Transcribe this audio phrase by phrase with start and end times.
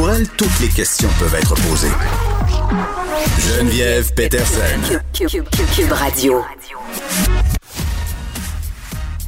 [0.00, 1.92] Pour elle, toutes les questions peuvent être posées.
[3.38, 4.80] Geneviève Peterson.
[5.12, 6.42] Cube, Radio.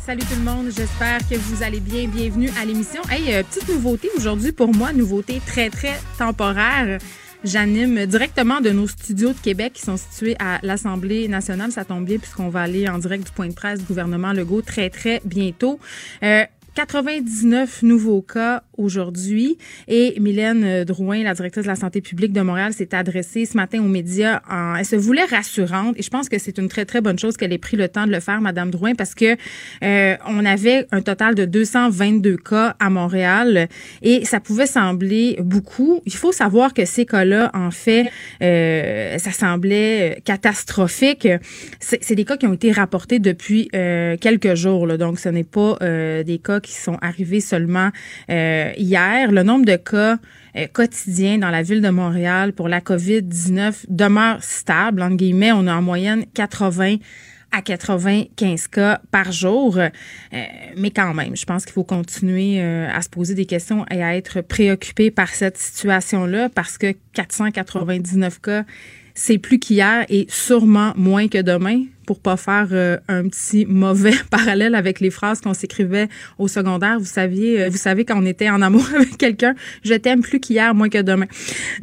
[0.07, 2.09] Salut tout le monde, j'espère que vous allez bien.
[2.09, 3.03] Bienvenue à l'émission.
[3.11, 6.99] Hey, euh, petite nouveauté aujourd'hui pour moi, nouveauté très très temporaire.
[7.45, 11.71] J'anime directement de nos studios de Québec qui sont situés à l'Assemblée nationale.
[11.71, 14.63] Ça tombe bien puisqu'on va aller en direct du point de presse du gouvernement Legault
[14.63, 15.79] très très bientôt.
[16.23, 16.45] Euh,
[16.75, 19.59] 99 nouveaux cas aujourd'hui
[19.89, 23.81] et Mylène Drouin, la directrice de la santé publique de Montréal, s'est adressée ce matin
[23.81, 24.41] aux médias.
[24.51, 27.37] En, elle se voulait rassurante et je pense que c'est une très très bonne chose
[27.37, 29.37] qu'elle ait pris le temps de le faire, Madame Drouin, parce que
[29.83, 33.69] euh, on avait un total de 222 cas à Montréal
[34.01, 36.01] et ça pouvait sembler beaucoup.
[36.07, 38.11] Il faut savoir que ces cas-là, en fait,
[38.43, 41.29] euh, ça semblait catastrophique.
[41.81, 45.45] C'est des cas qui ont été rapportés depuis euh, quelques jours, là, donc ce n'est
[45.45, 47.91] pas euh, des cas qui sont arrivés seulement
[48.31, 49.31] euh, hier.
[49.31, 50.19] Le nombre de cas
[50.57, 55.03] euh, quotidiens dans la ville de Montréal pour la COVID-19 demeure stable.
[55.03, 56.97] En guillemets, on a en moyenne 80
[57.55, 59.77] à 95 cas par jour.
[59.77, 59.89] Euh,
[60.77, 64.17] mais quand même, je pense qu'il faut continuer à se poser des questions et à
[64.17, 68.65] être préoccupé par cette situation-là parce que 499 cas,
[69.15, 74.15] c'est plus qu'hier et sûrement moins que demain pour pas faire euh, un petit mauvais
[74.31, 76.09] parallèle avec les phrases qu'on s'écrivait
[76.39, 76.99] au secondaire.
[76.99, 80.41] Vous saviez, euh, vous savez quand on était en amour avec quelqu'un, je t'aime plus
[80.41, 81.27] qu'hier, moins que demain.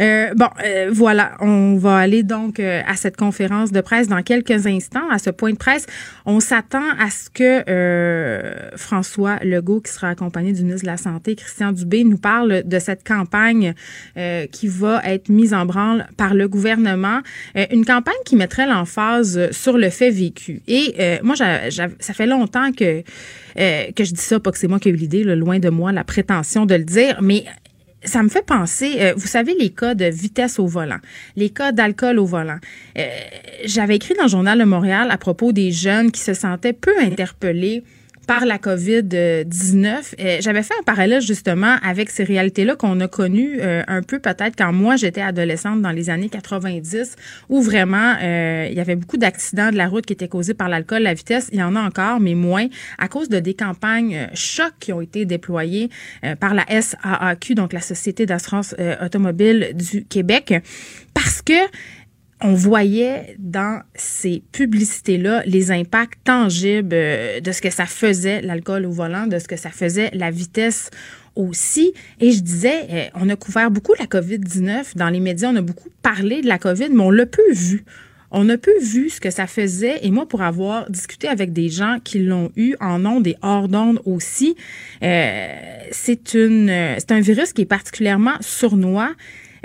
[0.01, 4.67] Euh, bon, euh, voilà, on va aller donc à cette conférence de presse dans quelques
[4.67, 5.09] instants.
[5.09, 5.85] À ce point de presse,
[6.25, 11.35] on s'attend à ce que François Legault, qui sera accompagné du ministre de la Santé,
[11.35, 13.73] Christian Dubé, nous parle de cette campagne
[14.51, 17.21] qui va être mise en branle par le gouvernement.
[17.71, 20.61] une campagne qui mettrait l'emphase sur le fait vécu.
[20.67, 23.03] Et euh, moi, ça fait longtemps que,
[23.59, 25.69] euh, que je dis ça, pas que c'est moi qui ai eu l'idée, loin de
[25.69, 27.45] moi la prétention de le dire, mais
[28.03, 30.99] ça me fait penser, euh, vous savez, les cas de vitesse au volant,
[31.35, 32.59] les cas d'alcool au volant.
[33.65, 36.97] J'avais écrit dans le journal de Montréal à propos des jeunes qui se sentaient peu
[36.99, 37.83] interpellés
[38.29, 40.13] par la COVID-19.
[40.19, 44.19] Euh, j'avais fait un parallèle justement avec ces réalités-là qu'on a connues euh, un peu
[44.19, 47.15] peut-être quand moi j'étais adolescente dans les années 90,
[47.49, 50.69] où vraiment euh, il y avait beaucoup d'accidents de la route qui étaient causés par
[50.69, 51.49] l'alcool, la vitesse.
[51.51, 52.67] Il y en a encore, mais moins
[52.99, 55.89] à cause de des campagnes chocs qui ont été déployées
[56.39, 60.53] par la SAAQ, donc la Société d'assurance automobile du Québec,
[61.15, 61.53] parce que
[62.41, 68.85] on voyait dans ces publicités-là les impacts tangibles euh, de ce que ça faisait, l'alcool
[68.85, 70.89] au volant, de ce que ça faisait, la vitesse
[71.35, 71.93] aussi.
[72.19, 75.61] Et je disais, euh, on a couvert beaucoup la COVID-19 dans les médias, on a
[75.61, 77.83] beaucoup parlé de la COVID, mais on l'a peu vu.
[78.31, 80.05] On a peu vu ce que ça faisait.
[80.05, 83.67] Et moi, pour avoir discuté avec des gens qui l'ont eu en ondes et hors
[83.67, 84.55] d'ondes aussi,
[85.01, 85.47] euh,
[85.91, 89.13] c'est c'est un virus qui est particulièrement sournois.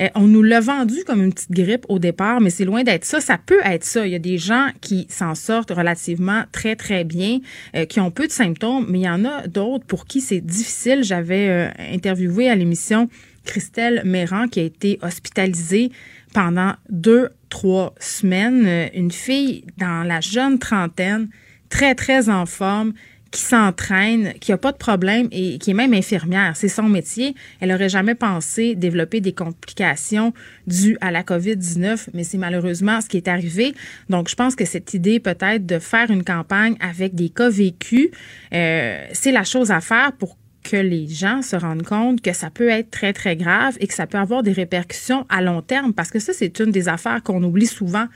[0.00, 3.04] Euh, on nous l'a vendu comme une petite grippe au départ, mais c'est loin d'être
[3.04, 3.20] ça.
[3.20, 4.06] Ça peut être ça.
[4.06, 7.40] Il y a des gens qui s'en sortent relativement très, très bien,
[7.76, 10.40] euh, qui ont peu de symptômes, mais il y en a d'autres pour qui c'est
[10.40, 11.02] difficile.
[11.02, 13.08] J'avais euh, interviewé à l'émission
[13.44, 15.90] Christelle Méran qui a été hospitalisée
[16.32, 18.88] pendant deux, trois semaines.
[18.94, 21.28] Une fille dans la jeune trentaine,
[21.68, 22.94] très, très en forme,
[23.34, 26.52] qui s'entraîne, qui a pas de problème et qui est même infirmière.
[26.54, 27.34] C'est son métier.
[27.58, 30.32] Elle aurait jamais pensé développer des complications
[30.68, 33.74] dues à la COVID-19, mais c'est malheureusement ce qui est arrivé.
[34.08, 38.10] Donc, je pense que cette idée peut-être de faire une campagne avec des cas vécus,
[38.52, 42.50] euh, c'est la chose à faire pour que les gens se rendent compte que ça
[42.50, 45.92] peut être très, très grave et que ça peut avoir des répercussions à long terme
[45.92, 48.06] parce que ça, c'est une des affaires qu'on oublie souvent.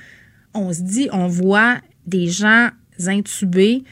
[0.55, 2.69] On se dit, on voit des gens
[3.07, 3.83] intubés,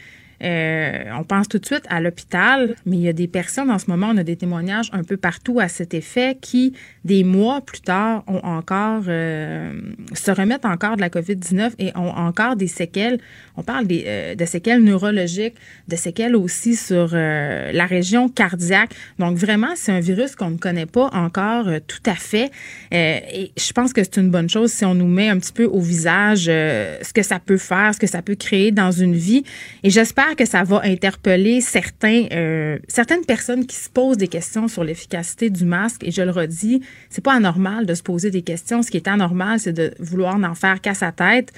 [0.43, 3.79] euh, on pense tout de suite à l'hôpital, mais il y a des personnes en
[3.79, 6.75] ce moment, on a des témoignages un peu partout à cet effet qui,
[7.05, 9.73] des mois plus tard, ont encore euh,
[10.12, 13.19] se remettent encore de la COVID-19 et ont encore des séquelles.
[13.56, 15.55] On parle des, euh, de séquelles neurologiques,
[15.88, 18.91] de séquelles aussi sur la région cardiaque.
[19.19, 22.50] Donc vraiment, c'est un virus qu'on ne connaît pas encore tout à fait.
[22.93, 25.64] et je pense que c'est une bonne chose si on nous met un petit peu
[25.64, 29.44] au visage ce que ça peut faire, ce que ça peut créer dans une vie.
[29.82, 34.69] Et j'espère que ça va interpeller certains, euh, certaines personnes qui se posent des questions
[34.69, 36.05] sur l'efficacité du masque.
[36.05, 38.82] Et je le redis, c'est pas anormal de se poser des questions.
[38.82, 41.53] Ce qui est anormal, c'est de vouloir n'en faire qu'à sa tête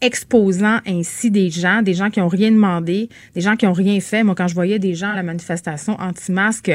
[0.00, 4.00] exposant ainsi des gens, des gens qui ont rien demandé, des gens qui ont rien
[4.00, 4.22] fait.
[4.22, 6.72] Moi, quand je voyais des gens à la manifestation anti-masque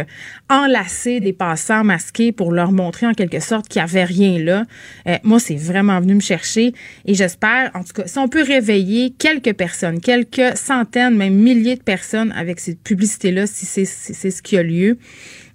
[0.49, 4.65] enlacer des passants masqués pour leur montrer en quelque sorte qu'il n'y avait rien là,
[5.07, 6.73] euh, moi, c'est vraiment venu me chercher.
[7.05, 11.75] Et j'espère, en tout cas, si on peut réveiller quelques personnes, quelques centaines, même milliers
[11.75, 14.97] de personnes avec cette publicité-là, si c'est ce qui a lieu,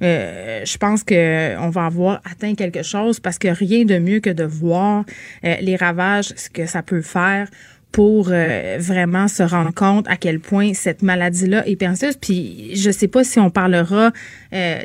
[0.02, 4.31] euh, je pense qu'on va avoir atteint quelque chose parce que rien de mieux que
[4.31, 5.05] de voir
[5.44, 7.49] euh, les ravages, ce que ça peut faire
[7.93, 12.17] pour euh, vraiment se rendre compte à quel point cette maladie-là est pernicieuse.
[12.17, 14.11] Puis je sais pas si on parlera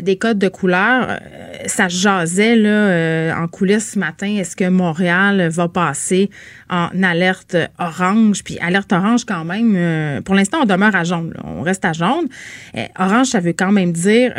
[0.02, 1.20] des codes de couleur.
[1.68, 4.36] ça jasait là en coulisses ce matin.
[4.38, 6.30] Est-ce que Montréal va passer
[6.70, 8.44] en alerte orange?
[8.44, 10.24] Puis alerte orange quand même.
[10.24, 11.34] pour l'instant, on demeure à jaune.
[11.44, 12.28] On reste à jaune.
[12.98, 14.34] orange, ça veut quand même dire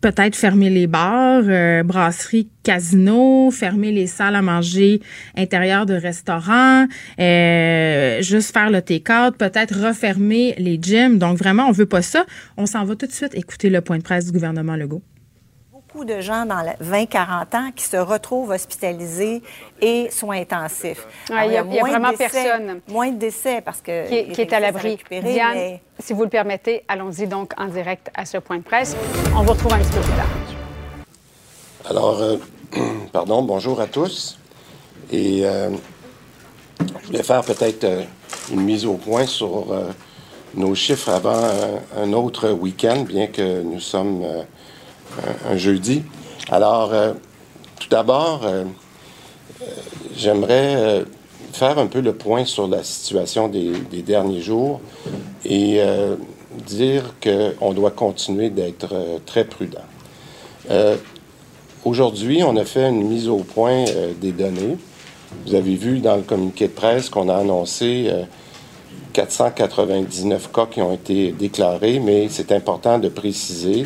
[0.00, 5.00] peut-être fermer les bars, euh, brasseries, casinos, fermer les salles à manger
[5.36, 6.86] intérieures de restaurants,
[7.18, 11.18] euh, juste faire le take-out, peut-être refermer les gyms.
[11.18, 12.26] Donc vraiment, on veut pas ça.
[12.56, 15.02] On s'en va tout de suite écouter le point de presse du gouvernement Legault
[16.04, 19.42] de gens dans 20-40 ans qui se retrouvent hospitalisés
[19.80, 21.06] et soins intensifs.
[21.28, 22.80] Il n'y a, vraiment personne.
[22.88, 24.08] Moins de décès parce que.
[24.32, 24.98] Qui, est à l'abri.
[25.10, 28.96] Diane, si vous le permettez, allons-y donc en direct à ce point de presse.
[29.36, 30.28] On vous retrouve un petit peu plus tard.
[31.88, 32.36] Alors, euh,
[33.12, 34.38] pardon, bonjour à tous.
[35.10, 35.70] Et euh,
[36.80, 38.02] je voulais faire peut-être euh,
[38.52, 39.74] une mise au point sur
[40.54, 41.50] nos chiffres avant
[41.96, 44.24] un autre week-end, bien que nous sommes
[45.48, 46.02] un, jeudi.
[46.50, 47.12] Alors, euh,
[47.80, 48.64] tout d'abord, euh,
[49.62, 49.64] euh,
[50.16, 51.04] j'aimerais
[51.52, 54.80] faire un peu le point sur la situation des, derniers jours
[55.44, 55.80] et
[56.66, 58.94] dire qu'on doit continuer d'être
[59.26, 59.80] très prudent.
[61.84, 63.84] Aujourd'hui, on a fait une mise au point
[64.20, 64.76] des données.
[65.46, 68.10] Vous avez vu dans le communiqué de presse qu'on a annoncé
[69.26, 73.84] 499 cas qui ont été déclarés, mais c'est important de préciser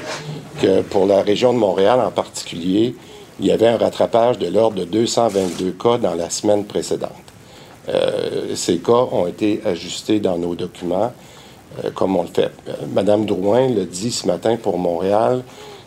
[0.60, 2.94] que pour la région de Montréal en particulier,
[3.40, 7.12] il y avait un rattrapage de l'ordre de 222 cas dans la semaine précédente.
[7.88, 11.12] Euh, ces cas ont été ajustés dans nos documents,
[11.82, 12.50] euh, comme on le fait.
[12.68, 15.42] Euh, Madame Drouin le dit ce matin pour Montréal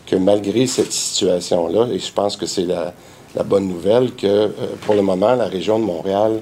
[0.07, 2.93] que malgré cette situation-là, et je pense que c'est la,
[3.35, 4.51] la, bonne nouvelle, que
[4.85, 6.41] pour le moment, la région de Montréal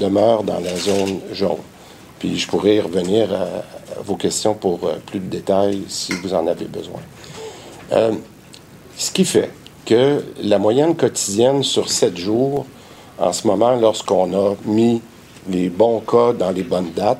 [0.00, 1.56] demeure dans la zone jaune.
[2.22, 3.48] Puis je pourrais revenir à,
[4.04, 7.00] vos questions pour euh, plus de détails si vous en avez besoin.
[7.90, 8.12] Euh,
[8.96, 9.50] ce qui fait
[9.84, 12.64] que la moyenne quotidienne sur sept jours,
[13.18, 15.02] en ce moment, lorsqu'on a mis
[15.50, 17.18] les bons cas dans les bonnes dates,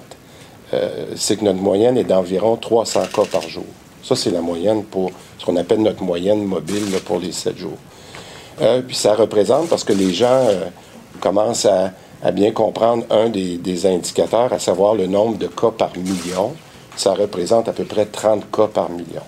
[0.73, 3.67] euh, c'est que notre moyenne est d'environ 300 cas par jour.
[4.05, 7.79] Ça, c'est la moyenne pour ce qu'on appelle notre moyenne mobile pour les sept jours.
[8.87, 10.47] puis ça représente, parce que les gens
[11.21, 11.91] commencent à,
[12.23, 16.55] à bien comprendre un des, indicateurs, à savoir le nombre de cas par million.
[16.97, 19.23] Ça représente à peu près 30 cas par million.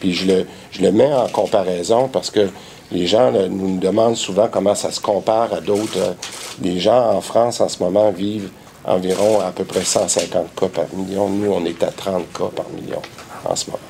[0.00, 2.48] Puis je le, je le mets en comparaison parce que
[2.92, 6.14] les gens nous demandent souvent comment ça se compare à d'autres.
[6.62, 8.50] les gens en France en ce moment vivent
[8.84, 11.28] environ à peu près 150 cas par million.
[11.28, 13.02] Nous, on est à 30 cas par million
[13.44, 13.80] en ce moment.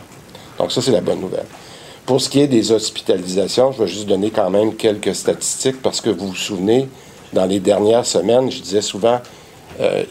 [0.59, 1.44] Donc ça, c'est la bonne nouvelle.
[2.06, 6.00] Pour ce qui est des hospitalisations, je vais juste donner quand même quelques statistiques parce
[6.00, 6.88] que vous vous souvenez,
[7.37, 9.21] dans les dernières semaines, je disais souvent,
[9.81, 10.05] euh,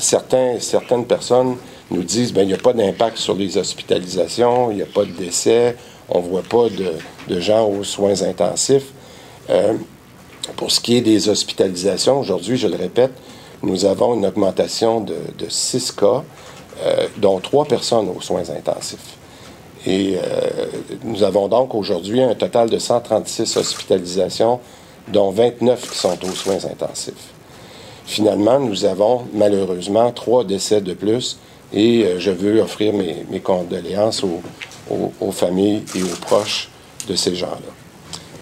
[0.00, 1.56] certains, certaines personnes
[1.92, 5.04] nous disent, ben il n'y a pas d'impact sur les hospitalisations, il n'y a pas
[5.04, 5.76] de décès,
[6.08, 8.88] on ne voit pas de, gens aux soins intensifs.
[9.50, 9.74] Euh,
[10.56, 13.12] pour ce qui est des hospitalisations, aujourd'hui, je le répète,
[13.62, 16.24] nous avons une augmentation de, de 6 cas,
[16.84, 19.16] euh, dont 3 personnes aux soins intensifs.
[19.86, 20.16] Et
[21.04, 24.58] nous avons donc aujourd'hui un total de 136 hospitalisations
[25.08, 27.32] dont 29 qui sont aux soins intensifs.
[28.06, 31.38] Finalement, nous avons malheureusement trois décès de plus
[31.72, 36.68] et euh, je veux offrir mes, condoléances aux, familles et aux proches
[37.08, 37.72] de ces gens-là.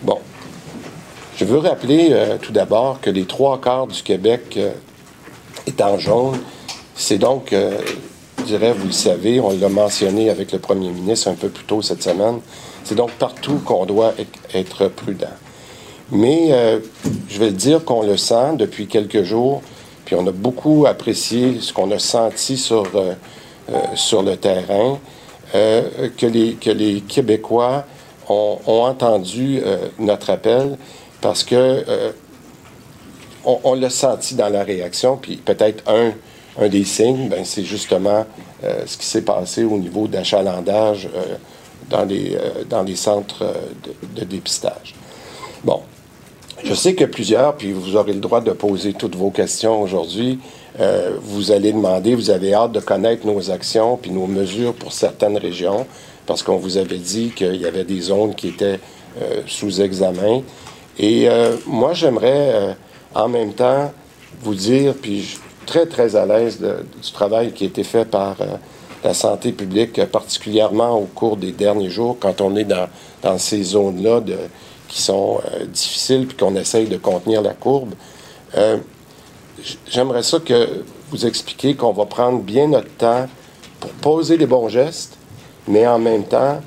[0.03, 0.19] Bon,
[1.37, 4.73] je veux rappeler euh, tout d'abord que les trois quarts du Québec euh,
[5.67, 6.39] est en jaune.
[6.95, 7.55] C'est donc,
[8.39, 11.65] je dirais, vous le savez, on l'a mentionné avec le premier ministre un peu plus
[11.65, 12.41] tôt cette semaine,
[12.85, 14.13] c'est donc partout qu'on doit
[14.53, 15.29] être prudent.
[16.13, 16.79] Mais euh,
[17.31, 19.63] je vais le dire qu'on le sent depuis quelques jours,
[20.05, 23.15] puis on a beaucoup apprécié ce qu'on a senti sur, euh,
[23.73, 24.99] euh, sur le terrain,
[25.53, 27.85] que, les, que les Québécois
[28.27, 29.61] ont, entendu
[29.99, 30.79] notre appel
[31.21, 31.85] parce que
[33.45, 36.13] on, l'a senti dans la réaction, puis peut-être un,
[36.59, 38.25] un des signes, ben, c'est justement
[38.63, 41.11] ce qui s'est passé au niveau d'achalandage
[41.91, 42.35] dans, les,
[42.71, 43.45] dans les centres
[43.85, 44.95] de, de dépistage.
[45.63, 45.83] Bon,
[46.65, 50.39] je sais que plusieurs, puis vous aurez le droit de poser toutes vos questions aujourd'hui,
[50.81, 54.93] euh, vous allez demander, vous avez hâte de connaître nos actions puis nos mesures pour
[54.93, 55.87] certaines régions,
[56.27, 58.79] parce qu'on vous avait dit qu'il y avait des zones qui étaient
[59.21, 60.43] euh, sous examen.
[60.99, 62.77] Et euh, moi, j'aimerais
[63.15, 63.93] en même temps
[64.41, 68.05] vous dire, puis je suis très, très à l'aise du travail qui a été fait
[68.05, 68.37] par
[69.05, 72.89] la santé publique, particulièrement au cours des derniers jours, quand on est dans,
[73.23, 74.37] dans ces zones-là de
[74.93, 77.95] qui sont euh, difficiles puis qu'on essaye de contenir la courbe.
[78.59, 78.77] Euh,
[79.89, 83.27] j'aimerais ça que vous expliquiez qu'on va prendre bien notre temps
[83.81, 85.17] pour poser les bons gestes,
[85.67, 86.61] mais en même temps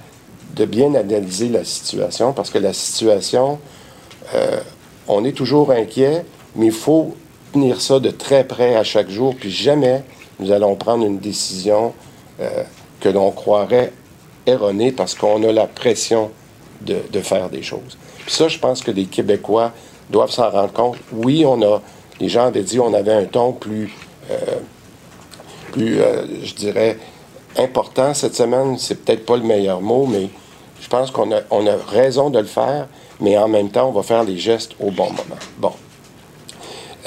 [0.55, 3.60] de bien analyser la situation parce que la situation,
[4.34, 4.60] euh,
[5.08, 7.15] on est toujours inquiet, mais il faut
[7.53, 10.03] tenir ça de très près à chaque jour, puis jamais
[10.39, 11.94] nous allons prendre une décision
[13.00, 13.94] que l'on croirait
[14.46, 16.32] erronée parce qu'on a la pression
[16.82, 17.98] de, de, faire des choses.
[18.25, 19.72] Puis ça, je pense que les Québécois
[20.10, 20.98] doivent s'en rendre compte.
[21.12, 21.82] Oui, on a,
[22.20, 23.94] les gens avaient dit on avait un ton plus,
[24.32, 24.36] euh,
[25.72, 26.98] plus euh, je dirais,
[27.58, 28.77] important cette semaine.
[28.79, 30.29] C'est peut-être pas le meilleur mot, mais
[30.82, 32.88] je pense qu'on a, on a raison de le faire,
[33.20, 35.39] mais en même temps, on va faire les gestes au bon moment.
[35.60, 35.72] Bon.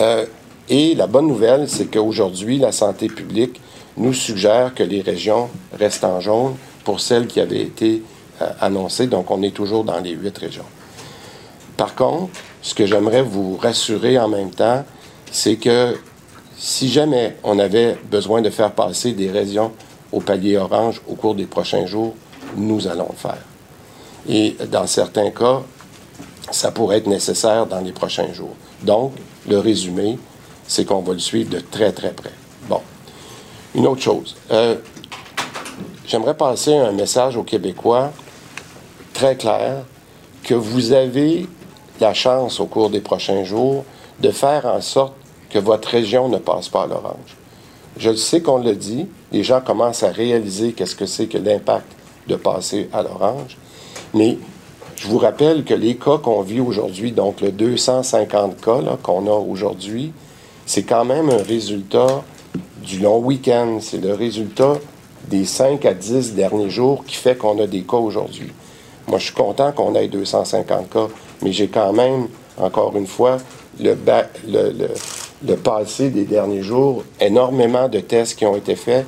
[0.00, 0.24] Euh,
[0.68, 3.60] et la bonne nouvelle, c'est qu'aujourd'hui, la santé publique
[3.96, 8.02] nous suggère que les régions restent en jaune pour celles qui avaient été
[8.60, 9.08] annoncées.
[9.08, 10.64] Donc, on est toujours dans les huit régions.
[11.78, 14.84] Par contre, ce que j'aimerais vous rassurer en même temps,
[15.30, 15.96] c'est que
[16.58, 19.70] si jamais on avait besoin de faire passer des régions
[20.10, 22.16] au palier orange au cours des prochains jours,
[22.56, 23.44] nous allons le faire.
[24.28, 25.62] Et dans certains cas,
[26.50, 28.56] ça pourrait être nécessaire dans les prochains jours.
[28.82, 29.12] Donc,
[29.48, 30.18] le résumé,
[30.66, 32.32] c'est qu'on va le suivre de très, très près.
[32.68, 32.80] Bon.
[33.76, 34.34] Une autre chose.
[34.50, 34.74] Euh,
[36.04, 38.12] j'aimerais passer un message aux Québécois
[39.12, 39.84] très clair
[40.42, 41.46] que vous avez
[42.00, 43.84] la chance au cours des prochains jours
[44.20, 45.14] de faire en sorte
[45.50, 47.36] que votre région ne passe pas à l'orange.
[47.96, 51.86] Je sais qu'on le dit, les gens commencent à réaliser qu'est-ce que c'est que l'impact
[52.28, 53.56] de passer à l'orange,
[54.14, 54.38] mais
[54.96, 59.36] je vous rappelle que les cas qu'on vit aujourd'hui, donc le 250 cas qu'on a
[59.36, 60.12] aujourd'hui,
[60.66, 62.22] c'est quand même un résultat
[62.82, 63.78] du long week-end.
[63.80, 64.74] C'est le résultat
[65.28, 68.50] des 5 à 10 derniers jours qui fait qu'on a des cas aujourd'hui.
[69.06, 71.08] Moi, je suis content qu'on ait 250 cas
[71.42, 73.38] mais j'ai quand même, encore une fois,
[73.80, 73.94] le,
[75.56, 79.06] passé des derniers jours, énormément de tests qui ont été faits.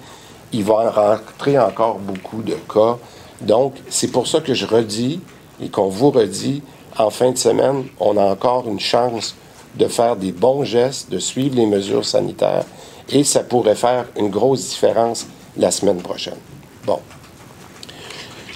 [0.52, 2.99] Il va en rentrer encore beaucoup de cas.
[3.40, 5.20] Donc, c'est pour ça que je redis
[5.62, 6.62] et qu'on vous redit,
[6.99, 9.34] en fin de semaine, on a encore une chance
[9.76, 12.64] de faire des bons gestes, de suivre les mesures sanitaires,
[13.08, 16.38] et ça pourrait faire une grosse différence la semaine prochaine.
[16.84, 16.99] Bon.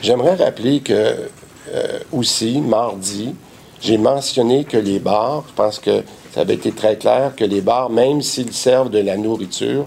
[0.03, 1.29] J'aimerais rappeler que
[1.73, 3.35] euh, aussi, mardi,
[3.85, 7.61] j'ai mentionné que les bars, je pense que ça avait été très clair, que les
[7.61, 9.87] bars, même s'ils servent de la nourriture,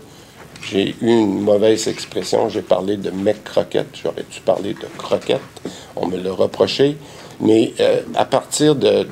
[0.61, 5.41] j'ai eu une mauvaise expression, j'ai parlé de mec croquette, j'aurais dû parler de croquette,
[5.95, 6.97] on me l'a reproché,
[7.39, 9.05] mais euh, à partir de,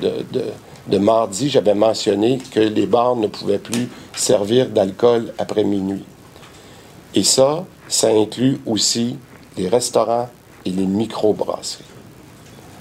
[0.88, 6.04] de mardi, j'avais mentionné que les bars ne pouvaient plus servir d'alcool après minuit.
[7.14, 9.16] Et ça, ça inclut aussi
[9.56, 10.28] les restaurants
[10.64, 11.85] et les microbrasseries.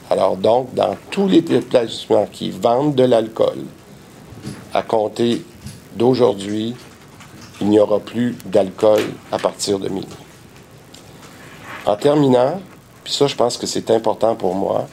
[0.09, 3.63] Alors donc, dans tous les établissements qui vendent de l'alcool,
[4.74, 5.41] à compter
[5.95, 6.75] d'aujourd'hui,
[7.62, 10.07] il n'y aura plus d'alcool à partir de minuit.
[11.85, 12.59] En terminant,
[13.03, 14.88] puis ça, je pense que c'est important pour moi,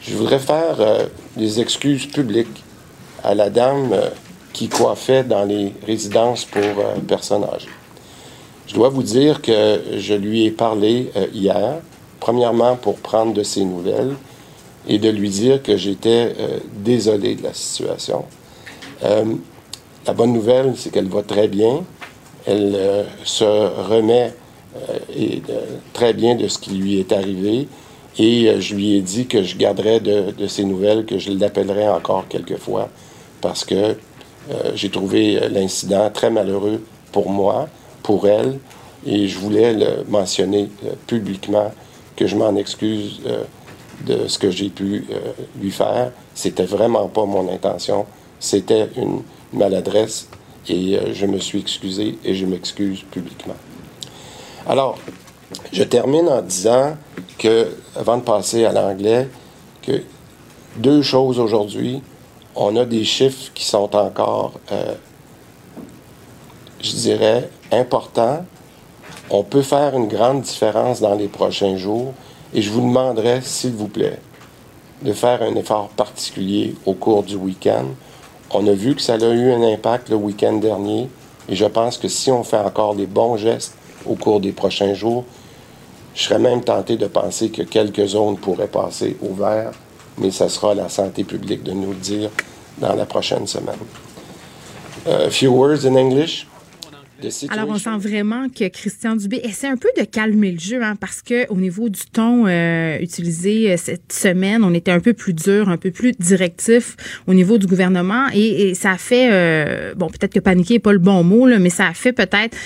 [0.00, 1.06] je voudrais faire euh,
[1.36, 2.64] des excuses publiques
[3.22, 4.08] à la dame euh,
[4.52, 7.68] qui coiffait dans les résidences pour euh, personnes âgées.
[8.66, 11.74] Je dois vous dire que je lui ai parlé hier,
[12.20, 14.14] premièrement pour prendre de ses nouvelles,
[14.88, 18.24] et de lui dire que j'étais euh, désolé de la situation.
[19.04, 19.24] Euh,
[20.06, 21.84] la bonne nouvelle, c'est qu'elle va très bien.
[22.46, 24.34] Elle euh, se remet
[25.14, 25.42] et,
[25.92, 27.68] très bien de ce qui lui est arrivé.
[28.18, 31.88] Et je lui ai dit que je garderais de, de ses nouvelles, que je l'appellerais
[31.88, 32.90] encore quelques fois,
[33.40, 33.96] parce que
[34.74, 37.68] j'ai trouvé l'incident très malheureux pour moi,
[38.02, 38.58] pour elle,
[39.06, 40.68] et je voulais le mentionner
[41.06, 41.72] publiquement,
[42.16, 43.22] que je m'en excuse
[44.06, 46.12] de ce que j'ai pu euh, lui faire.
[46.34, 48.06] C'était vraiment pas mon intention.
[48.40, 50.28] C'était une maladresse
[50.68, 53.56] et euh, je me suis excusé et je m'excuse publiquement.
[54.66, 54.98] Alors,
[55.72, 56.96] je termine en disant
[57.38, 59.28] que, avant de passer à l'anglais,
[59.82, 60.02] que
[60.76, 62.02] deux choses aujourd'hui.
[62.54, 64.94] On a des chiffres qui sont encore, euh,
[66.80, 68.44] je dirais, importants
[69.30, 72.12] On peut faire une grande différence dans les prochains jours
[72.54, 74.18] et je vous demanderai, s'il vous plaît,
[75.02, 77.86] de faire un effort particulier au cours du week-end.
[78.50, 81.08] On a vu que ça a eu un impact le week-end dernier
[81.48, 83.74] et je pense que si on fait encore des bons gestes
[84.06, 85.24] au cours des prochains jours,
[86.14, 89.72] je serais même tenté de penser que quelques zones pourraient passer au vert,
[90.18, 92.30] mais ça sera la santé publique de nous le dire
[92.78, 93.74] dans la prochaine semaine.
[95.06, 96.46] Uh, few words in English?
[97.48, 100.96] Alors, on sent vraiment que Christian Dubé essaie un peu de calmer le jeu, hein,
[100.96, 105.12] parce que au niveau du ton euh, utilisé euh, cette semaine, on était un peu
[105.12, 109.94] plus dur, un peu plus directif au niveau du gouvernement, et, ça a fait, euh,
[109.94, 112.56] bon, peut-être que paniquer n'est pas le bon mot, là, mais ça a fait peut-être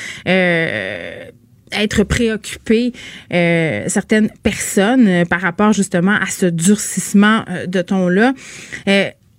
[1.72, 2.92] être préoccupé
[3.30, 8.34] certaines personnes par rapport justement à ce durcissement de ton-là.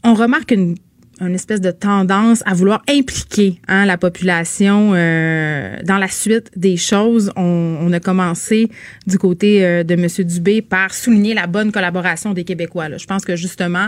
[0.04, 0.76] on remarque une
[1.20, 6.78] une espèce de tendance à vouloir impliquer hein, la population euh, dans la suite des
[6.78, 7.32] choses.
[7.36, 8.70] On, on a commencé
[9.06, 10.08] du côté euh, de M.
[10.26, 12.90] Dubé par souligner la bonne collaboration des Québécois.
[12.90, 12.98] Là.
[12.98, 13.88] Je pense que justement,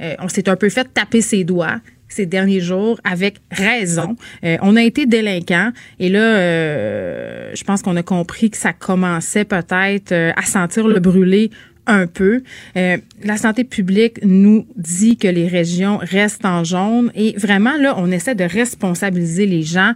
[0.00, 1.80] euh, on s'est un peu fait taper ses doigts
[2.12, 4.16] ces derniers jours avec raison.
[4.42, 5.70] on a été délinquants
[6.00, 11.52] et là, je pense qu'on a compris que ça commençait peut-être à sentir le brûler
[11.86, 12.42] un peu.
[12.76, 17.94] Euh, la santé publique nous dit que les régions restent en jaune et vraiment, là,
[17.98, 19.94] on essaie de responsabiliser les gens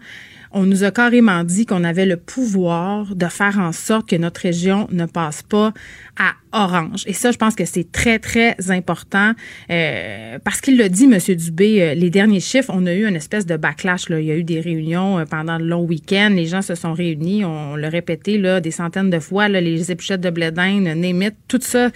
[0.56, 4.40] on nous a carrément dit qu'on avait le pouvoir de faire en sorte que notre
[4.40, 5.74] région ne passe pas
[6.16, 7.02] à orange.
[7.06, 9.32] Et ça, je pense que c'est très, très important
[9.70, 11.18] euh, parce qu'il l'a dit, M.
[11.36, 14.08] Dubé, euh, les derniers chiffres, on a eu une espèce de backlash.
[14.08, 14.20] Là.
[14.20, 16.30] Il y a eu des réunions euh, pendant le long week-end.
[16.34, 17.44] Les gens se sont réunis.
[17.44, 19.48] On, l'a répété là, des centaines de fois.
[19.48, 21.90] Là, les épluchettes de blédin, Némite, tout ça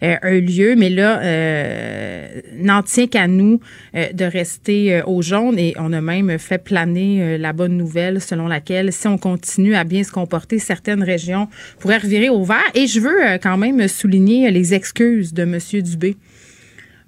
[0.00, 0.76] a eu lieu.
[0.76, 1.20] Mais là,
[2.56, 3.60] n'en tient qu'à nous
[3.94, 5.58] de rester au jaune.
[5.58, 9.82] Et on a même fait planer la bonne nouvelle selon laquelle si on continue à
[9.82, 11.48] bien se comporter, certaines régions
[11.80, 12.62] pourraient revirer au vert.
[12.74, 15.58] Et je veux quand même souligner les excuses de M.
[15.82, 16.18] Dubé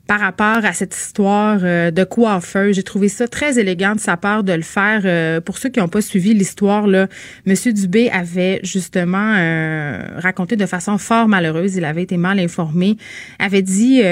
[0.06, 2.72] par rapport à cette histoire euh, de coiffeur.
[2.72, 5.02] J'ai trouvé ça très élégant de sa part de le faire.
[5.04, 7.08] Euh, pour ceux qui n'ont pas suivi l'histoire, là,
[7.44, 12.96] Monsieur Dubé avait justement euh, raconté de façon fort malheureuse, il avait été mal informé,
[13.38, 14.02] avait dit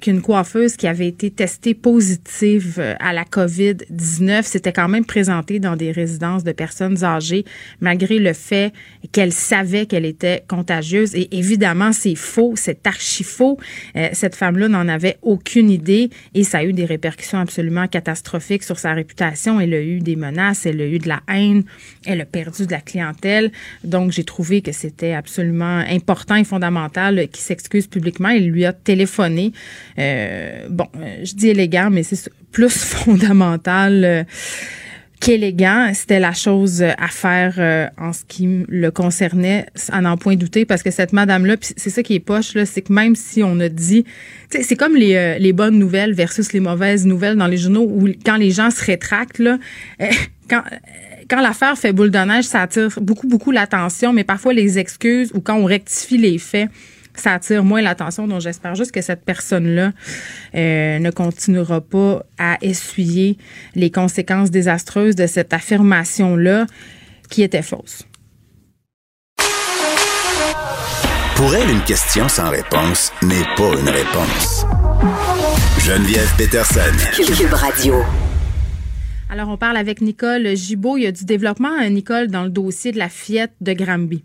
[0.00, 5.76] qu'une coiffeuse qui avait été testée positive à la COVID-19 s'était quand même présentée dans
[5.76, 7.44] des résidences de personnes âgées,
[7.80, 8.72] malgré le fait
[9.12, 11.14] qu'elle savait qu'elle était contagieuse.
[11.14, 13.58] Et évidemment, c'est faux, c'est archi faux.
[14.12, 18.62] cette femme-là n'en avait aucun aucune idée et ça a eu des répercussions absolument catastrophiques
[18.62, 19.60] sur sa réputation.
[19.60, 21.64] Elle a eu des menaces, elle a eu de la haine,
[22.06, 23.50] elle a perdu de la clientèle.
[23.82, 28.28] Donc, j'ai trouvé que c'était absolument important et fondamental qu'il s'excuse publiquement.
[28.28, 29.52] Il lui a téléphoné.
[29.98, 34.04] Euh, bon, euh, je dis élégant, mais c'est plus fondamental.
[34.04, 34.24] Euh,
[35.20, 40.34] qu'élégant, c'était la chose à faire euh, en ce qui le concernait, à n'en point
[40.34, 43.42] douter, parce que cette madame-là, c'est ça qui est poche, là, c'est que même si
[43.42, 44.04] on a dit,
[44.48, 48.08] c'est comme les, euh, les bonnes nouvelles versus les mauvaises nouvelles dans les journaux, où
[48.24, 49.58] quand les gens se rétractent, là,
[50.00, 50.06] euh,
[50.48, 50.62] quand
[51.28, 55.30] quand l'affaire fait boule de neige, ça attire beaucoup, beaucoup l'attention, mais parfois les excuses
[55.32, 56.68] ou quand on rectifie les faits,
[57.14, 58.26] ça attire moins l'attention.
[58.26, 59.92] Donc, j'espère juste que cette personne-là
[60.54, 63.36] euh, ne continuera pas à essuyer
[63.74, 66.66] les conséquences désastreuses de cette affirmation-là
[67.28, 68.06] qui était fausse.
[71.36, 74.66] Pour elle, une question sans réponse n'est pas une réponse.
[75.78, 76.80] Geneviève Peterson.
[77.16, 77.94] Cube Radio.
[79.30, 80.98] Alors, on parle avec Nicole Gibault.
[80.98, 84.22] Il y a du développement, euh, Nicole, dans le dossier de la fillette de Granby.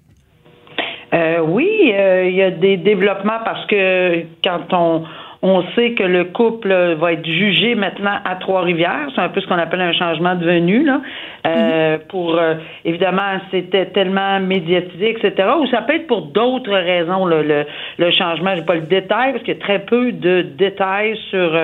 [1.16, 5.04] Euh, oui, euh, il y a des développements parce que quand on
[5.48, 9.10] on sait que le couple va être jugé maintenant à Trois-Rivières.
[9.14, 11.02] C'est un peu ce qu'on appelle un changement de venue, là.
[11.46, 12.04] Euh, mhm.
[12.10, 12.42] Pour
[12.84, 15.50] évidemment, c'était tellement médiatisé, etc.
[15.60, 17.66] Ou ça peut être pour d'autres raisons le, le,
[18.00, 18.56] le changement.
[18.56, 21.56] J'ai pas le détail parce qu'il y a très peu de détails sur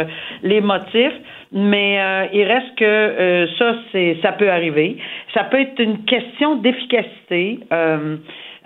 [0.43, 1.17] les motifs.
[1.51, 4.97] Mais il reste que ça, c'est ça peut arriver.
[5.33, 7.61] Ça peut être une question d'efficacité.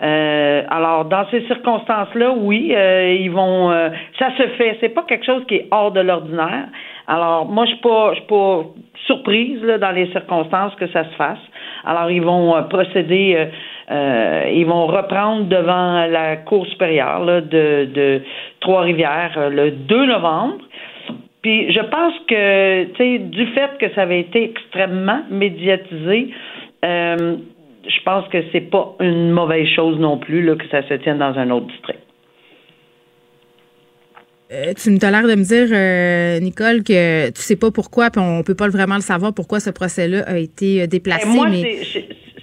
[0.01, 3.71] Euh, alors, dans ces circonstances-là, oui, euh, ils vont.
[3.71, 4.77] Euh, ça se fait.
[4.81, 6.67] C'est pas quelque chose qui est hors de l'ordinaire.
[7.07, 8.63] Alors, moi, je suis pas, je suis pas
[9.05, 11.39] surprise là, dans les circonstances que ça se fasse.
[11.85, 13.47] Alors, ils vont procéder.
[13.89, 18.21] ils vont reprendre devant la Cour supérieure là, de, de
[18.59, 20.65] Trois-Rivières le 2 novembre.
[21.45, 26.33] Puis je pense que, tu sais, du fait que ça avait été extrêmement médiatisé,
[26.83, 27.35] euh,
[27.87, 31.19] je pense que c'est pas une mauvaise chose non plus là, que ça se tienne
[31.19, 31.99] dans un autre district.
[34.51, 38.21] Euh, tu me l'air de me dire, euh, Nicole, que tu sais pas pourquoi, puis
[38.21, 41.27] on peut pas vraiment le savoir pourquoi ce procès-là a été euh, déplacé.
[41.27, 41.47] moi,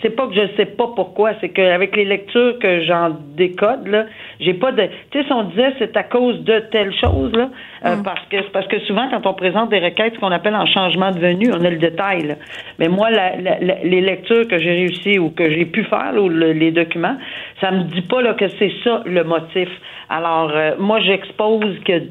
[0.02, 4.06] c'est pas que je sais pas pourquoi, c'est qu'avec les lectures que j'en décode, là,
[4.40, 4.82] j'ai pas de.
[5.10, 7.48] Tu sais, si on disait c'est à cause de telle chose, là,
[7.86, 8.02] euh, mm.
[8.02, 11.10] parce que parce que souvent quand on présente des requêtes, ce qu'on appelle en changement
[11.12, 12.36] de venue, on a le détail.
[12.78, 16.72] Mais moi, la, les lectures que j'ai réussi ou que j'ai pu faire, ou les
[16.72, 17.16] documents,
[17.60, 19.68] ça me dit pas là que c'est ça le motif.
[20.08, 22.02] Alors, euh, moi, j'expose que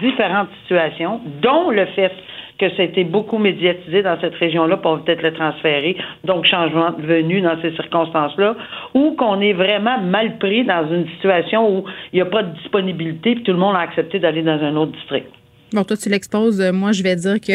[0.00, 2.12] différentes situations, dont le fait
[2.62, 6.92] que ça a été beaucoup médiatisé dans cette région-là pour peut-être le transférer, donc changement
[6.92, 8.54] de venue dans ces circonstances-là,
[8.94, 12.54] ou qu'on est vraiment mal pris dans une situation où il n'y a pas de
[12.58, 15.26] disponibilité puis tout le monde a accepté d'aller dans un autre district.
[15.72, 16.60] Bon, toi, tu l'exposes.
[16.60, 17.52] Euh, moi, je vais dire que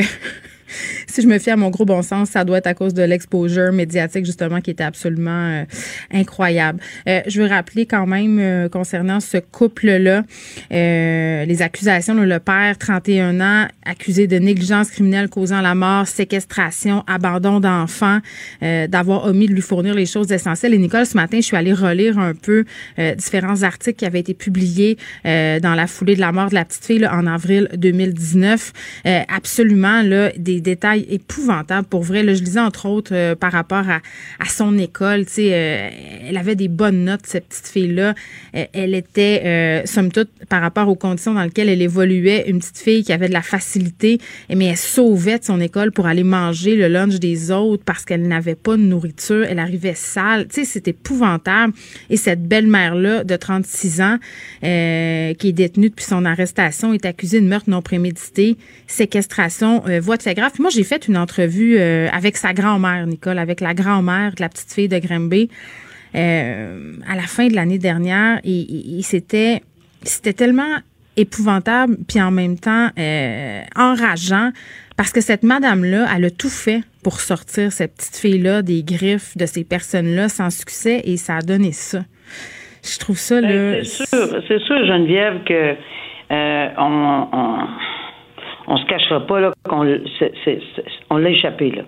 [1.08, 3.04] si je me fie à mon gros bon sens, ça doit être à cause de
[3.04, 5.64] l'exposure médiatique, justement, qui était absolument euh,
[6.12, 6.80] incroyable.
[7.08, 10.24] Euh, je veux rappeler quand même, euh, concernant ce couple-là,
[10.70, 17.60] les accusations, le père, 31 ans, accusé de négligence criminelle causant la mort, séquestration, abandon
[17.60, 18.20] d'enfants,
[18.62, 20.74] d'avoir omis de lui fournir les choses essentielles.
[20.74, 22.66] Et Nicole, ce matin, je suis allée relire un peu
[23.18, 26.86] différents articles qui avaient été publiés dans la foulée de la mort de la petite
[26.86, 28.74] fille en avril 2019.
[29.28, 32.24] absolument, là, des détails épouvantables pour vrai.
[32.24, 34.00] Là, je lisais entre autres euh, par rapport à,
[34.50, 35.26] son école.
[35.26, 35.90] Tu sais, euh,
[36.30, 38.14] elle avait des bonnes notes, cette petite fille-là.
[38.56, 42.78] Euh, elle était, somme toute, par rapport aux conditions dans lesquelles elle évoluait, une petite
[42.78, 44.20] fille qui avait de la facilité,
[44.54, 48.28] mais elle sauvait de son école pour aller manger le lunch des autres parce qu'elle
[48.28, 49.46] n'avait pas de nourriture.
[49.50, 50.48] Elle arrivait sale.
[50.48, 51.74] Tu sais, c'est épouvantable.
[52.10, 54.18] Et cette belle-mère-là, de 36 ans,
[54.62, 60.24] qui est détenue depuis son arrestation, est accusée de meurtre non prémédité, séquestration, voie de
[60.24, 64.32] fait grave moi, j'ai fait une entrevue euh, avec sa grand-mère, Nicole, avec la grand-mère
[64.36, 65.50] de la petite fille de Grimby
[66.16, 68.40] euh, à la fin de l'année dernière.
[68.44, 69.62] Et, c'était,
[70.04, 70.78] c'était tellement
[71.16, 74.52] épouvantable, puis en même temps euh, enrageant,
[74.96, 79.36] parce que cette madame-là, elle a tout fait pour sortir cette petite fille-là des griffes
[79.38, 82.04] de ces personnes-là sans succès, et ça a donné ça.
[82.84, 83.84] Je trouve ça, là...
[83.84, 85.76] C'est sûr, c'est sûr, Geneviève, que
[86.78, 87.68] on on
[88.76, 89.88] se cachera pas là qu'on
[91.10, 91.84] on l'a échappé là.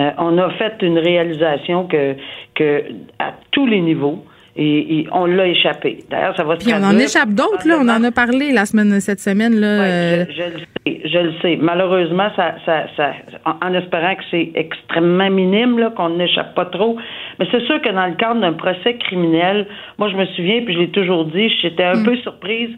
[0.00, 2.16] Euh, on a fait une réalisation que
[2.54, 2.84] que
[3.18, 6.04] à tous les niveaux et, on l'a échappé.
[6.10, 7.76] D'ailleurs, ça va se Puis on en échappe d'autres, là.
[7.80, 9.66] On en a parlé la semaine, cette semaine, là.
[9.66, 10.24] Euh.
[10.28, 11.58] je, le sais, je le sais.
[11.58, 13.12] Malheureusement, ça, ça, ça
[13.46, 16.98] en, espérant que c'est extrêmement minime, là, qu'on n'échappe pas trop.
[17.38, 19.66] Mais c'est sûr que dans le cadre d'un procès criminel,
[19.98, 22.04] moi, je me souviens, puis je l'ai toujours dit, j'étais un mm.
[22.04, 22.70] peu surprise.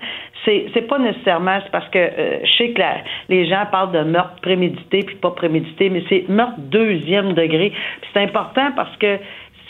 [0.44, 2.82] C'est, c'est pas nécessairement, c'est parce que euh, je sais que
[3.28, 7.72] les gens parlent de meurtre prémédité puis pas prémédité, mais c'est meurtre deuxième degré.
[8.12, 9.18] C'est important parce que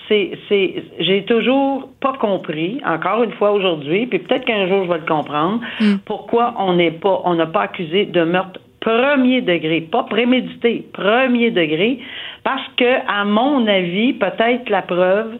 [0.08, 4.90] c'est, c'est, j'ai toujours pas compris, encore une fois aujourd'hui, puis peut-être qu'un jour je
[4.90, 5.94] vais le comprendre, mm.
[6.04, 11.50] pourquoi on n'est pas, on n'a pas accusé de meurtre premier degré, pas prémédité, premier
[11.50, 11.98] degré,
[12.42, 15.38] parce que, à mon avis, peut-être la preuve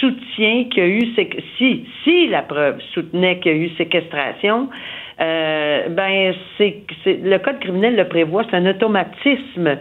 [0.00, 1.00] soutient qu'il y a eu,
[1.58, 4.68] si, si la preuve soutenait qu'il y a eu séquestration,
[5.20, 9.76] euh, ben c'est, le code criminel le prévoit, c'est un automatisme.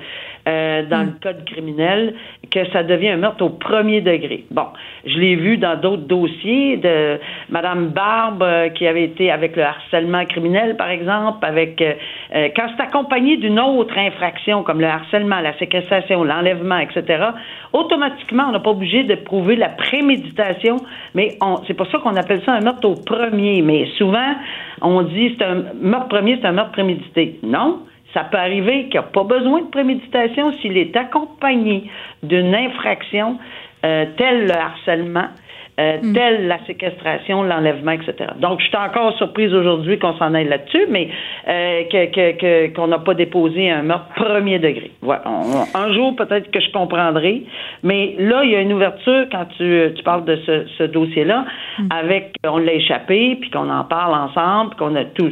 [0.50, 1.20] Euh, dans le hmm.
[1.22, 2.14] code criminel
[2.50, 4.46] que ça devient un meurtre au premier degré.
[4.50, 4.66] Bon,
[5.06, 9.64] je l'ai vu dans d'autres dossiers de Madame Barbe euh, qui avait été avec le
[9.64, 11.94] harcèlement criminel, par exemple, avec euh,
[12.56, 17.26] quand c'est accompagné d'une autre infraction comme le harcèlement, la séquestration, l'enlèvement, etc.
[17.74, 20.78] Automatiquement, on n'a pas obligé de prouver la préméditation,
[21.14, 23.62] mais c'est pour ça qu'on appelle ça un meurtre au premier.
[23.62, 24.36] Mais souvent,
[24.82, 27.40] on dit c'est un meurtre premier, c'est un meurtre prémédité.
[27.44, 27.82] Non.
[28.14, 31.90] Ça peut arriver qu'il n'y a pas besoin de préméditation s'il est accompagné
[32.24, 33.38] d'une infraction
[33.86, 35.28] euh, telle le harcèlement,
[35.80, 36.14] euh, hmm.
[36.14, 38.32] telle la séquestration, l'enlèvement, etc.
[38.40, 41.08] Donc, je suis encore surprise aujourd'hui qu'on s'en aille là-dessus, mais
[41.48, 44.92] euh, que, qu'on n'a pas déposé un meurtre premier degré.
[45.02, 45.24] Voilà.
[45.74, 47.44] un jour, peut-être que je comprendrai,
[47.84, 51.46] mais là, il y a une ouverture quand tu, tu parles de ce, ce dossier-là,
[51.78, 51.88] hmm.
[51.92, 55.32] avec on l'a échappé, puis qu'on en parle ensemble, qu'on a tout,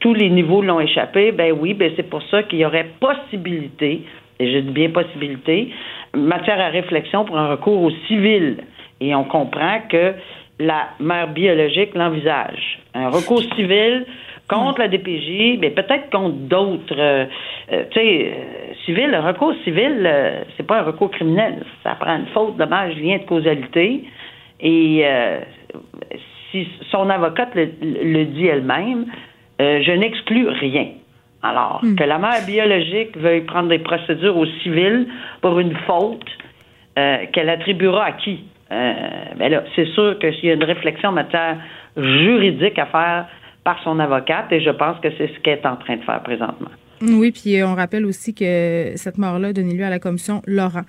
[0.00, 1.30] tous les niveaux l'ont échappé.
[1.30, 4.02] Ben oui, ben c'est pour ça qu'il y aurait possibilité,
[4.40, 5.70] et je dis bien possibilité,
[6.14, 8.56] matière à réflexion pour un recours au civil.
[9.00, 10.14] Et on comprend que
[10.58, 12.78] la mère biologique l'envisage.
[12.94, 14.06] Un recours civil
[14.48, 16.94] contre la DPJ, mais peut-être contre d'autres.
[16.98, 17.26] Euh,
[17.72, 20.08] euh, tu sais, euh, civil, un recours civil,
[20.56, 21.64] c'est pas un recours criminel.
[21.82, 24.04] Ça prend une faute, dommage, lien de causalité.
[24.60, 25.04] Et
[26.50, 29.06] si son avocate le, dit elle-même,
[29.58, 30.88] je n'exclus rien.
[31.42, 31.94] Alors, hmm.
[31.96, 35.08] que la mère biologique veuille prendre des procédures au civil
[35.42, 36.24] pour une faute
[36.94, 38.44] qu'elle attribuera à qui?
[38.72, 38.92] Euh,
[39.36, 41.58] ben là, c'est sûr que s'il y a une réflexion en matière
[41.96, 43.26] juridique à faire
[43.64, 46.22] par son avocate, et je pense que c'est ce qu'elle est en train de faire
[46.22, 46.70] présentement.
[47.02, 50.82] Oui, puis on rappelle aussi que cette mort-là a donné lieu à la commission Laurent.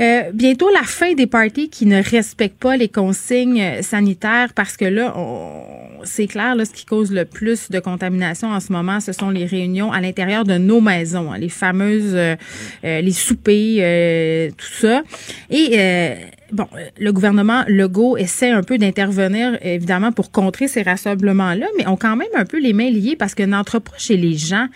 [0.00, 4.84] Euh, bientôt la fin des parties qui ne respectent pas les consignes sanitaires parce que
[4.84, 5.12] là,
[6.04, 9.30] c'est clair, là, ce qui cause le plus de contamination en ce moment, ce sont
[9.30, 12.36] les réunions à l'intérieur de nos maisons, hein, les fameuses, euh,
[12.84, 15.02] euh, les soupers, euh, tout ça.
[15.50, 15.76] Et
[16.52, 21.86] bon, euh, le gouvernement Legault essaie un peu d'intervenir, évidemment, pour contrer ces rassemblements-là, mais
[21.86, 24.66] ont quand même un peu les mains liées parce que n'entre pas chez les gens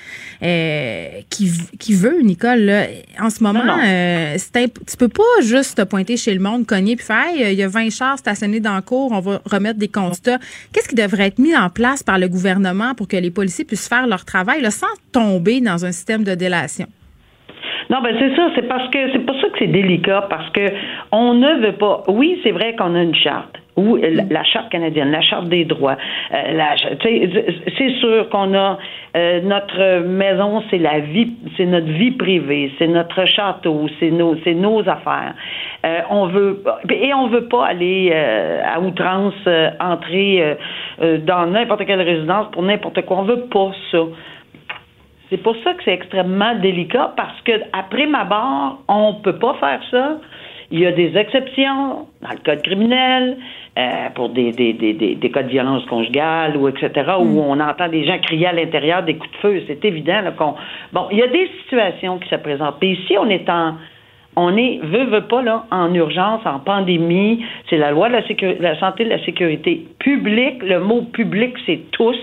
[0.43, 2.87] euh, qui, qui veut, Nicole, là,
[3.21, 7.07] en ce moment, euh, tu peux pas juste te pointer chez le monde, cogner puis
[7.07, 10.39] faire, il y a 20 chars stationnés dans le cours, on va remettre des constats.
[10.73, 13.89] Qu'est-ce qui devrait être mis en place par le gouvernement pour que les policiers puissent
[13.89, 16.87] faire leur travail là, sans tomber dans un système de délation?
[17.91, 18.51] Non, ben c'est ça.
[18.55, 20.67] C'est parce que c'est pour ça que c'est délicat parce que
[21.13, 22.03] on ne veut pas.
[22.09, 23.59] Oui, c'est vrai qu'on a une charte.
[23.77, 25.97] Ou la, charte canadienne, la charte des droits.
[26.33, 26.63] Euh,
[27.03, 28.79] c'est sûr qu'on a
[29.17, 34.37] euh, notre maison, c'est la vie, c'est notre vie privée, c'est notre château, c'est nos,
[34.45, 35.35] c'est nos affaires.
[35.87, 39.35] Euh, on veut et on veut pas aller euh, à outrance
[39.81, 40.57] entrer
[41.01, 43.19] dans n'importe quelle résidence pour n'importe quoi.
[43.19, 43.99] On veut pas ça.
[45.31, 49.55] C'est pour ça que c'est extrêmement délicat parce que après ma barre, on peut pas
[49.55, 50.19] faire ça.
[50.71, 53.37] Il y a des exceptions dans le code criminel
[53.79, 57.13] euh, pour des, des, des, des, cas de violence conjugale ou etc.
[57.21, 57.39] où mm.
[57.39, 59.63] on entend des gens crier à l'intérieur des coups de feu.
[59.67, 60.55] C'est évident qu'on.
[60.93, 62.79] Bon, il y a des situations qui se présentent.
[62.81, 63.75] Puis ici, on est en
[64.37, 67.45] on est, veut, veut pas, là, en urgence, en pandémie.
[67.71, 70.63] C'est la loi de la, sécurité, la santé de la sécurité publique.
[70.63, 72.19] Le mot public, c'est tous,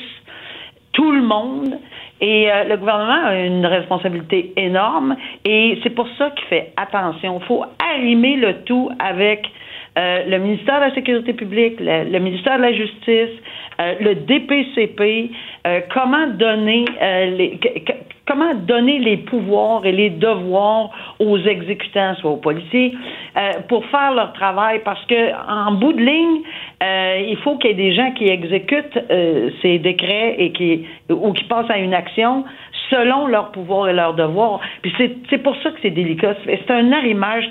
[0.92, 1.78] tout le monde.
[2.22, 7.40] Et euh, le gouvernement a une responsabilité énorme et c'est pour ça qu'il fait attention.
[7.42, 9.48] Il faut arrimer le tout avec
[9.98, 13.36] euh, le ministère de la Sécurité publique, le, ministère de la Justice,
[13.80, 15.32] euh, le DPCP,
[15.92, 17.60] comment donner les
[18.32, 20.90] comment donner les pouvoirs et les devoirs
[21.20, 22.94] aux exécutants, soit aux policiers,
[23.68, 26.42] pour faire leur travail, parce que en bout de ligne,
[26.82, 29.00] il faut qu'il y ait des gens qui exécutent
[29.62, 32.46] ces décrets et qui ou qui passent à une action
[32.90, 34.60] selon leurs pouvoirs et leurs devoirs.
[34.82, 34.94] Puis
[35.30, 36.36] c'est pour ça que c'est délicat.
[36.46, 37.46] C'est un arrimage,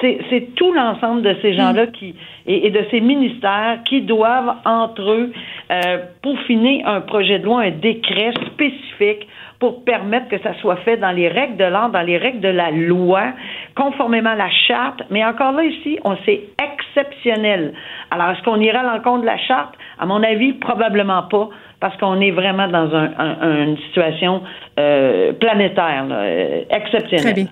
[0.00, 2.14] c'est tout l'ensemble de ces gens-là qui
[2.46, 5.32] et, de ces ministères qui doivent entre eux
[5.70, 9.26] euh, peaufiner un projet de loi, un décret spécifique
[9.64, 12.48] pour permettre que ça soit fait dans les règles de l'ordre, dans les règles de
[12.48, 13.32] la loi,
[13.74, 15.00] conformément à la charte.
[15.08, 17.72] Mais encore là, ici, on sait exceptionnel.
[18.10, 19.74] Alors, est-ce qu'on ira à l'encontre de la charte?
[19.98, 21.48] À mon avis, probablement pas
[21.80, 22.90] parce qu'on est vraiment dans
[23.42, 24.42] une situation
[24.78, 27.24] euh, planétaire, euh, exceptionnelle.
[27.24, 27.46] Très bien.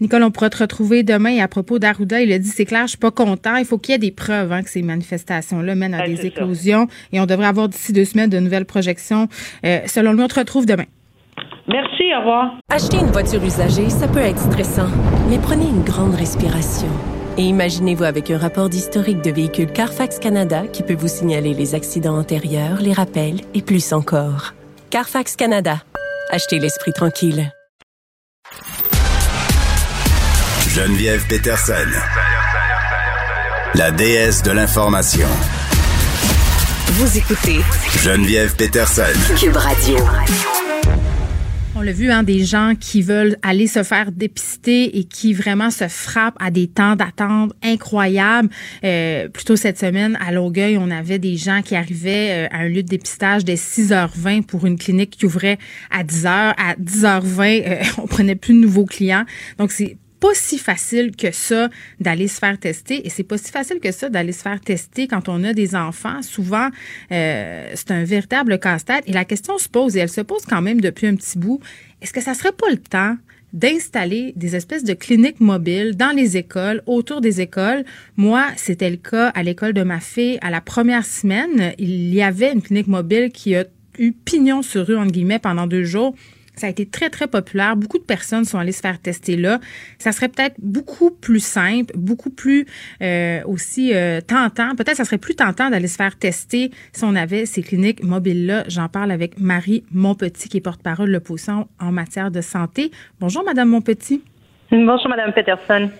[0.00, 1.38] Nicole, on pourra te retrouver demain.
[1.40, 3.54] à propos d'Arruda, il a dit, c'est clair, je suis pas content.
[3.54, 6.88] Il faut qu'il y ait des preuves hein, que ces manifestations-là mènent à des éclosions.
[7.12, 9.28] Et on devrait avoir d'ici deux semaines de nouvelles projections.
[9.64, 10.86] Euh, selon lui, on te retrouve demain.
[11.66, 12.50] Merci, au revoir.
[12.70, 14.88] Acheter une voiture usagée, ça peut être stressant,
[15.30, 16.88] mais prenez une grande respiration.
[17.38, 21.74] Et imaginez-vous avec un rapport d'historique de véhicule Carfax Canada qui peut vous signaler les
[21.74, 24.52] accidents antérieurs, les rappels et plus encore.
[24.90, 25.78] Carfax Canada.
[26.30, 27.50] Achetez l'esprit tranquille.
[30.68, 31.88] Geneviève Peterson.
[33.74, 35.28] La déesse de l'information.
[36.86, 37.60] Vous écoutez
[38.02, 39.02] Geneviève Peterson.
[39.36, 39.96] Cube Radio.
[41.76, 45.70] On l'a vu, hein, des gens qui veulent aller se faire dépister et qui vraiment
[45.70, 48.48] se frappent à des temps d'attente incroyables.
[48.84, 52.68] Euh, plutôt cette semaine, à Longueuil, on avait des gens qui arrivaient euh, à un
[52.68, 55.58] lieu de dépistage dès 6h20 pour une clinique qui ouvrait
[55.90, 56.54] à 10h.
[56.56, 59.24] À 10h20, euh, on prenait plus de nouveaux clients.
[59.58, 61.68] Donc, c'est pas si facile que ça
[62.00, 65.06] d'aller se faire tester et c'est pas si facile que ça d'aller se faire tester
[65.06, 66.22] quand on a des enfants.
[66.22, 66.68] Souvent,
[67.12, 70.62] euh, c'est un véritable casse-tête et la question se pose et elle se pose quand
[70.62, 71.60] même depuis un petit bout.
[72.00, 73.18] Est-ce que ça serait pas le temps
[73.52, 77.84] d'installer des espèces de cliniques mobiles dans les écoles, autour des écoles?
[78.16, 80.38] Moi, c'était le cas à l'école de ma fille.
[80.40, 83.66] À la première semaine, il y avait une clinique mobile qui a
[83.98, 86.14] eu pignon sur rue, entre guillemets, pendant deux jours.
[86.56, 87.76] Ça a été très, très populaire.
[87.76, 89.60] Beaucoup de personnes sont allées se faire tester là.
[89.98, 92.66] Ça serait peut-être beaucoup plus simple, beaucoup plus
[93.02, 94.74] euh, aussi euh, tentant.
[94.76, 98.64] Peut-être ça serait plus tentant d'aller se faire tester si on avait ces cliniques mobiles-là.
[98.68, 102.90] J'en parle avec Marie Monpetit, qui est porte-parole de l'opposition en matière de santé.
[103.20, 104.22] Bonjour, Madame Monpetit.
[104.70, 105.90] Bonjour, Madame Peterson.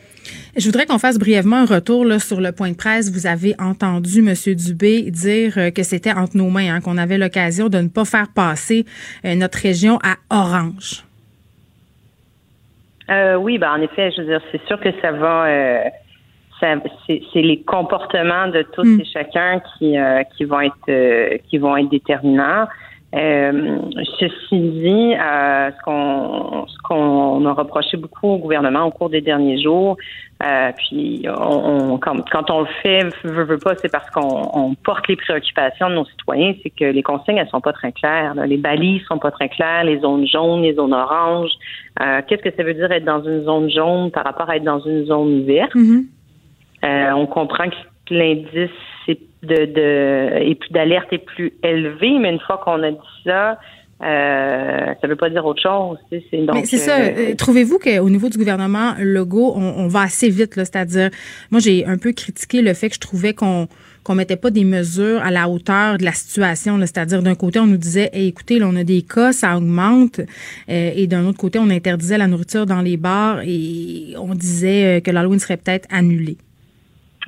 [0.56, 3.12] Je voudrais qu'on fasse brièvement un retour là, sur le point de presse.
[3.12, 4.34] Vous avez entendu M.
[4.54, 8.04] Dubé dire euh, que c'était entre nos mains, hein, qu'on avait l'occasion de ne pas
[8.04, 8.84] faire passer
[9.24, 11.04] euh, notre région à orange.
[13.10, 15.46] Euh, oui, ben en effet, je veux dire, c'est sûr que ça va.
[16.60, 19.00] c'est les comportements de tous hmm.
[19.00, 19.96] et chacun qui,
[20.36, 22.66] qui vont être qui vont être déterminants.
[23.14, 23.78] Euh,
[24.18, 29.20] ceci dit, euh, ce qu'on ce qu'on a reproché beaucoup au gouvernement au cours des
[29.20, 29.96] derniers jours,
[30.44, 34.74] euh, puis on, quand, quand, on le fait, veut, veut pas, c'est parce qu'on on
[34.74, 38.34] porte les préoccupations de nos citoyens, c'est que les consignes elles sont pas très claires,
[38.34, 41.52] les balises sont pas très claires, les zones jaunes, les zones oranges.
[42.26, 44.80] Qu'est-ce que ça veut dire être dans une zone jaune par rapport à être dans
[44.80, 45.74] une zone verte?
[45.76, 47.12] Mm-hmm.
[47.14, 48.70] on comprend que l'indice
[49.46, 53.58] de, de et plus d'alerte est plus élevé, mais une fois qu'on a dit ça,
[54.02, 55.98] euh, ça veut pas dire autre chose.
[56.10, 56.22] C'est
[56.64, 56.98] c'est ça.
[56.98, 61.10] Euh, euh, trouvez-vous qu'au niveau du gouvernement Legault, on, va assez vite, c'est-à-dire,
[61.50, 63.68] moi j'ai un peu critiqué le fait que je trouvais qu'on
[64.02, 66.78] qu'on mettait pas des mesures à la hauteur de la situation.
[66.80, 70.20] C'est-à-dire, d'un côté, on nous disait, écoutez, là, on a des cas, ça augmente,
[70.68, 75.10] et d'un autre côté, on interdisait la nourriture dans les bars et on disait que
[75.10, 76.36] l'Halloween serait peut-être annulé.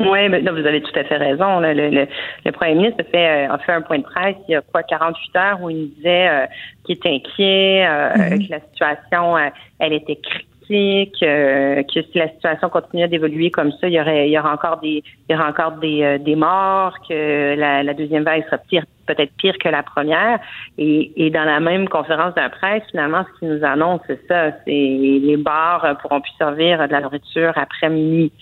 [0.01, 1.61] Oui, mais vous avez tout à fait raison.
[1.61, 2.07] Le, le,
[2.45, 4.61] le, premier ministre a fait, euh, a fait un point de presse il y a
[4.61, 6.47] quoi 48 heures où il nous disait euh,
[6.85, 8.47] qu'il était inquiet, euh, mm-hmm.
[8.47, 13.95] que la situation elle était critique, que si la situation continuait d'évoluer comme ça, il
[13.95, 17.55] y aurait il y aura encore des il y aura encore des, des morts, que
[17.55, 20.41] la, la deuxième vague sera pire peut-être pire que la première.
[20.77, 24.51] Et, et dans la même conférence de presse, finalement, ce qu'il nous annonce, c'est ça,
[24.65, 28.33] c'est les bars pourront plus servir de la nourriture après minuit.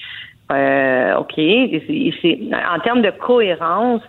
[0.52, 1.38] Euh, OK.
[1.38, 4.02] en termes de cohérence,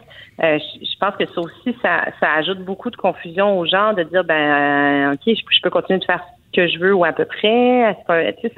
[0.43, 4.03] euh, je, pense que ça aussi, ça, ça ajoute beaucoup de confusion aux gens de
[4.03, 6.21] dire, ben, OK, je peux continuer de faire
[6.55, 7.97] que je veux ou à peu près.
[8.41, 8.53] Tu sais,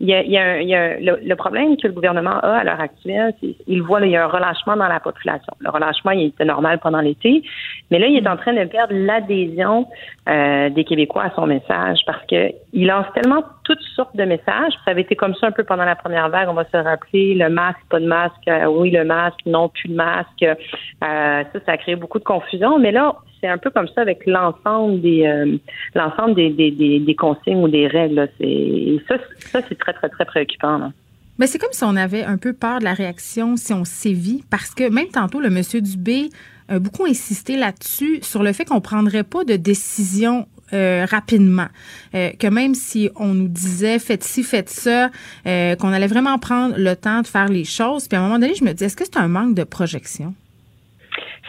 [0.00, 3.34] il y a, il y a, le, problème que le gouvernement a à l'heure actuelle,
[3.40, 5.52] c'est il voit il y a un relâchement dans la population.
[5.60, 7.42] Le relâchement, il était normal pendant l'été,
[7.90, 9.86] mais là, il est en train de perdre l'adhésion
[10.28, 13.42] euh, des Québécois à son message parce que il lance tellement
[13.74, 14.72] toutes sortes de messages.
[14.84, 16.48] Ça avait été comme ça un peu pendant la première vague.
[16.48, 19.88] On va se rappeler le masque, pas de masque, euh, oui le masque, non plus
[19.88, 20.42] de masque.
[20.42, 20.54] Euh,
[21.00, 22.78] ça, ça a créé beaucoup de confusion.
[22.78, 25.56] Mais là, c'est un peu comme ça avec l'ensemble des euh,
[25.94, 28.28] l'ensemble des, des, des, consignes ou des règles.
[28.38, 30.92] C'est ça, ça c'est très très très préoccupant.
[31.38, 34.44] Mais c'est comme si on avait un peu peur de la réaction si on sévit,
[34.50, 36.28] parce que même tantôt le monsieur Dubé
[36.68, 41.68] a beaucoup insisté là-dessus sur le fait qu'on prendrait pas de décision euh, rapidement.
[42.14, 45.10] Euh, que même si on nous disait faites ci, faites ça,
[45.44, 48.08] qu'on allait vraiment prendre le temps de faire les choses.
[48.08, 50.34] Puis à un moment donné, je me dis, est-ce que c'est un manque de projection?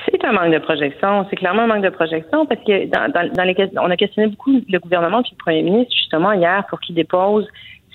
[0.06, 1.26] C'est un manque de projection.
[1.30, 4.52] C'est clairement un manque de projection parce que dans, dans, les on a questionné beaucoup
[4.68, 7.48] le gouvernement puis le premier ministre justement hier pour qu'il dépose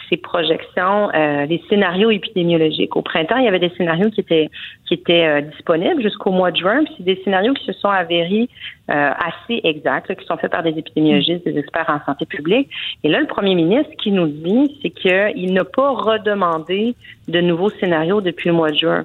[0.08, 2.96] ses projections, euh, les scénarios épidémiologiques.
[2.96, 4.50] Au printemps, il y avait des scénarios qui étaient
[4.86, 8.48] qui étaient euh, disponibles jusqu'au mois de juin, c'est des scénarios qui se sont avérés
[8.90, 12.70] euh, assez exacts, qui sont faits par des épidémiologistes, des experts en santé publique.
[13.04, 16.94] Et là, le premier ministre qui nous dit, c'est qu'il n'a pas redemandé
[17.28, 19.04] de nouveaux scénarios depuis le mois de juin.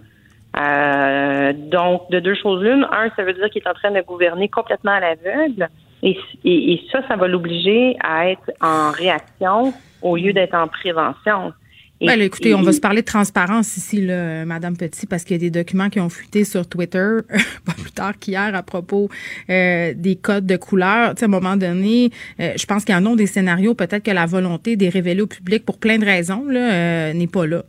[1.54, 2.88] Donc, de deux choses l'une.
[2.92, 5.68] Un, ça veut dire qu'il est en train de gouverner complètement à l'aveugle.
[6.04, 11.54] Et, ça, ça va l'obliger à être en réaction au lieu d'être en prévention.
[12.02, 15.40] Ben, écoutez, on va se parler de transparence ici, là, Madame Petit, parce qu'il y
[15.40, 17.20] a des documents qui ont fuité sur Twitter,
[17.66, 19.10] pas plus tard qu'hier, à propos
[19.50, 21.12] euh, des codes de couleur.
[21.12, 22.12] à un moment donné,
[22.42, 24.90] euh, je pense qu'il y en a des scénarios, peut-être que la volonté de les
[24.90, 27.64] révéler au public pour plein de raisons là, n'est pas là.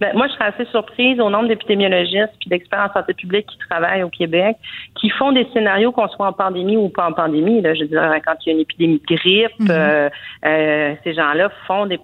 [0.00, 3.58] Ben, moi, je serais assez surprise au nombre d'épidémiologistes puis d'experts en santé publique qui
[3.70, 4.56] travaillent au Québec,
[5.00, 7.62] qui font des scénarios qu'on soit en pandémie ou pas en pandémie.
[7.62, 9.68] Là, je veux dire, quand il y a une épidémie de grippe, mhm.
[9.70, 10.10] euh,
[10.44, 11.98] euh, ces gens-là font des,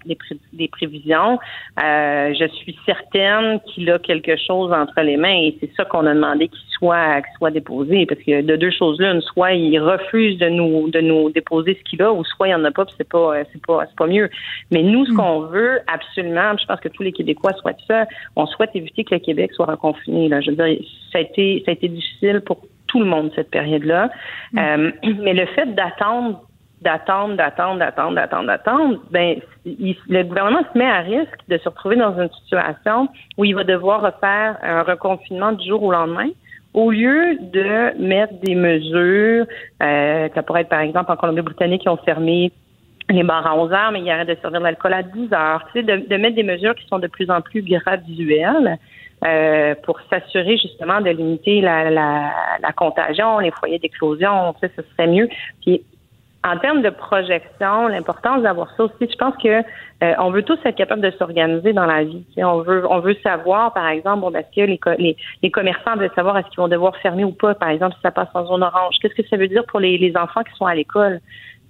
[0.53, 1.39] des, prévisions.
[1.83, 6.07] Euh, je suis certaine qu'il a quelque chose entre les mains et c'est ça qu'on
[6.07, 8.07] a demandé qu'il soit, qu'il soit déposé.
[8.07, 11.91] Parce que de deux choses l'une, soit il refuse de nous de nous déposer ce
[11.91, 13.97] qu'il a, ou soit il n'y en a pas, puis c'est pas c'est pas c'est
[13.97, 14.29] pas mieux.
[14.71, 15.17] Mais nous, ce mhm.
[15.17, 17.79] qu'on veut absolument, je pense que tous les Québécois souhaitent
[18.37, 20.29] on souhaite éviter que le Québec soit reconfiné.
[20.29, 20.41] Là.
[20.41, 20.79] Je veux dire,
[21.13, 24.11] ça a été, ça a été difficile pour tout le monde cette période-là.
[24.53, 24.59] Mm.
[24.59, 24.91] Euh,
[25.21, 26.43] mais le fait d'attendre
[26.83, 31.95] d'attendre, d'attendre, d'attendre, d'attendre, d'attendre, ben, le gouvernement se met à risque de se retrouver
[31.95, 36.29] dans une situation où il va devoir refaire un reconfinement du jour au lendemain,
[36.75, 39.47] au lieu de mettre des mesures,
[39.83, 42.51] euh, ça pourrait être par exemple en Colombie-Britannique qui ont fermé
[43.11, 45.67] les bars à 11 heures, mais il arrête de servir de l'alcool à 10 heures.
[45.73, 48.79] Tu sais, de, mettre des mesures qui sont de plus en plus graduelles
[49.25, 54.55] euh, pour s'assurer justement de limiter la, la, contagion, les foyers d'éclosion.
[54.55, 55.29] Tu sais, ce serait mieux.
[56.45, 60.59] En termes de projection, l'importance d'avoir ça aussi, je pense que euh, on veut tous
[60.65, 62.25] être capable de s'organiser dans la vie.
[62.39, 66.11] On veut, on veut savoir, par exemple, bon, est-ce que les, les, les, commerçants veulent
[66.17, 68.65] savoir est-ce qu'ils vont devoir fermer ou pas, par exemple, si ça passe en zone
[68.65, 68.97] orange.
[69.01, 71.21] Qu'est-ce que ça veut dire pour les, les enfants qui sont à l'école?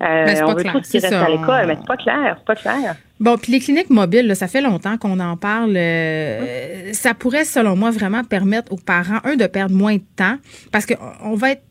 [0.02, 2.96] Euh, on veut tous qu'ils restent à l'école, mais c'est pas clair, c'est pas clair.
[3.20, 5.76] Bon, puis les cliniques mobiles, ça fait longtemps qu'on en parle.
[5.76, 10.38] Euh, ça pourrait, selon moi, vraiment permettre aux parents, un, de perdre moins de temps,
[10.72, 11.62] parce qu'on va être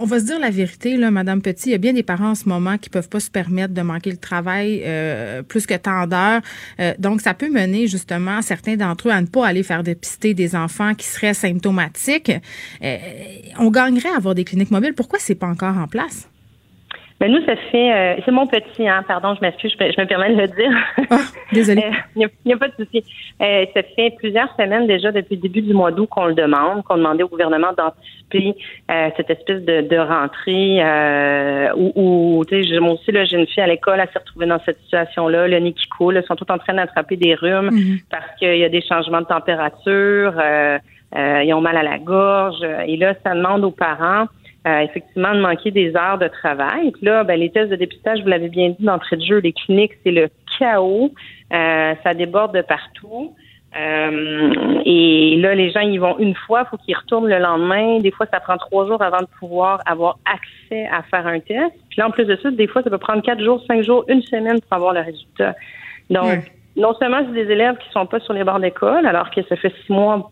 [0.00, 1.68] on va se dire la vérité, là, Madame Petit.
[1.68, 3.82] Il y a bien des parents en ce moment qui peuvent pas se permettre de
[3.82, 6.40] manquer le travail euh, plus que tant d'heures.
[6.80, 10.32] Euh, donc, ça peut mener justement certains d'entre eux à ne pas aller faire dépister
[10.32, 12.32] des enfants qui seraient symptomatiques.
[12.82, 12.96] Euh,
[13.58, 14.94] on gagnerait à avoir des cliniques mobiles.
[14.94, 16.28] Pourquoi c'est pas encore en place?
[17.20, 20.34] Ben nous, ça fait, euh, c'est mon petit, hein, pardon, je m'excuse, je, me permets
[20.34, 20.72] de le dire.
[21.10, 21.18] Ah,
[21.52, 21.90] désolée.
[22.16, 23.04] Il n'y a, pas de souci.
[23.42, 26.82] Euh, ça fait plusieurs semaines déjà, depuis le début du mois d'août, qu'on le demande,
[26.84, 28.56] qu'on demandait au gouvernement d'anticiper
[28.90, 33.46] euh, cette espèce de, de rentrée euh, où, où tu sais, moi aussi, j'ai une
[33.46, 36.36] fille à l'école, elle s'est retrouvée dans cette situation-là, le nez qui coule, ils sont
[36.36, 37.98] tous en train d'attraper des rhumes Mhm.
[38.10, 40.78] parce qu'il y a des changements de température, euh,
[41.16, 44.26] euh, ils ont mal à la gorge, et là, ça demande aux parents
[44.66, 46.90] euh, effectivement de manquer des heures de travail.
[46.90, 49.52] Puis là, ben, les tests de dépistage, vous l'avez bien dit d'entrée de jeu, les
[49.52, 51.12] cliniques, c'est le chaos.
[51.52, 53.34] Euh, ça déborde de partout.
[53.78, 58.00] Euh, et là, les gens y vont une fois, il faut qu'ils retournent le lendemain.
[58.00, 61.72] Des fois, ça prend trois jours avant de pouvoir avoir accès à faire un test.
[61.88, 64.04] Puis là, en plus de ça, des fois, ça peut prendre quatre jours, cinq jours,
[64.08, 65.54] une semaine pour avoir le résultat.
[66.10, 69.42] Donc, non seulement c'est des élèves qui sont pas sur les bords d'école, alors que
[69.42, 70.30] ça fait six mois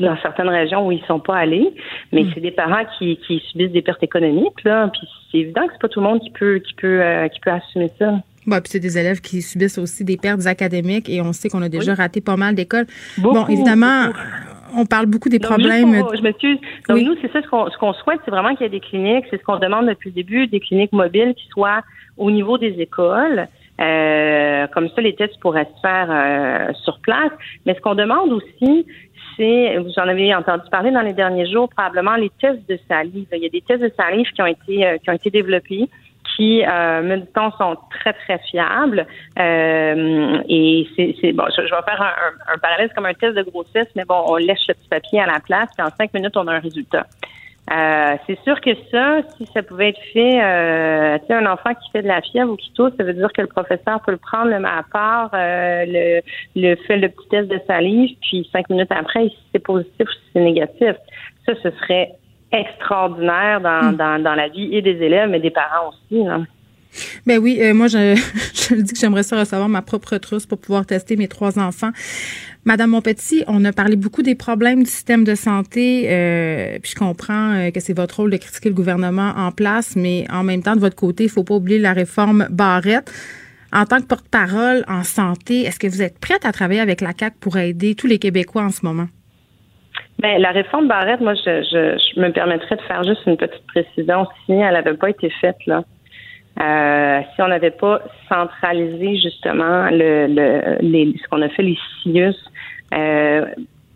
[0.00, 1.72] dans certaines régions où ils sont pas allés,
[2.12, 5.72] mais c'est des parents qui, qui subissent des pertes économiques là, puis c'est évident que
[5.72, 8.14] c'est pas tout le monde qui peut qui peut euh, qui peut assumer ça.
[8.46, 11.62] Bon, puis c'est des élèves qui subissent aussi des pertes académiques et on sait qu'on
[11.62, 12.86] a déjà raté pas mal d'écoles.
[13.18, 14.18] Bon, évidemment, beaucoup.
[14.82, 15.98] on parle beaucoup des Donc, problèmes.
[16.00, 16.58] pour- je m'excuse.
[16.88, 17.04] Donc Oui.
[17.04, 19.24] nous, c'est ça ce qu'on ce qu'on souhaite, c'est vraiment qu'il y ait des cliniques,
[19.30, 21.82] c'est ce qu'on demande depuis le début, des cliniques mobiles qui soient
[22.18, 23.46] au niveau des écoles.
[23.80, 27.32] Euh, comme ça, les tests pourraient se faire euh, sur place.
[27.66, 28.86] Mais ce qu'on demande aussi,
[29.38, 33.26] vous en avez entendu parler dans les derniers jours, probablement les tests de salive.
[33.32, 35.88] Il y a des tests de salive qui ont été euh, qui ont été développés
[36.36, 37.22] qui, euh, me
[37.58, 39.06] sont très, très fiables.
[39.38, 43.42] Euh, et c'est, bon, je, vais faire un, un, un parallèle, comme un test de
[43.42, 46.36] grossesse, mais bon, on lèche le petit papier à la place, puis en cinq minutes,
[46.36, 47.06] on a un résultat.
[47.72, 51.70] Euh, c'est sûr que ça, si ça pouvait être fait, euh, tu sais, un enfant
[51.74, 54.12] qui fait de la fièvre ou qui tousse, ça veut dire que le professeur peut
[54.12, 56.20] le prendre, le à part, euh, le,
[56.56, 60.12] le fait le petit test de salive, puis cinq minutes après, si c'est positif ou
[60.12, 60.94] si c'est négatif.
[61.46, 62.12] Ça, ce serait
[62.52, 66.22] extraordinaire dans, dans, dans la vie et des élèves, mais des parents aussi.
[66.22, 66.40] Là.
[67.26, 68.14] Ben oui, euh, moi, je,
[68.54, 71.90] je dis que j'aimerais ça recevoir ma propre trousse pour pouvoir tester mes trois enfants.
[72.66, 76.98] Madame Monpetit, on a parlé beaucoup des problèmes du système de santé, euh, puis je
[76.98, 80.62] comprends euh, que c'est votre rôle de critiquer le gouvernement en place, mais en même
[80.62, 83.12] temps, de votre côté, il faut pas oublier la réforme Barrette.
[83.70, 87.12] En tant que porte-parole en santé, est-ce que vous êtes prête à travailler avec la
[87.12, 89.08] CAC pour aider tous les Québécois en ce moment?
[90.20, 93.66] Ben, la réforme Barrette, moi, je, je, je me permettrais de faire juste une petite
[93.66, 94.26] précision.
[94.46, 95.84] Si elle n'avait pas été faite, là,
[96.62, 101.76] euh, si on n'avait pas centralisé justement le, le les, ce qu'on a fait les
[102.02, 102.36] CIUS,
[102.92, 103.46] euh,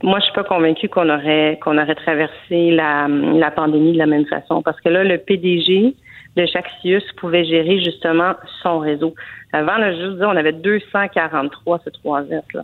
[0.03, 4.07] moi je suis pas convaincue qu'on aurait qu'on aurait traversé la, la pandémie de la
[4.07, 5.95] même façon parce que là le PDG
[6.37, 9.15] de chaque CIUS pouvait gérer justement son réseau.
[9.53, 12.63] Avant, là, je dire, on avait 243 ce 3 S là.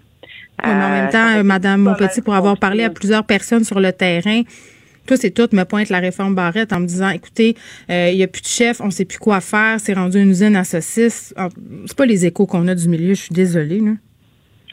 [0.63, 3.81] Oui, mais en même Euh, temps, Madame mal pour avoir parlé à plusieurs personnes sur
[3.81, 4.43] le terrain,
[5.07, 7.57] tout c'est tout me pointe la réforme Barrette en me disant, écoutez,
[7.91, 10.31] euh, il y a plus de chef, on sait plus quoi faire, c'est rendu une
[10.31, 11.35] usine à saucisses.
[11.87, 13.81] C'est pas les échos qu'on a du milieu, je suis désolée.
[13.81, 13.93] Là.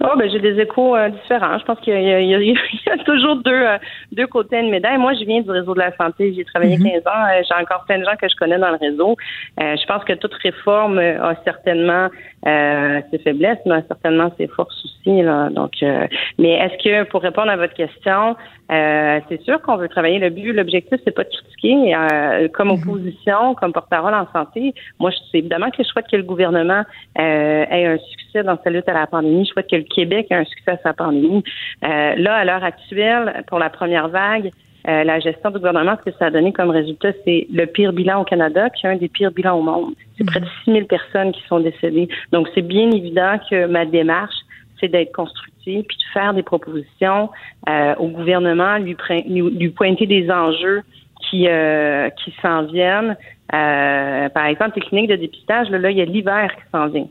[0.03, 1.59] Oh, ben j'ai des échos euh, différents.
[1.59, 2.55] Je pense qu'il y, y a- il
[2.87, 3.77] y a toujours deux, euh,
[4.11, 4.97] deux côtés à une médaille.
[4.97, 6.33] Moi, je viens du réseau de la santé.
[6.35, 7.25] J'ai travaillé 15 ans.
[7.31, 9.15] Euh, J'ai encore plein de gens que je connais dans le réseau.
[9.59, 12.07] Euh, je pense que toute réforme a certainement
[12.47, 15.21] euh, ses faiblesses, mais certainement ses forces aussi.
[15.21, 15.49] Là.
[15.49, 18.35] Donc, euh, mais est-ce que, pour répondre à votre question,
[18.71, 20.19] euh, c'est sûr qu'on veut travailler.
[20.19, 21.95] Le but, l'objectif, c'est pas de critiquer.
[21.95, 26.17] Euh, comme opposition, comme porte-parole en santé, moi, je c'est évidemment que je souhaite que
[26.17, 26.83] le gouvernement
[27.19, 29.45] euh, ait un succès dans sa lutte à la pandémie.
[29.45, 31.43] Je souhaite que le Québec ait un succès à sa pandémie.
[31.83, 34.51] Euh, là, à l'heure actuelle, pour la première vague,
[34.87, 37.93] euh, la gestion du gouvernement, ce que ça a donné comme résultat, c'est le pire
[37.93, 39.93] bilan au Canada, qui est un des pires bilans au monde.
[40.17, 42.09] C'est près de 6 000 personnes qui sont décédées.
[42.31, 44.35] Donc, c'est bien évident que ma démarche,
[44.79, 47.29] c'est d'être constructive, puis de faire des propositions
[47.69, 50.81] euh, au gouvernement, lui, lui, pointer des enjeux
[51.29, 53.15] qui, euh, qui s'en viennent.
[53.53, 56.87] Euh, par exemple, les cliniques de dépistage, là, là il y a l'hiver qui s'en
[56.87, 57.07] vient.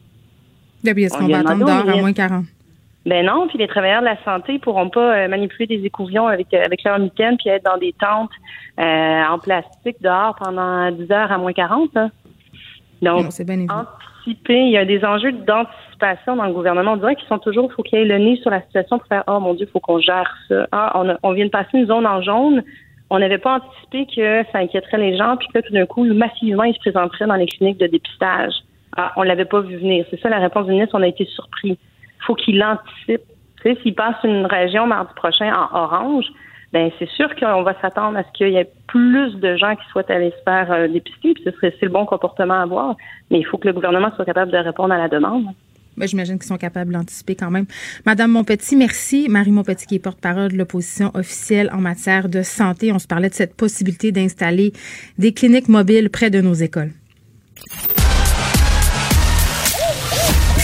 [0.82, 2.46] Là, puis est-ce On qu'on va attendre à moins 40?
[3.07, 6.53] Ben non, puis les travailleurs de la santé pourront pas euh, manipuler des écouvillons avec
[6.53, 8.30] euh, avec leur mitaine puis être dans des tentes
[8.78, 11.94] euh, en plastique dehors pendant 10 heures à moins 40.
[11.94, 12.11] là.
[13.01, 13.22] Donc,
[13.70, 13.86] Non, bien
[14.18, 16.92] anticiper, il y a des enjeux d'anticipation dans le gouvernement.
[16.92, 18.98] On dirait qu'ils sont toujours, il faut qu'il y ait le nez sur la situation
[18.98, 20.66] pour faire, oh mon Dieu, il faut qu'on gère ça.
[20.72, 22.62] Ah, on, a- on vient de passer une zone en jaune.
[23.09, 26.64] On n'avait pas anticipé que ça inquiéterait les gens, puis que tout d'un coup, massivement,
[26.64, 28.53] ils se présenteraient dans les cliniques de dépistage.
[28.96, 30.05] Ah, on l'avait pas vu venir.
[30.11, 31.78] C'est ça la réponse du ministre, on a été surpris.
[32.26, 33.22] Faut qu'il anticipe.
[33.82, 36.24] S'il passe une région mardi prochain en orange,
[36.72, 39.86] ben c'est sûr qu'on va s'attendre à ce qu'il y ait plus de gens qui
[39.90, 42.96] souhaitent aller se faire euh, dépister, puis ce serait c'est le bon comportement à avoir.
[43.30, 45.46] Mais il faut que le gouvernement soit capable de répondre à la demande.
[45.96, 47.66] Ben, j'imagine qu'ils sont capables d'anticiper quand même.
[48.06, 49.28] Madame Montpetit, merci.
[49.28, 52.92] Marie Montpetit, qui est porte-parole de l'opposition officielle en matière de santé.
[52.92, 54.72] On se parlait de cette possibilité d'installer
[55.18, 56.92] des cliniques mobiles près de nos écoles.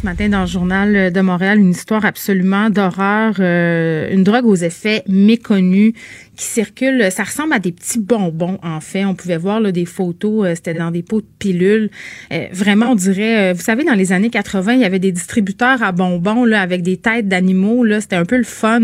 [0.00, 4.56] ce matin dans le journal de Montréal une histoire absolument d'horreur, euh, une drogue aux
[4.56, 5.92] effets méconnus
[6.36, 7.12] qui circule.
[7.12, 9.04] Ça ressemble à des petits bonbons en fait.
[9.04, 11.90] On pouvait voir là, des photos, euh, c'était dans des pots de pilules.
[12.32, 15.82] Euh, vraiment, on dirait, vous savez, dans les années 80, il y avait des distributeurs
[15.82, 17.84] à bonbons là avec des têtes d'animaux.
[17.84, 18.80] Là, c'était un peu le fun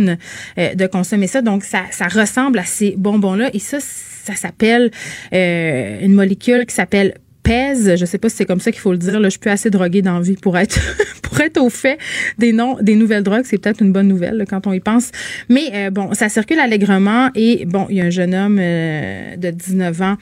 [0.58, 1.40] de consommer ça.
[1.40, 3.48] Donc ça, ça ressemble à ces bonbons là.
[3.54, 4.90] Et ça, ça s'appelle
[5.32, 7.14] une molécule qui s'appelle
[7.46, 9.70] je sais pas si c'est comme ça qu'il faut le dire, là, je suis assez
[9.70, 10.78] droguée dans vie pour être
[11.22, 11.98] pour être au fait
[12.38, 15.10] des noms des nouvelles drogues, c'est peut-être une bonne nouvelle quand on y pense.
[15.48, 19.36] Mais euh, bon, ça circule allègrement et bon, il y a un jeune homme euh,
[19.36, 20.16] de 19 ans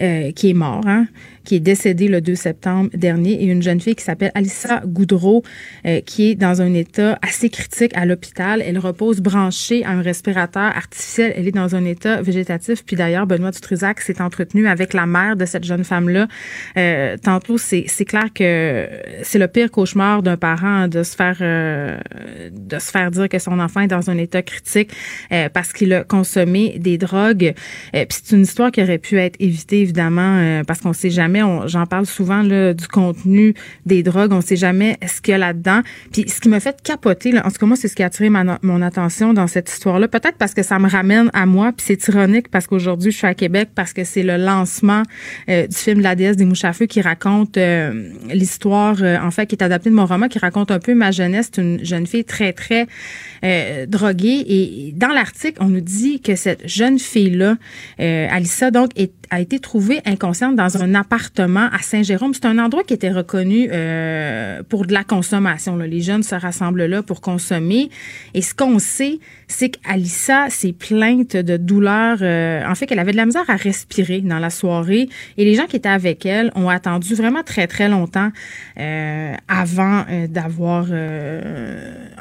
[0.00, 0.82] euh, qui est mort.
[0.86, 1.06] Hein
[1.44, 5.42] qui est décédée le 2 septembre dernier, et une jeune fille qui s'appelle Alissa Goudreau,
[5.86, 8.62] euh, qui est dans un état assez critique à l'hôpital.
[8.64, 11.32] Elle repose branchée à un respirateur artificiel.
[11.36, 12.84] Elle est dans un état végétatif.
[12.84, 16.28] Puis d'ailleurs, Benoît Dutrisac s'est entretenu avec la mère de cette jeune femme-là.
[16.76, 18.88] Euh, tantôt, c'est clair que
[19.22, 21.98] c'est le pire cauchemar d'un parent de se faire euh,
[22.50, 24.90] de se faire dire que son enfant est dans un état critique
[25.32, 27.54] euh, parce qu'il a consommé des drogues.
[27.94, 31.31] Euh, puis c'est une histoire qui aurait pu être évitée évidemment parce qu'on sait jamais
[31.66, 33.54] j'en parle souvent du contenu
[33.86, 35.80] des drogues, on sait jamais ce qu'il y a là-dedans.
[36.12, 38.30] Puis ce qui m'a fait capoter, en tout cas moi, c'est ce qui a attiré
[38.30, 40.08] mon attention dans cette histoire-là.
[40.08, 43.26] Peut-être parce que ça me ramène à moi, puis c'est ironique parce qu'aujourd'hui je suis
[43.26, 45.02] à Québec parce que c'est le lancement
[45.48, 49.30] euh, du film La déesse des mouches à feu qui raconte euh, l'histoire, euh, en
[49.30, 51.50] fait, qui est adapté de mon roman, qui raconte un peu ma jeunesse.
[51.52, 52.86] C'est une jeune fille très très
[53.86, 57.56] droguée et dans l'article on nous dit que cette jeune fille-là,
[57.98, 62.34] Alissa donc, est, a été trouvée inconsciente dans un appart à Saint-Jérôme.
[62.34, 65.76] C'est un endroit qui était reconnu euh, pour de la consommation.
[65.78, 67.88] Les jeunes se rassemblent là pour consommer.
[68.34, 72.18] Et ce qu'on sait, c'est qu'Alissa s'est plainte de douleurs.
[72.20, 75.08] Euh, en fait, qu'elle avait de la misère à respirer dans la soirée.
[75.38, 78.30] Et les gens qui étaient avec elle ont attendu vraiment très, très longtemps
[78.78, 80.84] euh, avant d'avoir...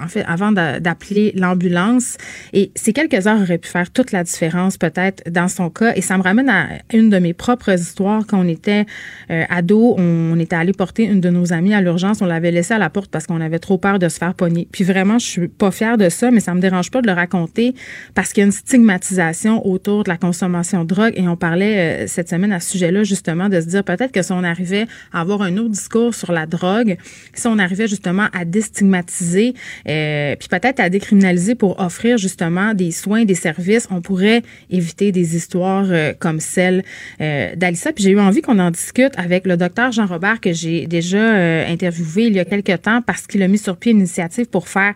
[0.01, 2.17] en fait, avant d'appeler l'ambulance.
[2.53, 5.93] Et ces quelques heures auraient pu faire toute la différence, peut-être, dans son cas.
[5.95, 8.85] Et ça me ramène à une de mes propres histoires quand on était
[9.29, 12.21] euh, ado, on, était allé porter une de nos amies à l'urgence.
[12.21, 14.67] On l'avait laissée à la porte parce qu'on avait trop peur de se faire pogner.
[14.71, 17.13] Puis vraiment, je suis pas fière de ça, mais ça me dérange pas de le
[17.13, 17.73] raconter
[18.15, 21.13] parce qu'il y a une stigmatisation autour de la consommation de drogue.
[21.15, 24.21] Et on parlait euh, cette semaine à ce sujet-là, justement, de se dire peut-être que
[24.21, 26.97] si on arrivait à avoir un autre discours sur la drogue,
[27.33, 29.53] si on arrivait justement à déstigmatiser,
[29.87, 35.11] euh, puis peut-être à décriminaliser pour offrir justement des soins, des services, on pourrait éviter
[35.11, 35.87] des histoires
[36.19, 36.83] comme celle
[37.19, 37.91] d'Alissa.
[37.91, 41.65] Puis j'ai eu envie qu'on en discute avec le docteur Jean-Robert que j'ai déjà euh,
[41.67, 44.67] interviewé il y a quelques temps parce qu'il a mis sur pied une initiative pour
[44.67, 44.93] faire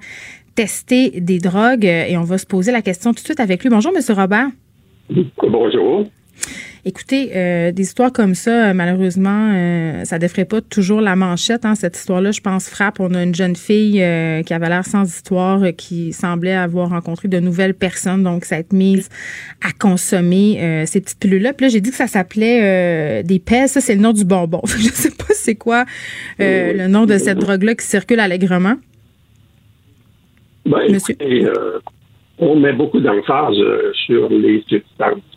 [0.55, 3.63] tester des drogues euh, et on va se poser la question tout de suite avec
[3.63, 3.69] lui.
[3.69, 4.47] Bonjour, Monsieur Robert.
[5.37, 6.05] Bonjour.
[6.87, 11.65] Écoutez, euh, des histoires comme ça, euh, malheureusement, euh, ça défrait pas toujours la manchette.
[11.65, 12.99] Hein, cette histoire-là, je pense, frappe.
[12.99, 17.27] On a une jeune fille euh, qui avait l'air sans histoire, qui semblait avoir rencontré
[17.27, 19.09] de nouvelles personnes, donc ça a été mise
[19.67, 21.53] à consommer ces petites pilules-là.
[21.53, 23.71] Puis là, j'ai dit que ça s'appelait des pèses.
[23.71, 24.61] Ça, c'est le nom du bonbon.
[24.65, 25.85] je sais pas c'est quoi
[26.37, 28.75] le nom de cette drogue-là qui circule allègrement.
[30.67, 31.15] Ben, Monsieur?
[32.37, 33.55] on met beaucoup d'emphase
[34.05, 35.34] sur les substances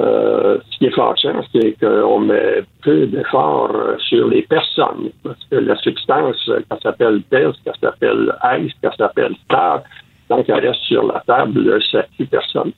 [0.00, 5.10] euh, ce qui est fâchant, c'est qu'on met peu d'efforts euh, sur les personnes.
[5.22, 9.82] Parce que la substance, qu'elle s'appelle PES, qu'elle s'appelle ICE, qu'elle s'appelle STAR,
[10.28, 12.72] tant qu'elle reste sur la table, ça tue personne.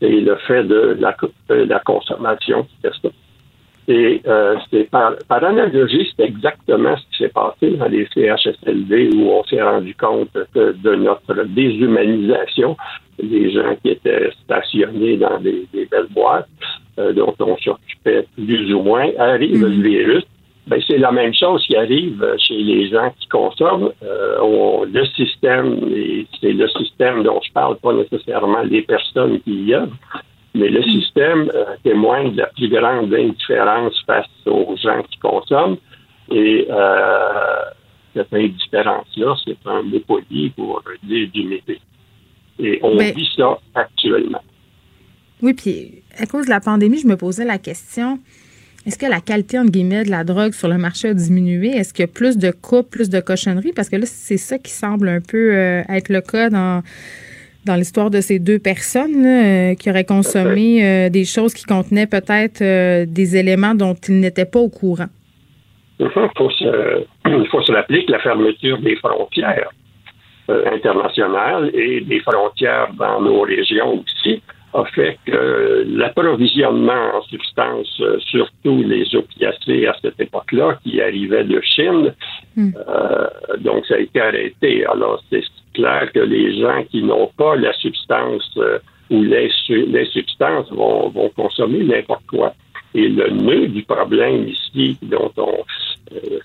[0.00, 1.14] Et le fait de la,
[1.50, 3.08] la consommation qui fait ça.
[3.90, 9.30] Euh, c'est par, par, analogie, c'est exactement ce qui s'est passé dans les CHSLD où
[9.30, 12.76] on s'est rendu compte de notre déshumanisation
[13.22, 16.48] des gens qui étaient stationnés dans des, belles boîtes
[16.98, 19.08] euh, dont on s'occupait plus ou moins.
[19.18, 19.82] Arrive le mhm.
[19.82, 20.24] virus,
[20.66, 23.90] ben, c'est la même chose qui arrive chez les gens qui consomment.
[24.04, 25.80] Euh, le système,
[26.40, 29.96] c'est le système dont je parle, pas nécessairement les personnes qui y œuvrent,
[30.54, 35.76] mais le système euh, témoigne de la plus grande indifférence face aux gens qui consomment.
[36.32, 36.68] Et
[38.14, 41.80] cette indifférence-là, c'est un mot poli pour dire d'humilité.
[42.58, 44.42] Et on vit ça actuellement.
[45.42, 48.18] Oui, puis à cause de la pandémie, je me posais la question.
[48.86, 51.68] Est-ce que la qualité, entre guillemets, de la drogue sur le marché a diminué?
[51.68, 53.72] Est-ce qu'il y a plus de coupes, plus de cochonneries?
[53.72, 56.82] Parce que là, c'est ça qui semble un peu euh, être le cas dans,
[57.64, 62.06] dans l'histoire de ces deux personnes euh, qui auraient consommé euh, des choses qui contenaient
[62.06, 62.60] peut-être
[63.04, 65.08] des éléments dont ils n'étaient pas au courant.
[65.98, 69.70] Il faut se, il faut se rappeler que la fermeture des frontières
[70.48, 74.42] internationales et des frontières dans nos régions aussi
[74.72, 81.44] a fait que l'approvisionnement en substances, euh, surtout les opiacés à cette époque-là, qui arrivaient
[81.44, 82.14] de Chine,
[82.56, 82.70] hmm.
[82.88, 83.26] euh,
[83.58, 84.86] donc ça a été arrêté.
[84.86, 85.42] Alors c'est
[85.80, 88.78] clair que les gens qui n'ont pas la substance euh,
[89.10, 89.50] ou les,
[90.12, 92.54] substances vont, vont consommer n'importe quoi.
[92.94, 95.64] Et le nœud du problème ici, dont on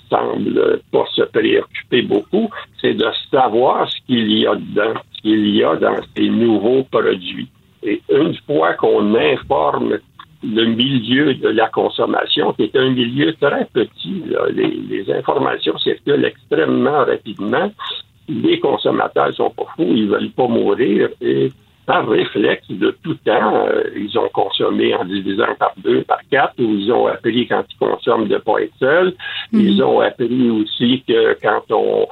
[0.10, 5.56] semble pas se préoccuper beaucoup, c'est de savoir ce qu'il y a dedans, ce qu'il
[5.56, 7.50] y a dans ces nouveaux produits.
[7.84, 10.00] Et une fois qu'on informe
[10.44, 14.24] le milieu de la consommation, qui est un milieu très petit,
[14.54, 17.72] les, informations circulent extrêmement rapidement.
[18.28, 21.52] Les consommateurs sont pas fous, ils veulent pas mourir et
[21.86, 26.56] par réflexe de tout temps, euh, ils ont consommé en divisant par deux, par quatre,
[26.58, 29.14] ou ils ont appris quand ils consomment de ne pas être seuls.
[29.52, 29.60] Mhm.
[29.60, 32.08] Ils ont appris aussi que quand on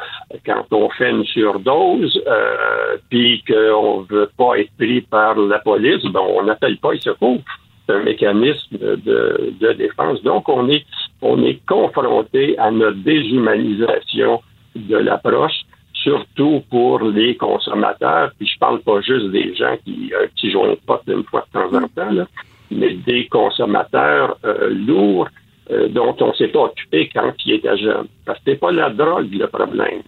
[0.45, 6.03] quand on fait une surdose, euh, puis qu'on veut pas être pris par la police,
[6.05, 7.41] ben on n'appelle pas les secours.
[7.87, 10.21] C'est un mécanisme de, de défense.
[10.21, 10.85] Donc on est
[11.21, 14.41] on est confronté à notre déshumanisation
[14.75, 15.63] de l'approche
[16.03, 21.01] surtout pour les consommateurs, puis je parle pas juste des gens qui, euh, jouent pas
[21.07, 22.25] une fois de temps en temps,
[22.69, 25.29] mais des consommateurs euh, lourds
[25.71, 28.07] euh, dont on s'est pas occupé quand ils étaient jeunes.
[28.25, 30.01] Parce que c'est pas la drogue le problème.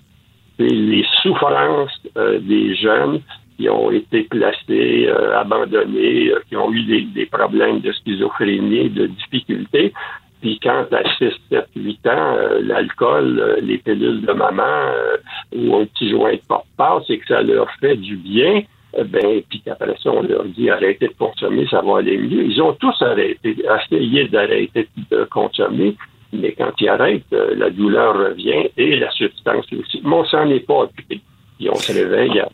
[0.58, 3.22] C'est les souffrances des jeunes
[3.58, 9.94] qui ont été placés, abandonnés, qui ont eu des, problèmes de schizophrénie, de difficultés,
[10.42, 15.18] puis quand à 6, 7, 8 ans, euh, l'alcool, euh, les pilules de maman euh,
[15.56, 18.64] ou un petit joint de porte-passe c'est que ça leur fait du bien,
[18.98, 22.46] ben, puis qu'après ça, on leur dit arrêtez de consommer, ça va aller mieux.
[22.46, 25.96] Ils ont tous arrêté, essayé d'arrêter de consommer,
[26.32, 30.02] mais quand ils arrêtent, la douleur revient et la substance aussi.
[30.04, 31.20] Mais on s'en est pas occupé.
[31.58, 32.50] Puis on se réveille à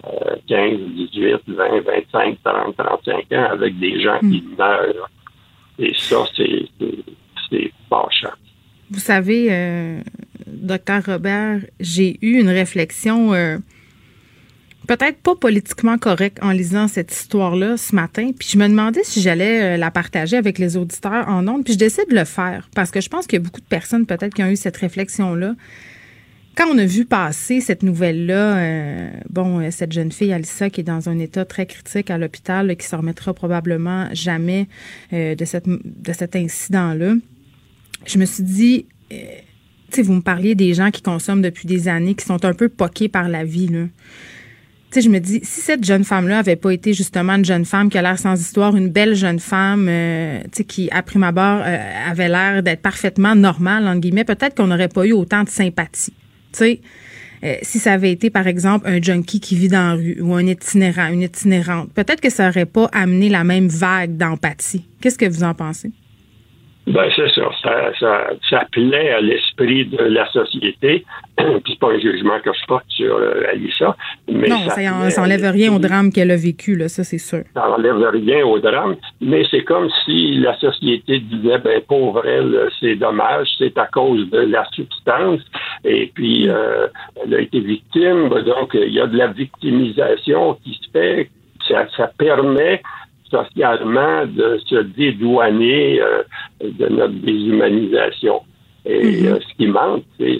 [0.47, 4.55] 15, 18, 20, 25, 30, 35 ans avec des gens qui hmm.
[4.57, 5.09] meurent.
[5.79, 6.65] Et ça, c'est
[8.91, 10.01] vous savez, euh,
[10.47, 13.57] docteur Robert, j'ai eu une réflexion euh,
[14.85, 18.31] peut-être pas politiquement correcte en lisant cette histoire-là ce matin.
[18.37, 21.63] Puis je me demandais si j'allais euh, la partager avec les auditeurs en ondes.
[21.63, 23.65] Puis je décide de le faire parce que je pense qu'il y a beaucoup de
[23.65, 25.55] personnes peut-être qui ont eu cette réflexion-là.
[26.57, 31.07] Quand on a vu passer cette nouvelle-là, bon, cette jeune fille, Alissa, qui est dans
[31.07, 34.67] un état très critique à l'hôpital, qui se remettra probablement jamais
[35.13, 37.13] de, cette, de cet incident-là,
[38.05, 39.15] je me suis dit, euh,
[39.89, 42.53] tu sais, vous me parliez des gens qui consomment depuis des années, qui sont un
[42.53, 43.85] peu poqués par la vie, là.
[44.89, 47.63] Tu sais, je me dis, si cette jeune femme-là avait pas été justement une jeune
[47.63, 51.01] femme qui a l'air sans histoire, une belle jeune femme, euh, tu sais, qui, à
[51.01, 55.13] prime abord, euh, avait l'air d'être parfaitement normale, entre guillemets, peut-être qu'on n'aurait pas eu
[55.13, 56.13] autant de sympathie.
[56.51, 56.81] Tu sais,
[57.63, 60.45] si ça avait été, par exemple, un junkie qui vit dans la rue ou un
[60.45, 64.85] itinérant, une itinérante, peut-être que ça aurait pas amené la même vague d'empathie.
[64.99, 65.91] Qu'est-ce que vous en pensez?
[66.87, 67.43] Ben, c'est ça.
[67.61, 68.29] Ça, ça.
[68.49, 71.05] ça, plaît à l'esprit de la société.
[71.37, 73.95] Puis c'est pas un jugement que je porte sur euh, Alissa.
[74.27, 77.43] Mais non, ça, ça enlève rien au drame qu'elle a vécu, là, ça c'est sûr.
[77.53, 82.69] Ça enlève rien au drame, mais c'est comme si la société disait ben pauvre elle,
[82.79, 85.41] c'est dommage, c'est à cause de la substance.
[85.83, 86.87] Et puis euh,
[87.23, 91.29] elle a été victime, donc il y a de la victimisation qui se fait.
[91.67, 92.81] Ça, ça permet
[93.31, 96.23] socialement de se dédouaner euh,
[96.61, 98.41] de notre déshumanisation.
[98.85, 99.27] Et mm-hmm.
[99.27, 100.39] euh, ce qui manque, c'est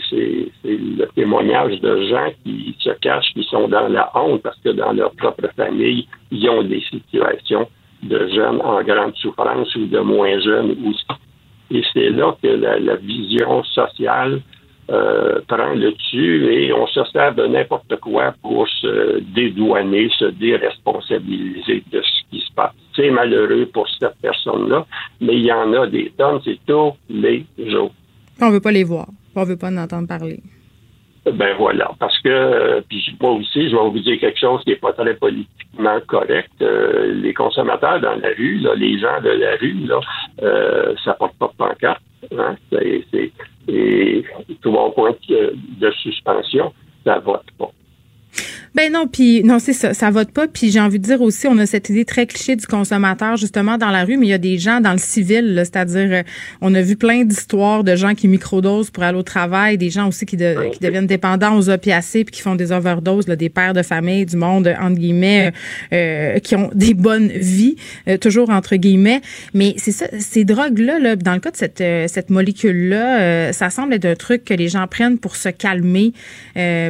[0.64, 4.92] le témoignage de gens qui se cachent, qui sont dans la honte parce que dans
[4.92, 7.68] leur propre famille, ils ont des situations
[8.04, 11.06] de jeunes en grande souffrance ou de moins jeunes aussi.
[11.70, 14.42] Et c'est là que la vision sociale
[14.92, 20.26] euh, prend le dessus et on se sert de n'importe quoi pour se dédouaner, se
[20.26, 22.74] déresponsabiliser de ce qui se passe.
[22.96, 24.86] C'est malheureux pour cette personne-là,
[25.22, 27.94] mais il y en a des tonnes, c'est tous les jours.
[28.42, 30.42] On veut pas les voir, on veut pas en entendre parler.
[31.26, 34.72] Ben voilà, parce que, euh, puis moi aussi, je vais vous dire quelque chose qui
[34.72, 36.52] n'est pas très politiquement correct.
[36.62, 40.00] Euh, les consommateurs dans la rue, là, les gens de la rue, là,
[40.42, 42.02] euh, ça porte pas de pancarte.
[42.36, 42.56] Hein?
[42.72, 43.32] C'est,
[43.68, 44.26] et
[44.62, 46.74] tout mon point de, suspension,
[47.06, 47.70] ça vote pas.
[48.74, 50.48] Ben non, puis non, c'est ça, ça vote pas.
[50.48, 53.78] Puis j'ai envie de dire aussi, on a cette idée très cliché du consommateur justement
[53.78, 56.24] dans la rue, mais il y a des gens dans le civil, c'est-à-dire, euh,
[56.62, 60.08] on a vu plein d'histoires de gens qui microdosent pour aller au travail, des gens
[60.08, 63.74] aussi qui, qui deviennent dépendants aux opiacés puis qui font des overdoses, là, des pères
[63.74, 65.52] de famille, du monde entre guillemets,
[65.92, 67.76] euh, qui ont des bonnes vies,
[68.22, 69.22] toujours entre guillemets.
[69.54, 73.96] Mais c'est ça, ces drogues-là, là, dans le cas de cette cette molécule-là, ça semble
[73.96, 76.14] être un truc que les gens prennent pour se calmer,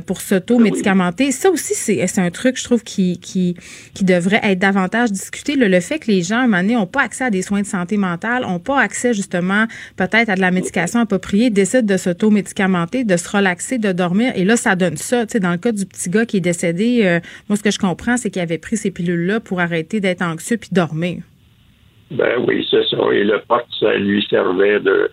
[0.05, 1.31] pour s'auto-médicamenter.
[1.31, 3.55] Ça aussi c'est un truc, je trouve, qui,
[4.01, 5.55] devrait être davantage discuté.
[5.55, 7.61] Le, fait que les gens, à un moment donné, n'ont pas accès à des soins
[7.61, 9.65] de santé mentale, n'ont pas accès, justement,
[9.97, 14.33] peut-être à de la médication appropriée, décident de s'auto-médicamenter, de se relaxer, de dormir.
[14.35, 15.25] Et là, ça donne ça.
[15.25, 17.19] Dans le cas du petit gars qui est décédé, euh,
[17.49, 20.57] moi, ce que je comprends, c'est qu'il avait pris ces pilules-là pour arrêter d'être anxieux
[20.57, 21.23] puis dormir.
[22.11, 22.97] Ben oui, c'est ça.
[23.13, 25.09] Et le pote, ça lui servait de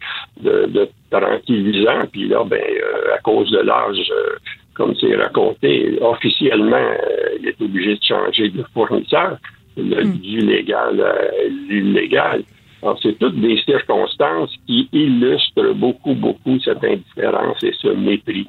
[1.10, 2.06] tranquillisant.
[2.12, 4.36] Puis là, ben, euh, à cause de l'âge, euh,
[4.78, 9.36] comme c'est raconté, officiellement, euh, il est obligé de changer de fournisseur,
[9.76, 10.18] le, mm.
[10.18, 12.44] du légal à l'illégal.
[12.80, 18.46] Alors, c'est toutes des circonstances qui illustrent beaucoup, beaucoup cette indifférence et ce mépris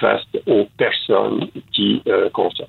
[0.00, 2.68] face aux personnes qui euh, consomment.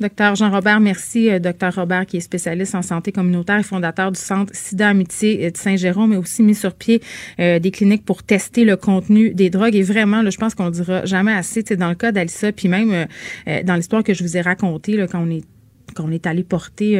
[0.00, 1.30] Docteur Jean-Robert, merci.
[1.30, 5.46] Euh, docteur Robert, qui est spécialiste en santé communautaire et fondateur du Centre SIDA Amitié
[5.46, 7.02] euh, de Saint-Jérôme, mais aussi mis sur pied
[7.40, 9.74] euh, des cliniques pour tester le contenu des drogues.
[9.74, 11.62] Et vraiment, je pense qu'on dira jamais assez.
[11.62, 13.06] Dans le cas d'Alissa, puis même
[13.64, 15.42] dans l'histoire que je vous ai racontée, quand on est
[15.94, 16.96] quand on est allé porter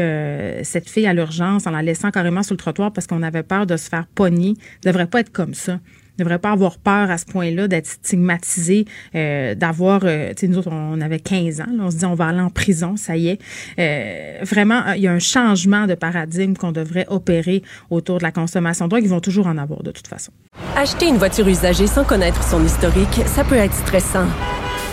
[0.62, 3.66] cette fille à l'urgence en la laissant carrément sur le trottoir parce qu'on avait peur
[3.66, 4.54] de se faire pogner.
[4.82, 5.80] Ça devrait pas être comme ça
[6.18, 8.84] ne devrait pas avoir peur à ce point-là d'être stigmatisé,
[9.14, 12.14] euh, d'avoir, euh, tu sais, nous autres, on avait 15 ans, on se dit on
[12.14, 13.38] va aller en prison, ça y est.
[13.78, 18.32] Euh, vraiment, il y a un changement de paradigme qu'on devrait opérer autour de la
[18.32, 19.04] consommation de drogue.
[19.04, 20.32] Ils vont toujours en avoir de toute façon.
[20.76, 24.26] Acheter une voiture usagée sans connaître son historique, ça peut être stressant.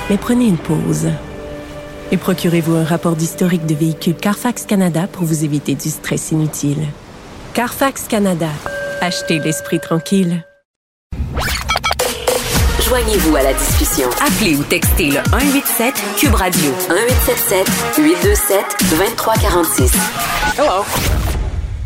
[0.09, 1.07] Mais prenez une pause.
[2.11, 6.87] Et procurez-vous un rapport d'historique de véhicule Carfax Canada pour vous éviter du stress inutile.
[7.53, 8.49] Carfax Canada.
[9.01, 10.43] Achetez l'esprit tranquille.
[12.89, 14.09] Joignez-vous à la discussion.
[14.19, 19.93] Appelez ou textez le 187 Cube Radio 1877 827 2346.
[20.57, 20.83] Hello.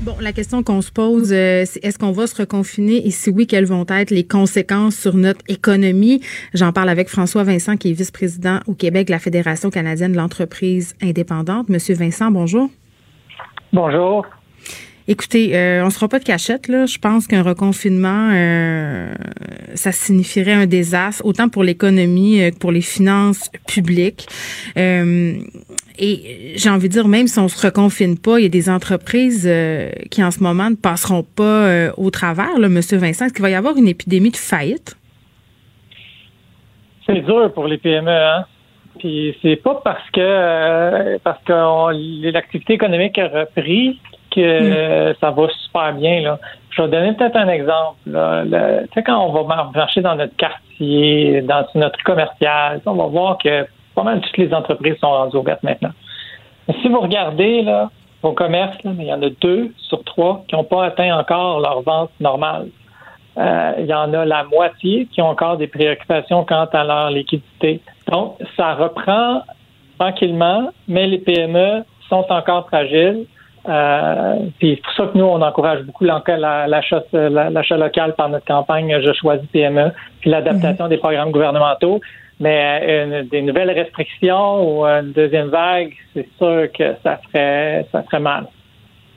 [0.04, 3.32] Bon, la question qu'on se pose, euh, c'est est-ce qu'on va se reconfiner et si
[3.32, 6.22] oui, quelles vont être les conséquences sur notre économie?
[6.54, 10.18] J'en parle avec François Vincent, qui est vice-président au Québec de la Fédération canadienne de
[10.18, 11.68] l'entreprise indépendante.
[11.68, 12.70] Monsieur Vincent, bonjour.
[13.74, 14.26] Bonjour.
[15.08, 16.86] Écoutez, euh, on ne sera pas de cachette là.
[16.86, 19.14] Je pense qu'un reconfinement, euh,
[19.74, 24.28] ça signifierait un désastre autant pour l'économie euh, que pour les finances publiques.
[24.78, 28.70] et j'ai envie de dire, même si on se reconfine pas, il y a des
[28.70, 29.50] entreprises
[30.10, 32.58] qui en ce moment ne passeront pas au travers.
[32.58, 34.96] Là, Monsieur Vincent, est-ce qu'il va y avoir une épidémie de faillite?
[37.06, 38.46] C'est dur pour les PME, hein.
[39.00, 44.00] Puis c'est pas parce que parce que l'activité économique a repris
[44.34, 45.16] que mm.
[45.20, 46.22] ça va super bien.
[46.22, 46.40] Là.
[46.72, 47.98] Je vais donner peut-être un exemple.
[48.06, 53.38] Tu sais, quand on va marcher dans notre quartier, dans notre commercial, on va voir
[53.38, 53.66] que
[53.96, 55.92] pas mal toutes les entreprises sont rendues ouvertes maintenant.
[56.82, 57.90] si vous regardez là,
[58.22, 61.60] vos commerces, là, il y en a deux sur trois qui n'ont pas atteint encore
[61.60, 62.70] leur vente normale.
[63.38, 67.10] Euh, il y en a la moitié qui ont encore des préoccupations quant à leur
[67.10, 67.82] liquidité.
[68.12, 69.42] Donc, ça reprend
[70.00, 73.26] tranquillement, mais les PME sont encore fragiles.
[73.68, 79.14] Euh, c'est pour ça que nous, on encourage beaucoup l'achat local par notre campagne Je
[79.14, 79.92] choisis PME,
[80.22, 80.90] puis l'adaptation mhm.
[80.90, 82.02] des programmes gouvernementaux.
[82.40, 88.04] Mais euh, des nouvelles restrictions ou une deuxième vague, c'est sûr que ça ferait, ça
[88.04, 88.48] ferait mal.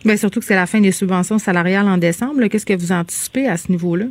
[0.04, 2.46] Bien, surtout que c'est la fin des subventions salariales en décembre.
[2.46, 4.04] Qu'est-ce que vous anticipez à ce niveau-là?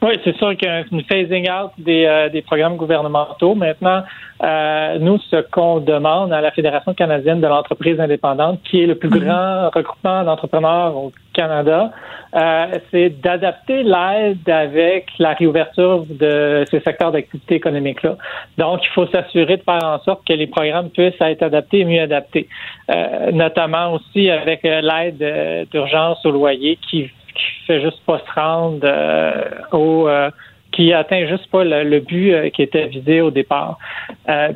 [0.00, 3.56] Oui, c'est sûr qu'il y a une phasing out des, euh, des programmes gouvernementaux.
[3.56, 4.04] Maintenant,
[4.44, 8.94] euh, nous, ce qu'on demande à la Fédération canadienne de l'entreprise indépendante, qui est le
[8.94, 9.24] plus mhm.
[9.24, 11.90] grand regroupement d'entrepreneurs au Canada,
[12.34, 18.16] euh, c'est d'adapter l'aide avec la réouverture de ces secteurs d'activité économique-là.
[18.58, 21.84] Donc, il faut s'assurer de faire en sorte que les programmes puissent être adaptés et
[21.84, 22.48] mieux adaptés,
[22.90, 28.40] euh, notamment aussi avec euh, l'aide d'urgence au loyer qui qui fait juste pas se
[28.40, 30.30] rendre euh, au euh,
[30.72, 33.78] qui atteint juste pas le, but euh, qui était visé au départ.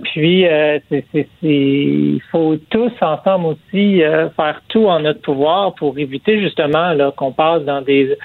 [0.03, 0.47] puis,
[1.43, 4.03] il faut tous ensemble aussi
[4.37, 8.17] faire tout en notre pouvoir pour éviter justement qu'on passe dans des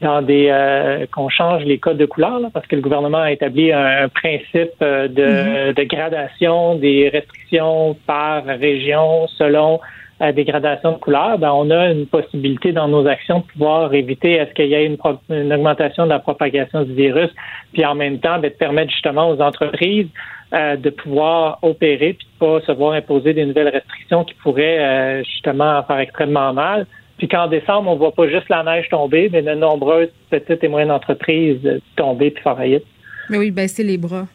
[0.00, 4.08] dans des qu'on change les codes de couleur parce que le gouvernement a établi un,
[4.08, 5.74] principe de, mm-hmm.
[5.74, 9.80] de, gradation des restrictions par région selon
[10.22, 14.34] à dégradation de couleur, ben, on a une possibilité dans nos actions de pouvoir éviter
[14.34, 17.28] est-ce qu'il y ait une, augmentation de la propagation du virus,
[17.72, 20.08] puis en même temps ben, de permettre justement aux entreprises
[20.52, 25.82] de pouvoir opérer puis de pas se voir imposer des nouvelles restrictions qui pourraient justement
[25.84, 26.86] faire extrêmement mal.
[27.16, 30.68] Puis qu'en décembre, on voit pas juste la neige tomber, mais de nombreuses petites et
[30.68, 32.84] moyennes entreprises tomber puis faire faillite.
[33.30, 34.26] Mais oui, baisser les bras.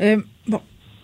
[0.00, 0.22] bon,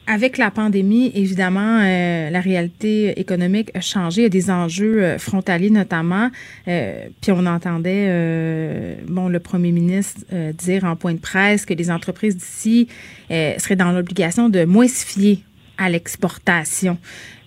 [0.06, 4.22] avec la pandémie, évidemment, euh, la réalité économique a changé.
[4.22, 6.28] Il y a des enjeux euh, frontaliers notamment.
[6.66, 10.20] Euh, puis on entendait, bon, le premier ministre
[10.58, 12.88] dire en point de presse que les entreprises d'ici
[13.30, 15.38] seraient dans l'obligation de moins se fier
[15.78, 16.98] à l'exportation.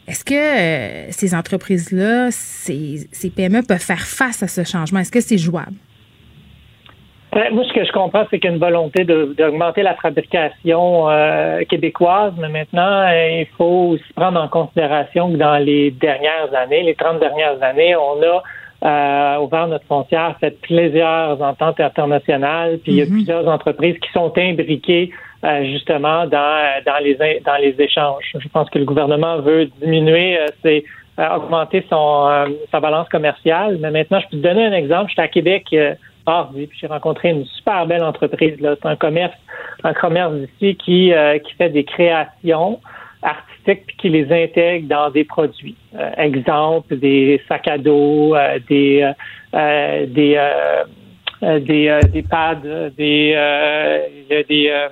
[0.08, 5.00] Est-ce que ces entreprises-là, ces, ces PME peuvent faire face à ce changement?
[5.00, 5.74] Est-ce que c'est jouable?
[7.36, 11.64] Moi, ce que je comprends, c'est qu'il y a une volonté d'augmenter la fabrication euh,
[11.66, 16.84] québécoise, mais maintenant, euh, il faut aussi prendre en considération que dans les dernières années,
[16.84, 18.44] les 30 dernières années, on a
[18.86, 23.10] euh, ouvert notre frontière, fait plusieurs ententes internationales, puis il y a mm-hmm.
[23.10, 25.12] plusieurs entreprises qui sont imbriquées
[25.64, 27.16] justement dans, dans, les,
[27.46, 28.34] dans les échanges.
[28.40, 30.84] Je pense que le gouvernement veut diminuer c'est
[31.20, 35.10] augmenter son, sa balance commerciale, mais maintenant, je peux te donner un exemple.
[35.10, 35.76] J'étais à Québec
[36.26, 38.60] puis j'ai rencontré une super belle entreprise.
[38.60, 38.76] Là.
[38.82, 39.36] C'est un commerce,
[39.84, 42.80] un commerce ici qui, euh, qui fait des créations
[43.22, 45.76] artistiques puis qui les intègre dans des produits.
[45.96, 49.12] Euh, exemple, des sacs à dos, euh, des
[49.54, 50.40] des
[51.42, 52.62] des, des pads,
[52.98, 53.36] des
[54.30, 54.88] des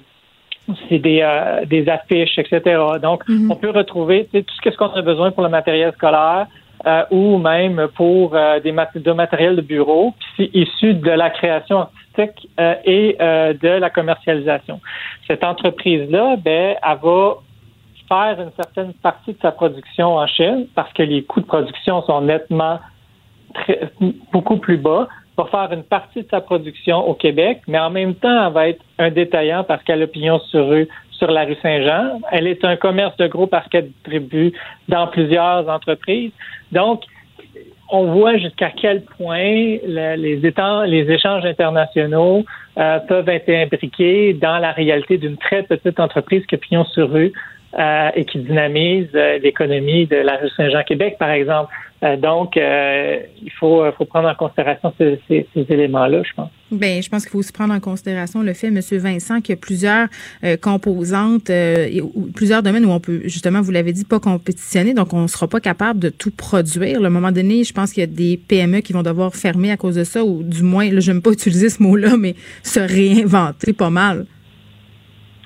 [0.88, 1.22] c'est des,
[1.66, 2.62] des affiches, etc.
[3.02, 3.52] Donc, mm-hmm.
[3.52, 6.48] on peut retrouver tout ce qu'on a besoin pour le matériel scolaire,
[6.86, 11.30] euh, ou même pour euh, des de matériel de bureau, puis c'est issu de la
[11.30, 14.82] création artistique euh, et de la commercialisation.
[15.28, 17.36] Cette entreprise-là, ben, elle va
[18.08, 22.02] faire une certaine partie de sa production en Chine parce que les coûts de production
[22.04, 22.80] sont nettement
[24.32, 25.08] beaucoup plus bas
[25.38, 28.70] va faire une partie de sa production au Québec, mais en même temps, elle va
[28.70, 30.88] être un détaillant parce qu'elle a pignon sur rue
[31.24, 32.20] sur la rue Saint-Jean.
[32.32, 34.52] Elle est un commerce de gros parce qu'elle distribue
[34.90, 36.32] dans plusieurs entreprises.
[36.74, 37.04] Donc,
[37.90, 40.40] on voit jusqu'à quel point les,
[41.10, 42.44] échanges internationaux
[42.78, 47.32] euh, peuvent être imbriqués dans la réalité d'une très petite entreprise que pignon sur rue
[47.80, 51.74] euh, et qui dynamise euh, l'économie de la rue Saint-Jean-Québec, par exemple.
[52.04, 56.52] Euh, donc, il faut, prendre en considération ces, éléments-là, je pense.
[56.70, 58.80] Bien, je pense qu'il faut aussi prendre en considération le fait, M.
[58.92, 60.08] Vincent, qu'il y a plusieurs
[60.62, 61.50] composantes,
[62.36, 65.48] plusieurs domaines où on peut, justement, vous l'avez dit, pas compétitionner, donc on ne sera
[65.48, 67.02] pas capable de tout produire.
[67.02, 69.72] À un moment donné, je pense qu'il y a des PME qui vont devoir fermer
[69.72, 72.82] à cause de ça, ou du moins, je n'aime pas utiliser ce mot-là, mais se
[72.82, 74.26] réinventer pas mal.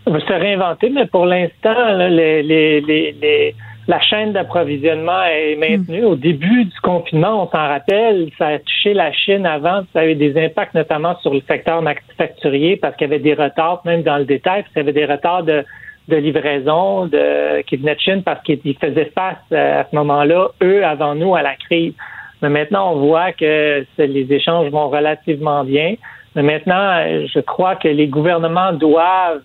[0.08, 3.56] Se réinventer, mais pour l'instant, les, les, les
[3.88, 6.04] la chaîne d'approvisionnement est maintenue.
[6.04, 10.16] Au début du confinement, on s'en rappelle, ça a touché la Chine avant, ça avait
[10.16, 14.18] des impacts notamment sur le secteur manufacturier parce qu'il y avait des retards, même dans
[14.18, 15.64] le détail, puis il y avait des retards de,
[16.10, 20.50] de livraison de, qui venaient de Chine parce qu'ils faisaient face euh, à ce moment-là,
[20.62, 21.94] eux, avant nous, à la crise.
[22.42, 25.96] Mais maintenant, on voit que les échanges vont relativement bien.
[26.38, 29.42] Mais maintenant, je crois que les gouvernements doivent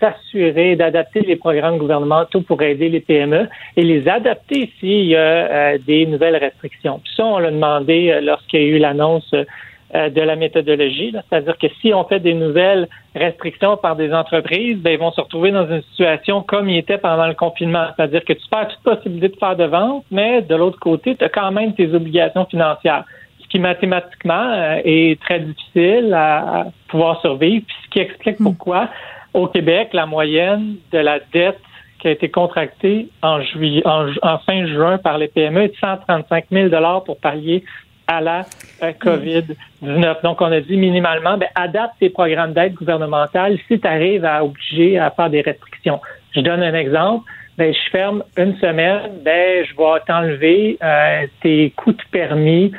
[0.00, 5.20] s'assurer d'adapter les programmes gouvernementaux pour aider les PME et les adapter s'il y a
[5.20, 6.98] euh, des nouvelles restrictions.
[6.98, 9.32] Puis ça, on l'a demandé euh, lorsqu'il y a eu l'annonce
[9.94, 14.78] euh, de la méthodologie, c'est-à-dire que si on fait des nouvelles restrictions par des entreprises,
[14.78, 18.24] ben, ils vont se retrouver dans une situation comme il était pendant le confinement, c'est-à-dire
[18.24, 21.28] que tu perds toute possibilité de faire de vente, mais de l'autre côté, tu as
[21.28, 23.04] quand même tes obligations financières
[23.52, 28.44] qui mathématiquement euh, est très difficile à, pouvoir survivre, puis ce qui explique hmm.
[28.44, 28.88] pourquoi
[29.34, 31.60] au Québec, la moyenne de la dette
[32.00, 36.46] qui a été contractée en, juillet, en, fin juin par les PME est de 135
[36.50, 37.64] 000 pour pallier
[38.06, 38.40] à la
[38.82, 40.22] euh, COVID-19.
[40.22, 44.44] Donc, on a dit minimalement, ben, adapte tes programmes d'aide gouvernementale si tu arrives à
[44.44, 46.00] obliger à faire des restrictions.
[46.34, 47.24] Je donne un exemple.
[47.56, 52.72] Ben, je ferme une semaine, ben, je vais t'enlever euh, tes coûts de permis,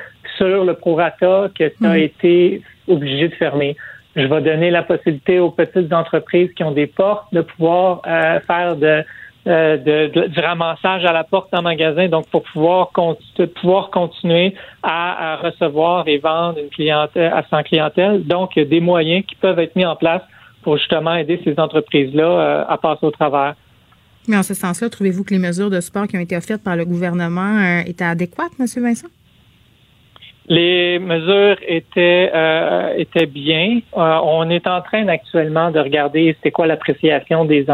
[0.49, 2.09] sur le prorata que tu as hmm.
[2.09, 3.75] été obligé de fermer.
[4.15, 8.39] Je vais donner la possibilité aux petites entreprises qui ont des portes de pouvoir euh,
[8.41, 9.03] faire de,
[9.47, 12.91] euh, de, du ramassage à la porte en magasin, donc pour pouvoir,
[13.55, 18.23] pouvoir continuer à, recevoir et vendre une clientèle à son clientèle.
[18.23, 20.21] Donc, il y a des moyens qui peuvent être mis en place
[20.61, 23.55] pour justement aider ces entreprises-là euh, à passer au travers.
[24.27, 26.77] Mais en ce sens-là, trouvez-vous que les mesures de support qui ont été offertes par
[26.77, 28.67] le gouvernement étaient adéquates, M.
[28.77, 29.07] Vincent?
[30.49, 33.79] Les mesures étaient euh, étaient bien.
[33.95, 37.65] Euh, on est en train actuellement de regarder c'est quoi l'appréciation des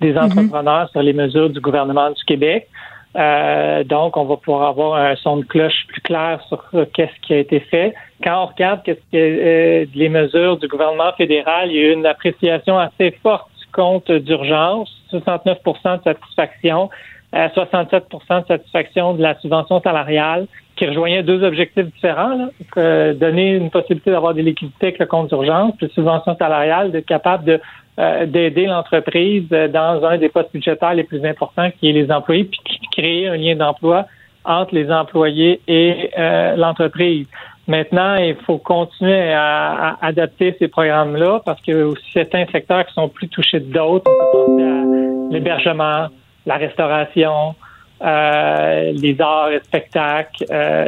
[0.00, 0.18] des mhm.
[0.18, 2.68] entrepreneurs sur les mesures du gouvernement du Québec.
[3.16, 6.62] Euh, donc, on va pouvoir avoir un son de cloche plus clair sur
[6.94, 7.94] qu'est-ce qui a été fait.
[8.22, 12.06] Quand on regarde qu'est-ce que les mesures du gouvernement fédéral, il y a eu une
[12.06, 16.90] appréciation assez forte du compte d'urgence, 69% de satisfaction,
[17.32, 20.46] 67% de satisfaction de la subvention salariale,
[20.76, 22.48] qui rejoignait deux objectifs différents.
[22.76, 27.44] donner une possibilité d'avoir des liquidités avec le compte d'urgence, puis subvention salariale, d'être capable
[27.44, 27.60] de
[27.98, 32.44] euh, d'aider l'entreprise dans un des postes budgétaires les plus importants qui est les employés,
[32.44, 32.60] puis
[32.92, 34.04] créer un lien d'emploi
[34.44, 37.26] entre les employés et euh, l'entreprise.
[37.66, 43.28] Maintenant, il faut continuer à, adapter ces programmes-là parce qu'il certains secteurs qui sont plus
[43.28, 44.10] touchés que d'autres.
[44.10, 46.08] On peut penser à l'hébergement,
[46.44, 47.54] la restauration,
[48.02, 50.44] euh, les arts et spectacles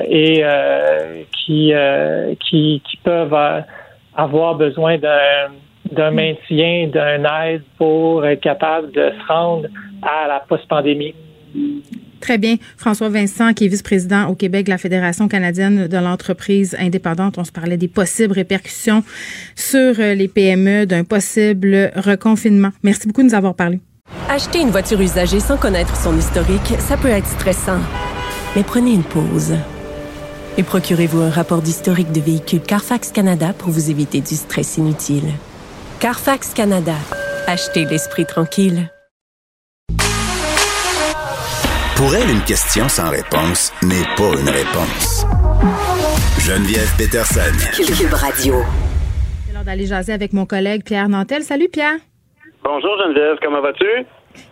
[0.08, 0.44] et
[1.32, 1.72] qui,
[2.40, 3.64] qui, qui peuvent
[4.14, 5.50] avoir besoin d'un
[5.92, 9.68] d'un maintien, d'un aide pour être capable de se rendre
[10.02, 11.14] à la post-pandémie.
[12.20, 12.56] Très bien.
[12.76, 17.38] François Vincent, qui est vice-président au Québec de la Fédération canadienne de l'entreprise indépendante.
[17.38, 19.02] On se parlait des possibles répercussions
[19.54, 22.70] sur euh, les PME d'un possible reconfinement.
[22.82, 23.80] Merci beaucoup de nous avoir parlé.
[24.28, 27.80] Acheter une voiture usagée sans connaître son historique, ça peut être stressant.
[28.54, 29.54] Mais prenez une pause.
[30.56, 35.32] Et procurez-vous un rapport d'historique de véhicule Carfax Canada pour vous éviter du stress inutile.
[36.00, 36.94] Carfax Canada.
[37.46, 38.90] Achetez l'esprit tranquille.
[41.96, 45.24] Pour elle, une question sans réponse n'est pas une réponse.
[46.38, 47.40] Geneviève Peterson.
[47.74, 48.62] Cube Radio.
[49.46, 51.42] C'est l'heure d'aller jaser avec mon collègue Pierre Nantel.
[51.42, 51.98] Salut Pierre.
[52.64, 53.86] Bonjour Geneviève, comment vas-tu?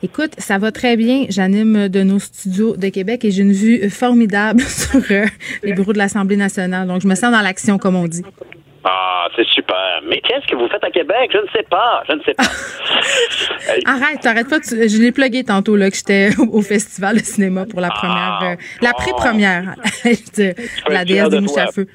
[0.02, 1.26] Écoute, ça va très bien.
[1.28, 5.26] J'anime de nos studios de Québec et j'ai une vue formidable sur euh,
[5.62, 6.88] les bureaux de l'Assemblée nationale.
[6.88, 8.22] Donc, je me sens dans l'action, comme on dit.
[8.88, 10.00] Ah, c'est super.
[10.08, 11.30] Mais qu'est-ce que vous faites à Québec?
[11.32, 12.04] Je ne sais pas.
[12.08, 12.44] Je ne sais pas.
[13.84, 14.60] Arrête, t'arrêtes pas.
[14.60, 18.52] je l'ai plugué tantôt là, que j'étais au festival de cinéma pour la première, ah,
[18.52, 19.74] euh, la pré-première
[20.36, 20.54] de
[20.88, 21.88] la déesse des mouches à feu.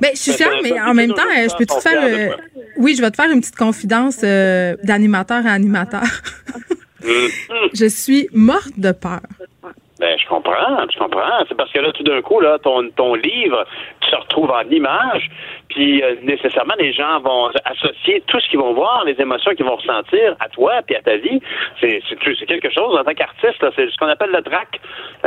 [0.00, 2.02] Ben, je suis fière, mais en même temps, je peux te faire.
[2.02, 2.34] Euh,
[2.78, 6.02] oui, je vais te faire une petite confidence euh, d'animateur à animateur.
[7.02, 7.70] Mm-hmm.
[7.74, 9.20] je suis morte de peur.
[9.98, 11.44] Ben, je comprends, je comprends.
[11.48, 13.64] C'est parce que là, tout d'un coup, là, ton, ton livre
[14.08, 15.28] se retrouve en image,
[15.70, 19.66] puis euh, nécessairement, les gens vont associer tout ce qu'ils vont voir, les émotions qu'ils
[19.66, 21.40] vont ressentir à toi puis à ta vie.
[21.80, 24.80] C'est, c'est, quelque chose en tant qu'artiste, c'est ce qu'on appelle le trac.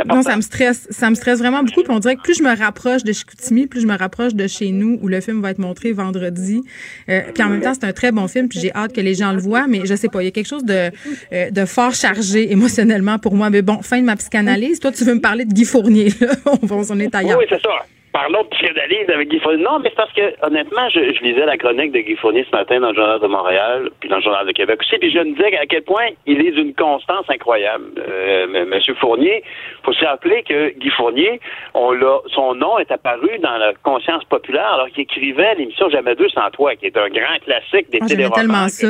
[0.06, 0.88] Non, ça me stresse.
[0.90, 1.82] Ça me stresse vraiment beaucoup.
[1.82, 4.46] Puis on dirait que plus je me rapproche de Chicoutimi, plus je me rapproche de
[4.46, 6.62] chez nous, où le film va être montré vendredi.
[7.08, 9.14] Euh, puis en même temps, c'est un très bon film, puis j'ai hâte que les
[9.14, 10.90] gens le voient, mais je sais pas, il y a quelque chose de,
[11.32, 13.50] euh, de fort chargé émotionnellement pour moi.
[13.50, 14.61] Mais bon, fin de ma psychanalyse.
[14.80, 16.28] Toi, tu veux me parler de Guy Fournier, là.
[16.46, 17.38] on, on est ailleurs.
[17.38, 17.70] Oui, c'est ça
[18.12, 19.62] parlons de psychanalyse avec Guy Fournier.
[19.64, 22.80] Non, mais c'est parce que, honnêtement, je, lisais la chronique de Guy Fournier ce matin
[22.80, 25.34] dans le Journal de Montréal, puis dans le Journal de Québec aussi, puis je me
[25.34, 27.84] disais à quel point il est d'une constance incroyable.
[27.98, 29.42] Euh, Monsieur Fournier,
[29.82, 31.40] faut se rappeler que Guy Fournier,
[31.74, 36.14] on l'a, son nom est apparu dans la conscience populaire alors qu'il écrivait l'émission Jamais
[36.14, 38.34] deux sans toi, qui est un grand classique des oh, téléromans.
[38.34, 38.88] tellement ça.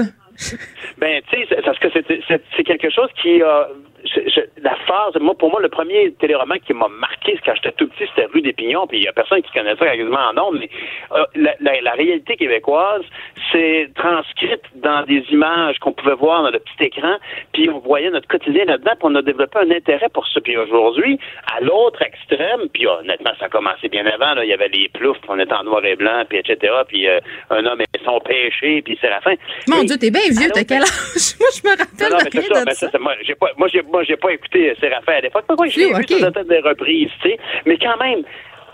[0.98, 3.68] ben, tu sais, parce que c'est quelque chose qui a
[4.62, 8.04] la phase, moi, pour moi, le premier téléroman qui m'a marqué quand j'étais tout petit,
[8.14, 10.58] c'était Rue des Pignons, puis il y a personne qui connaît ça quasiment en nombre,
[10.60, 10.70] mais
[11.12, 11.24] euh,
[11.60, 13.02] la, réalité québécoise,
[13.50, 17.16] c'est transcrite dans des images qu'on pouvait voir dans le petit écran,
[17.52, 20.40] puis on voyait notre quotidien là-dedans, puis on a développé un intérêt pour ça.
[20.40, 21.18] Puis aujourd'hui,
[21.54, 24.88] à l'autre extrême, puis honnêtement, ça a commencé bien avant, là, il y avait les
[24.88, 28.20] ploufs, on était en noir et blanc, puis etc., puis euh, un homme et son
[28.20, 29.34] péché, puis c'est la fin.
[29.68, 31.36] Mon Dieu, t'es bien vieux, t'as quel âge?
[31.40, 32.90] moi, je me rappelle non, rien de ça.
[32.90, 32.98] ça.
[32.98, 35.44] moi, j'ai pas, moi, j'ai moi, j'ai pas écouté Séraphin à l'époque.
[35.46, 37.38] Pourquoi je l'ai vu sur des reprises, tu sais?
[37.66, 38.24] Mais quand même,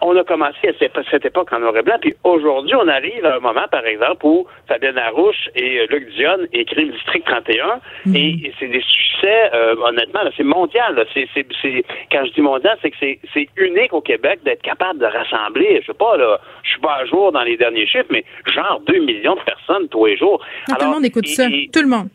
[0.00, 0.72] on a commencé à
[1.10, 4.24] cette époque en noir et blanc, puis aujourd'hui, on arrive à un moment, par exemple,
[4.24, 8.16] où Fabienne Arouche et euh, Luc Dion écrivent District 31, mhm.
[8.16, 11.04] et c'est des succès, euh, honnêtement, c'est mondial.
[11.14, 11.26] C'est,
[12.12, 15.86] quand je dis mondial, c'est que c'est, unique au Québec d'être capable de rassembler, je
[15.86, 18.98] sais pas, là, je suis pas à jour dans les derniers chiffres, mais genre 2
[19.00, 20.44] millions de personnes tous les jours.
[20.68, 22.08] tout le monde écoute ça, tout le monde.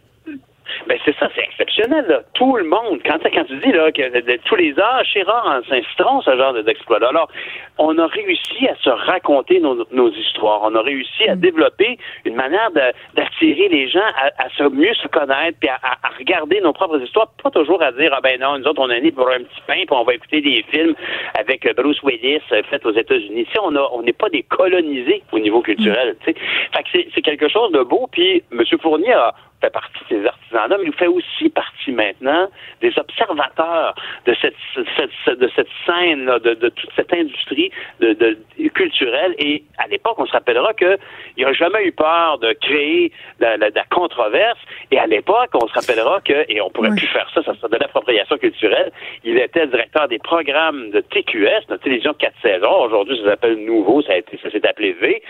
[0.87, 2.05] Ben c'est ça, c'est exceptionnel.
[2.07, 2.21] Là.
[2.33, 5.45] Tout le monde, quand, quand tu dis là, que de, tous les âges, c'est rare
[5.45, 6.97] en Saint-Citron, ce genre d'exploit.
[6.97, 7.29] Alors,
[7.77, 10.61] on a réussi à se raconter nos, nos histoires.
[10.63, 11.39] On a réussi à mm.
[11.39, 13.99] développer une manière d'attirer les gens
[14.37, 15.79] à, se mieux se connaître, puis à,
[16.17, 19.01] regarder nos propres histoires, pas toujours à dire ah ben non, nous autres on est
[19.01, 20.95] nés pour un petit pain, puis on va écouter des films
[21.33, 23.47] avec Bruce Willis euh, fait aux États-Unis.
[23.61, 26.15] On a, on n'est pas des colonisés au niveau culturel.
[26.21, 26.23] Mm.
[26.25, 28.07] Fait que c'est quelque chose de beau.
[28.11, 28.63] Puis M.
[28.81, 29.33] Fournier a
[29.63, 32.49] fait partie de ces artisans-là, mais il fait aussi partie maintenant
[32.81, 33.95] des observateurs
[34.25, 38.37] de cette, de cette scène, là, de, toute cette industrie de,
[38.73, 39.35] culturelle.
[39.39, 40.97] Et à l'époque, on se rappellera qu'il
[41.37, 44.59] n'y a jamais eu peur de créer la, la, controverse.
[44.91, 47.69] Et à l'époque, on se rappellera que, et on pourrait plus faire ça, ça serait
[47.69, 48.91] de l'appropriation culturelle,
[49.23, 52.83] il était directeur des programmes de TQS, notre télévision 4 saisons.
[52.83, 55.21] Aujourd'hui, ça s'appelle Nouveau, ça, a été, ça s'est appelé V.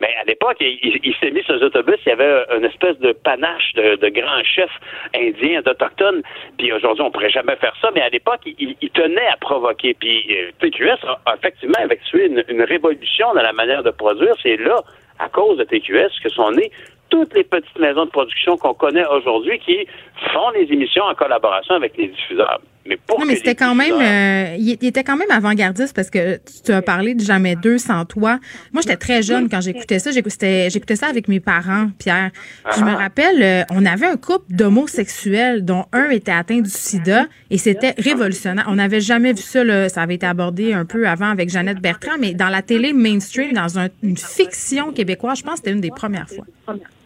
[0.00, 3.12] Mais à l'époque, il, s'est mis sur les autobus, il y avait une espèce de
[3.12, 4.78] panache de, de grands chefs
[5.14, 6.22] indiens, d'Autochtones.
[6.58, 9.94] Puis aujourd'hui, on pourrait jamais faire ça, mais à l'époque, il, il, tenait à provoquer.
[9.94, 14.34] Puis euh, TQS a, effectivement effectué une, une révolution dans la manière de produire.
[14.42, 14.76] C'est là,
[15.18, 16.70] à cause de TQS, que sont nés
[17.10, 19.86] toutes les petites maisons de production qu'on connaît aujourd'hui qui
[20.32, 22.60] font les émissions en collaboration avec les diffuseurs.
[22.86, 26.38] Mais pour non, mais c'était quand même, euh, il était quand même avant-gardiste parce que
[26.64, 28.38] tu as parlé de Jamais deux sans toi.
[28.72, 30.10] Moi, j'étais très jeune quand j'écoutais ça.
[30.10, 32.30] J'écoutais, j'écoutais ça avec mes parents, Pierre.
[32.76, 32.96] je me ah.
[32.96, 37.94] rappelle, euh, on avait un couple d'homosexuels dont un était atteint du sida et c'était
[37.96, 38.66] révolutionnaire.
[38.68, 39.64] On n'avait jamais vu ça.
[39.64, 39.88] Là.
[39.88, 43.52] Ça avait été abordé un peu avant avec Jeannette Bertrand, mais dans la télé mainstream,
[43.52, 46.44] dans une fiction québécoise, je pense que c'était une des premières fois.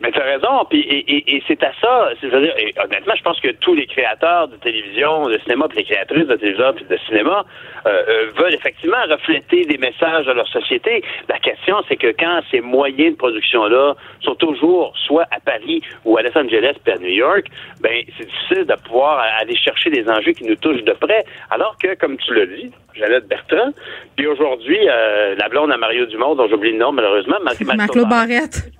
[0.01, 3.22] Mais tu as raison, puis et, et, c'est à ça, cest à dire, honnêtement, je
[3.22, 6.84] pense que tous les créateurs de télévision, de cinéma, puis les créatrices de télévision puis
[6.84, 7.44] de cinéma
[7.86, 11.03] euh, euh, veulent effectivement refléter des messages de leur société.
[11.28, 16.16] La question, c'est que quand ces moyens de production-là sont toujours soit à Paris ou
[16.16, 17.46] à Los Angeles puis à New York,
[17.80, 21.24] ben c'est difficile de pouvoir aller chercher des enjeux qui nous touchent de près.
[21.51, 23.72] Alors que, comme tu l'as dit, Jeannette Bertrand,
[24.16, 28.70] puis aujourd'hui, euh, la blonde à Mario Dumont, dont j'oublie le nom malheureusement, Marc-Claude Barrette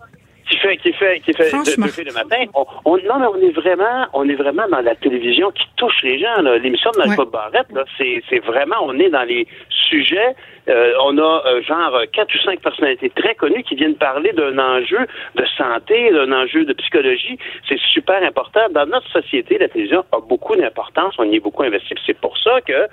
[0.49, 2.44] qui fait qui fait qui fait depuis le matin.
[2.55, 6.18] On, non mais on est vraiment on est vraiment dans la télévision qui touche les
[6.18, 6.40] gens.
[6.62, 10.34] L'émission de Michael Barrette, c'est c'est vraiment on est dans les sujets.
[10.68, 14.59] Euh, on a euh, genre quatre ou cinq personnalités très connues qui viennent parler d'un
[14.59, 17.38] enjeu de santé, d'un enjeu de psychologie.
[17.66, 18.61] C'est super important.
[18.70, 21.14] Dans notre société, la télévision a beaucoup d'importance.
[21.18, 21.94] On y est beaucoup investi.
[22.05, 22.86] C'est pour ça que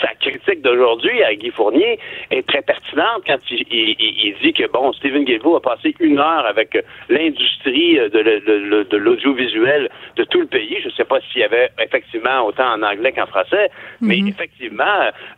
[0.00, 1.98] sa critique d'aujourd'hui à Guy Fournier
[2.30, 6.76] est très pertinente quand il, dit que, bon, Stephen Guilbeault a passé une heure avec
[7.08, 10.76] l'industrie de, l'audiovisuel de tout le pays.
[10.82, 13.70] Je ne sais pas s'il y avait effectivement autant en anglais qu'en français,
[14.00, 14.28] mais mhm.
[14.28, 14.84] effectivement,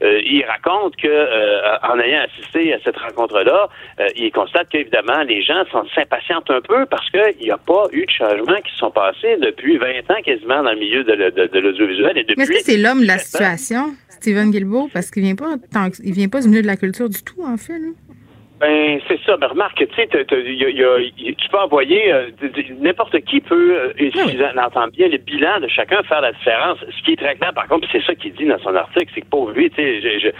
[0.02, 3.68] euh, il raconte que euh, en ayant assisté à cette rencontre-là,
[4.00, 8.04] euh, il constate qu'évidemment, les gens s'impatientent un peu parce qu'il n'y a pas eu
[8.04, 12.24] de changements qui sont passés depuis 20 ans quasiment dans le milieu de, l'audiovisuel.
[12.36, 13.94] Mais est-ce que c'est l'homme de la situation?
[14.08, 14.47] Steven
[14.92, 15.56] Parce qu'il vient pas
[16.04, 17.80] il vient pas du milieu de la culture du tout, en fait.
[18.60, 19.36] Ben, c'est ça.
[19.40, 22.30] Mais remarque, tu sais, tu peux envoyer, euh,
[22.80, 24.10] n'importe qui peut, euh,
[24.54, 26.78] on entend bien le bilan de chacun, faire la différence.
[26.80, 29.20] Ce qui est très clair, par contre, c'est ça qu'il dit dans son article, c'est
[29.20, 30.32] que pour lui, tu sais,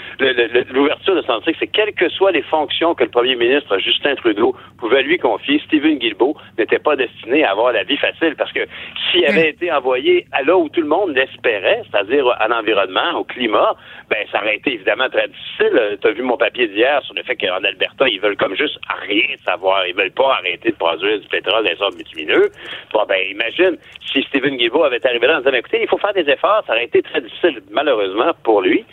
[0.72, 4.16] l'ouverture de son article, c'est quelles que soient les fonctions que le premier ministre Justin
[4.16, 8.52] Trudeau pouvait lui confier, Stephen Guilbeault n'était pas destiné à avoir la vie facile parce
[8.52, 8.66] que
[9.10, 13.24] s'il avait été envoyé à là où tout le monde l'espérait, c'est-à-dire à l'environnement, au
[13.24, 13.76] climat,
[14.10, 15.98] ben, ça aurait été évidemment très difficile.
[16.00, 18.78] Tu as vu mon papier d'hier sur le fait qu'en Alberta, ils veulent comme juste
[19.06, 19.86] rien savoir.
[19.86, 22.50] Ils veulent pas arrêter de produire du pétrole des ordres bitumineux.
[22.92, 23.76] Bon, ben, imagine,
[24.12, 26.72] si Stephen Guilbeault avait arrivé là en disant, écoutez, il faut faire des efforts, ça
[26.72, 28.84] aurait été très difficile, malheureusement, pour lui.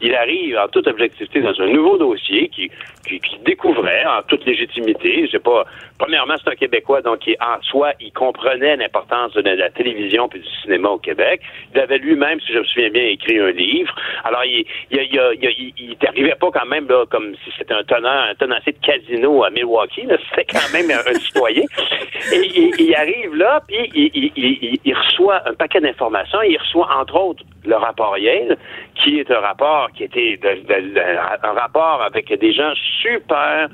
[0.00, 2.70] Il arrive en toute objectivité dans un nouveau dossier qui,
[3.06, 5.64] qui, découvrait en toute légitimité, je sais pas,
[5.98, 10.48] premièrement, c'est un Québécois, donc en soi, il comprenait l'importance de la télévision puis du
[10.62, 11.40] cinéma au Québec.
[11.74, 13.94] Il avait lui-même, si je me souviens bien, écrit un livre.
[14.24, 18.34] Alors, il, il, il, il, n'arrivait pas quand même comme si c'était un tenant, un
[18.72, 20.06] de casino à Milwaukee.
[20.30, 21.64] C'était quand même un, citoyen.
[22.32, 26.42] Et il arrive là, puis il, reçoit un paquet d'informations.
[26.42, 28.56] Il reçoit, entre autres, le rapport Yale,
[28.94, 30.38] qui est un rapport qui était
[31.42, 33.68] un rapport avec des gens super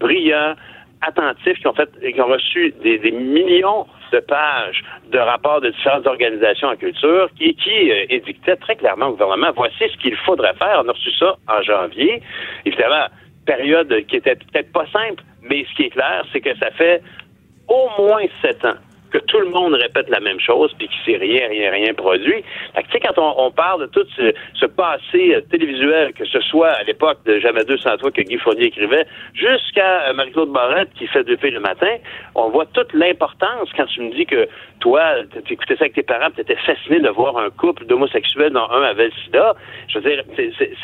[0.00, 0.54] brillants,
[1.00, 4.82] attentifs, qui ont fait, qui ont reçu des, millions de pages
[5.12, 9.50] de rapports de différentes organisations en culture qui, qui euh, édictaient très clairement au gouvernement
[9.54, 10.82] voici ce qu'il faudrait faire.
[10.84, 12.22] On a reçu ça en janvier.
[12.64, 13.06] Évidemment,
[13.48, 17.02] période qui était peut-être pas simple, mais ce qui est clair, c'est que ça fait
[17.66, 18.76] au moins sept ans
[19.10, 22.42] que tout le monde répète la même chose puis qu'il s'est rien, rien, rien produit.
[22.76, 26.82] tu sais, quand on, parle de tout ce, passé euh, télévisuel, que ce soit à
[26.84, 31.24] l'époque de Jamais 200 toi que Guy Fournier écrivait, jusqu'à euh, Marie-Claude Barrette qui fait
[31.24, 31.96] depuis le matin,
[32.34, 34.48] on voit toute l'importance quand tu me dis que
[34.80, 35.02] toi,
[35.44, 38.68] tu écoutais ça avec tes parents, tu étais fasciné de voir un couple d'homosexuels dont
[38.70, 39.54] un avait le sida.
[39.88, 40.24] Je veux dire,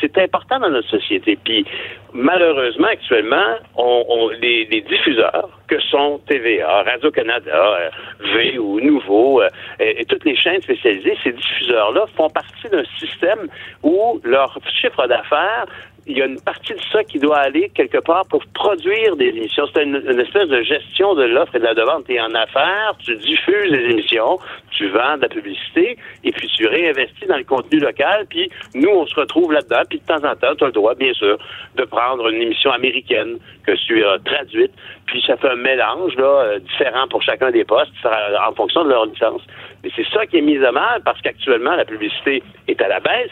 [0.01, 1.37] c'est important dans notre société.
[1.43, 1.65] Puis,
[2.13, 7.89] malheureusement, actuellement, on, les, diffuseurs, que sont TVA, Radio-Canada, euh,
[8.33, 13.47] V ou Nouveau, euh, et, toutes les chaînes spécialisées, ces diffuseurs-là font partie d'un système
[13.83, 15.65] où leur chiffre d'affaires
[16.07, 19.29] il y a une partie de ça qui doit aller quelque part pour produire des
[19.29, 19.65] émissions.
[19.73, 22.05] C'est une, espèce de gestion de l'offre et de la demande.
[22.05, 24.37] Tu es en affaires, tu diffuses des émissions,
[24.69, 28.89] tu vends de la publicité, et puis tu réinvestis dans le contenu local, puis nous,
[28.89, 31.39] on se retrouve là-dedans, puis de temps en temps, tu as le droit, bien sûr,
[31.75, 34.71] de prendre une émission américaine que tu as traduite,
[35.07, 38.89] puis ça fait un mélange là, euh, différent pour chacun des postes en fonction de
[38.89, 39.41] leur licence.
[39.83, 42.99] Mais c'est ça qui est mis à mal, parce qu'actuellement, la publicité est à la
[42.99, 43.31] baisse,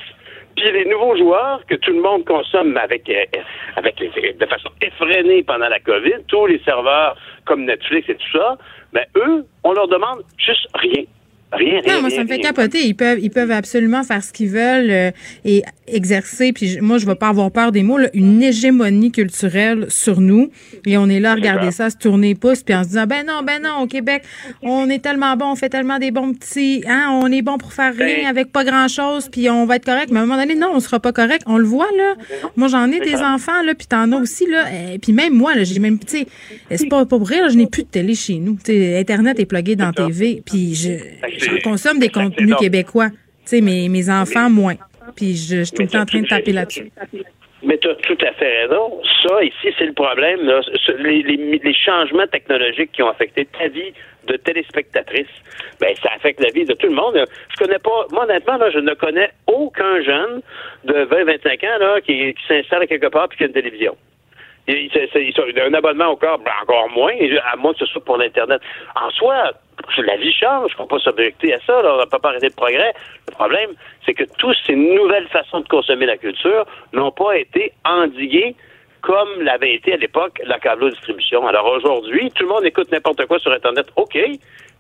[0.55, 3.25] Puis les nouveaux joueurs que tout le monde consomme avec, euh,
[3.75, 8.57] avec de façon effrénée pendant la COVID, tous les serveurs comme Netflix et tout ça,
[8.93, 11.03] ben eux, on leur demande juste rien.
[11.53, 12.85] Rien, non, moi, ça me fait capoter.
[12.85, 15.11] Ils peuvent, ils peuvent absolument faire ce qu'ils veulent euh,
[15.45, 19.85] et exercer, puis moi, je ne vais pas avoir peur des mots, une hégémonie culturelle
[19.89, 20.49] sur nous.
[20.85, 23.25] Et on est là à regarder ça, se tourner pouce, puis en se disant, ben
[23.25, 24.23] non, ben non, au Québec,
[24.61, 27.73] on est tellement bon, on fait tellement des bons petits, hein, on est bon pour
[27.73, 30.09] faire rien ben avec pas grand-chose, puis on va être correct.
[30.11, 31.43] Mais à un moment donné, non, on sera pas correct.
[31.45, 32.15] On le voit, là.
[32.55, 34.65] Moi, j'en ai des enfants, là, puis t'en as aussi, là.
[34.93, 36.27] Et puis même moi, là, j'ai même, tu sais,
[36.75, 38.57] c'est pas pour vrai, je n'ai plus de télé chez nous.
[38.63, 43.09] sais Internet est plugué dans TV, puis je, ben, je consomme des contenus québécois.
[43.09, 43.17] Tu
[43.57, 44.75] sais, mes, mes enfants, moins.
[45.15, 46.91] Puis je, suis tout le temps en train de taper là-dessus.
[47.63, 49.01] Mais tu as tout à fait raison.
[49.21, 50.39] Ça, ici, c'est le problème.
[50.99, 53.93] Les, changements technologiques qui ont affecté ta vie
[54.27, 55.27] de téléspectatrice,
[55.81, 57.17] ben ça affecte la vie de tout le monde.
[57.49, 60.41] Je connais pas, moi honnêtement, là, je ne connais aucun jeune
[60.85, 63.97] de 20-25 ans là, qui, qui s'installe quelque part puis qui a une télévision.
[64.67, 67.11] Il, il, un abonnement encore, ben, encore moins,
[67.51, 68.61] à moins que ce soit pour l'Internet.
[68.95, 69.51] En soi,
[69.97, 72.49] la vie change, il ne faut pas s'objecter à ça, on ne peut pas arrêter
[72.49, 72.93] de progrès.
[73.27, 73.72] Le problème,
[74.05, 78.55] c'est que toutes ces nouvelles façons de consommer la culture n'ont pas été endiguées
[79.01, 81.45] comme l'avait été à l'époque la câble distribution.
[81.45, 84.18] Alors aujourd'hui, tout le monde écoute n'importe quoi sur Internet, OK,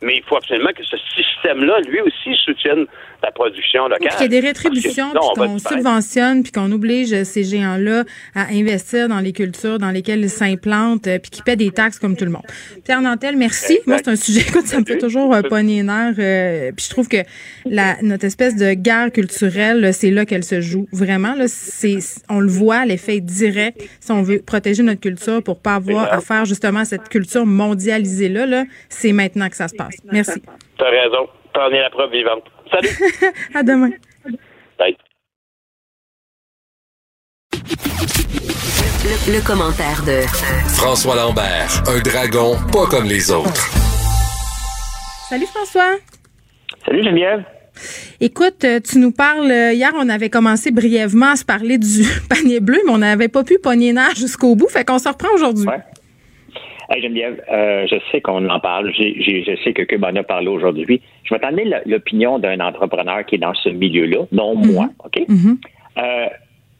[0.01, 2.85] mais il faut absolument que ce système-là, lui aussi, soutienne
[3.23, 4.09] la production locale.
[4.11, 8.03] Qu'il y ait des rétributions, puis qu'on subventionne, puis qu'on oblige ces géants-là
[8.35, 11.99] à investir dans les cultures dans lesquelles ils s'implantent, euh, puis qu'ils paient des taxes
[11.99, 12.43] comme tout le monde.
[12.83, 13.79] Pierre Nantel, merci.
[13.87, 16.15] Moi, c'est un sujet, écoute, ça me fait toujours un pogner nerf.
[16.19, 17.23] Euh, puis je trouve que
[17.65, 20.87] la, notre espèce de guerre culturelle, c'est là qu'elle se joue.
[20.91, 21.99] Vraiment, là, c'est,
[22.29, 23.81] on le voit, l'effet direct.
[24.01, 28.45] Si on veut protéger notre culture pour pas avoir à faire justement cette culture mondialisée-là,
[28.45, 29.92] là, c'est maintenant que ça se passe.
[30.11, 30.41] Merci.
[30.77, 31.27] Tu as raison.
[31.53, 32.43] T'en es la preuve vivante.
[32.71, 32.89] Salut.
[33.53, 33.91] à demain.
[34.79, 34.97] Bye.
[39.27, 40.21] Le, commentaire de
[40.75, 43.69] François Lambert, un dragon pas comme les autres.
[45.29, 45.97] Salut François.
[46.85, 47.43] Salut Geneviève.
[48.19, 52.03] Écoute, euh, tu nous parles, euh, hier on avait commencé brièvement à se parler du
[52.29, 55.65] panier bleu, mais on n'avait pas pu pogner jusqu'au bout, fait qu'on se reprend aujourd'hui.
[56.89, 58.91] Hey Geneviève, euh, je sais qu'on en parle.
[58.93, 61.01] je sais que Cube en a parlé aujourd'hui.
[61.23, 64.71] Je vais t'amener l'opinion d'un entrepreneur qui est dans ce milieu-là, non mhm.
[64.73, 65.23] moi, OK?
[65.27, 65.57] Mhm.
[65.97, 66.27] Euh,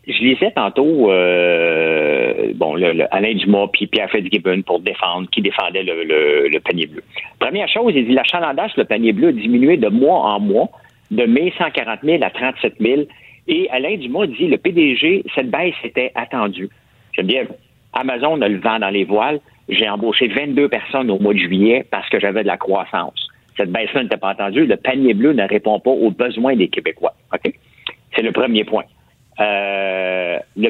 [0.05, 5.83] je lisais tantôt euh, bon, le, Alain Dumas puis Pierre Fitzgibbon pour défendre, qui défendait
[5.83, 7.01] le, panier bleu.
[7.39, 10.69] Première chose, il dit l'achalandage, le panier bleu a diminué de mois en mois,
[11.11, 13.03] de mai 140 000 à 37 000.
[13.47, 16.69] Et Alain Dumas dit le PDG, cette baisse était attendue.
[17.13, 17.53] Geneviève,
[17.93, 19.39] Amazon a le vent dans les voiles.
[19.69, 23.29] J'ai embauché 22 personnes au mois de juillet parce que j'avais de la croissance.
[23.55, 24.65] Cette baisse-là n'était pas entendue.
[24.65, 27.13] Le panier bleu ne répond pas aux besoins des Québécois.
[27.33, 27.53] OK?
[28.15, 28.83] C'est le premier point.
[29.39, 30.69] Euh, le,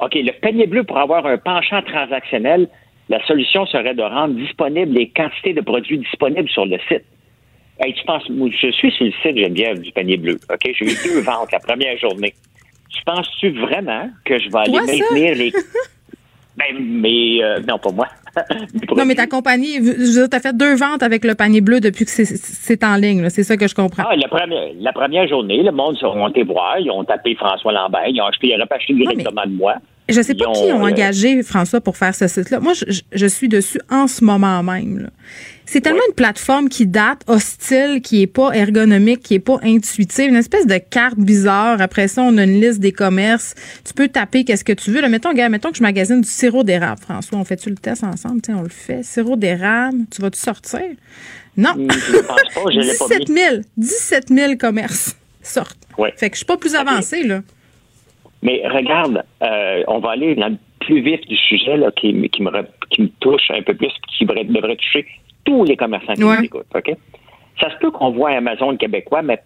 [0.00, 2.68] OK, le panier bleu, pour avoir un penchant transactionnel,
[3.08, 7.04] la solution serait de rendre disponibles les quantités de produits disponibles sur le site.
[7.78, 10.38] Hey, tu penses, je suis sur le site Geneviève du panier bleu.
[10.50, 10.60] OK?
[10.64, 12.34] J'ai eu deux ventes la première journée.
[12.90, 15.52] Tu penses-tu vraiment que je vais aller maintenir les.
[16.56, 18.08] Ben, mais euh, non, pas moi.
[18.96, 22.10] Non, mais ta compagnie, tu as fait deux ventes avec le panier bleu depuis que
[22.10, 23.28] c'est en ligne.
[23.30, 24.04] C'est ça que je comprends.
[24.06, 27.72] Ah, la, première, la première journée, le monde sont été voir, ils ont tapé François
[27.72, 29.74] Lambert, ils ont acheté, ils auraient acheté directement de moi.
[30.08, 32.60] Je sais pas qui ont euh, engagé François pour faire ce site-là.
[32.60, 34.98] Moi, je, je, suis dessus en ce moment même.
[34.98, 35.08] Là.
[35.68, 40.28] C'est tellement une plateforme qui date, hostile, qui est pas ergonomique, qui est pas intuitive,
[40.28, 41.80] une espèce de carte bizarre.
[41.80, 43.54] Après ça, on a une liste des commerces.
[43.84, 45.00] Tu peux taper qu'est-ce que tu veux.
[45.00, 47.38] Là, mettons, gars, mettons que je magasine du sirop d'érable, François.
[47.38, 48.42] On fait-tu le test ensemble?
[48.42, 49.02] Tiens, on le fait.
[49.02, 50.82] Sirop d'érable, tu vas-tu sortir?
[51.56, 51.74] Non.
[51.74, 55.78] Hmm, je pense pas, je 17 000, 17 000 commerces sortent.
[56.16, 57.40] Fait que je suis pas plus avancé, là.
[58.42, 62.42] Mais regarde, euh, on va aller dans le plus vif du sujet là, qui, qui,
[62.42, 62.50] me,
[62.90, 65.06] qui me touche un peu plus, qui devrait toucher
[65.46, 66.66] tous les commerçants qui nous écoutent.
[66.74, 66.94] OK?
[67.60, 69.38] Ça se peut qu'on voit Amazon québécois, mais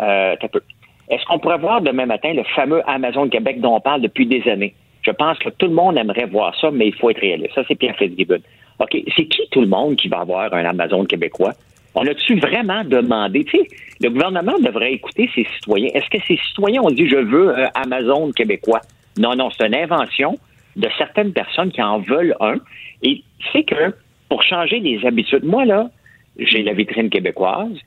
[0.00, 0.60] euh, peu.
[1.08, 4.42] Est-ce qu'on pourrait voir demain matin le fameux Amazon Québec dont on parle depuis des
[4.50, 4.74] années?
[5.02, 7.54] Je pense que tout le monde aimerait voir ça, mais il faut être réaliste.
[7.54, 8.40] Ça, c'est Pierre Fitzgibbon.
[8.80, 11.52] OK, c'est qui tout le monde qui va avoir un Amazon québécois?
[11.94, 13.44] On a-tu vraiment demandé?
[13.44, 13.68] Tu sais,
[14.00, 15.90] le gouvernement devrait écouter ses citoyens.
[15.94, 18.80] Est-ce que ces citoyens ont dit je veux un Amazon québécois?
[19.18, 20.36] Non, non, c'est une invention
[20.74, 22.56] de certaines personnes qui en veulent un.
[23.02, 23.22] Et
[23.52, 23.94] c'est que
[24.28, 25.44] pour changer les habitudes.
[25.44, 25.90] Moi, là,
[26.38, 27.78] j'ai la vitrine québécoise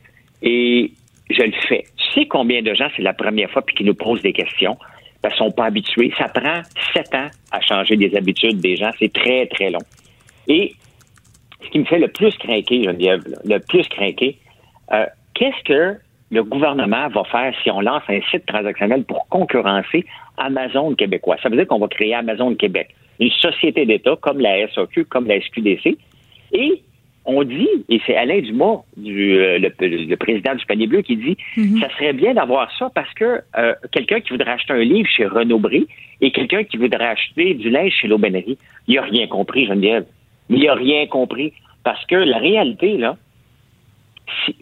[0.42, 0.92] et
[1.30, 1.84] je le fais.
[1.98, 4.78] Tu sais combien de gens, c'est la première fois, puis qui nous posent des questions,
[5.22, 6.14] parce qu'ils sont pas habitués.
[6.18, 6.62] Ça prend
[6.94, 8.92] sept ans à changer les habitudes des gens.
[9.00, 9.84] C'est très, très long.
[10.48, 10.74] Et
[11.64, 14.38] ce qui me fait le plus craquer, Geneviève, le plus craquer,
[14.94, 16.00] euh, qu'est-ce que
[16.30, 20.06] le gouvernement va faire si on lance un site transactionnel pour concurrencer
[20.38, 21.38] Amazon québécois?
[21.42, 22.90] Ça veut dire qu'on va créer Amazon Québec,
[23.20, 25.98] une société d'État comme la SAQ, comme la SQDC.
[26.52, 26.82] Et
[27.28, 31.38] on dit, et c'est Alain Dumas, du, euh, le, président du panier bleu, qui dit
[31.58, 31.82] mhm.
[31.82, 35.26] ça serait bien d'avoir ça parce que euh, quelqu'un qui voudrait acheter un livre chez
[35.26, 35.86] Renaud Bré
[36.22, 38.58] et quelqu'un qui voudrait acheter du linge chez l'Aubainerie,
[38.88, 40.06] il n'a rien compris, Geneviève.
[40.50, 41.52] Il n'a rien compris.
[41.84, 43.18] Parce que la réalité, là,
[44.46, 44.56] si,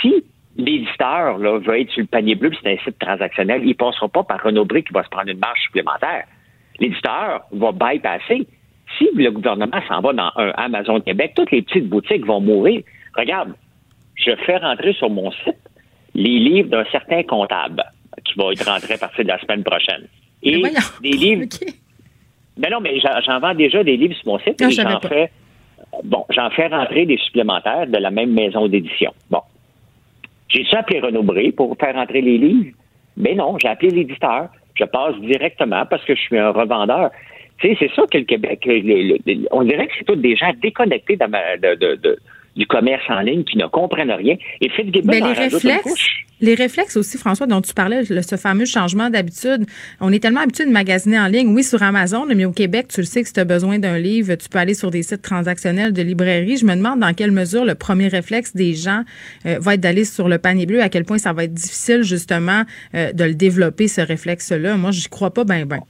[0.00, 0.24] si
[0.56, 4.22] l'éditeur veut être sur le panier bleu, c'est un site transactionnel, il ne passera pas
[4.22, 6.24] par Renaud Bré qui va se prendre une marge supplémentaire.
[6.78, 8.46] L'éditeur va bypasser
[8.98, 12.82] si le gouvernement s'en va dans un Amazon Québec, toutes les petites boutiques vont mourir.
[13.16, 13.52] Regarde,
[14.14, 15.56] je fais rentrer sur mon site
[16.14, 17.82] les livres d'un certain comptable
[18.24, 20.06] qui va être rentré à partir de la semaine prochaine.
[20.42, 20.62] Et
[21.02, 21.46] des livres.
[22.58, 25.30] Ben non, mais j'en vends déjà des livres sur mon site et j'en fais.
[26.04, 29.12] Bon, j'en fais rentrer des supplémentaires de la même maison d'édition.
[29.30, 29.42] Bon.
[30.48, 32.74] J'ai-tu appelé Renaud Bré pour faire rentrer les livres?
[33.18, 34.48] Mais non, j'ai appelé l'éditeur.
[34.74, 37.10] Je passe directement parce que je suis un revendeur.
[37.60, 38.68] C'est ça que le Québec,
[39.50, 42.18] on dirait que c'est tous des gens déconnectés de,
[42.56, 44.36] du commerce en ligne qui ne comprennent rien.
[44.60, 46.08] Et Fitzgibbon Mais les réflexes,
[46.40, 49.64] les réflexes aussi, François, dont tu parlais, ce fameux changement d'habitude.
[50.00, 53.00] On est tellement habitué de magasiner en ligne, oui, sur Amazon, mais au Québec, tu
[53.00, 55.22] le sais que si tu as besoin d'un livre, tu peux aller sur des sites
[55.22, 56.58] transactionnels de librairie.
[56.58, 59.02] Je me demande dans quelle mesure le premier réflexe des gens
[59.46, 62.02] euh, va être d'aller sur le panier bleu, à quel point ça va être difficile,
[62.02, 62.62] justement,
[62.94, 64.76] euh, de le développer, ce réflexe-là.
[64.76, 65.80] Moi, je crois pas ben ben.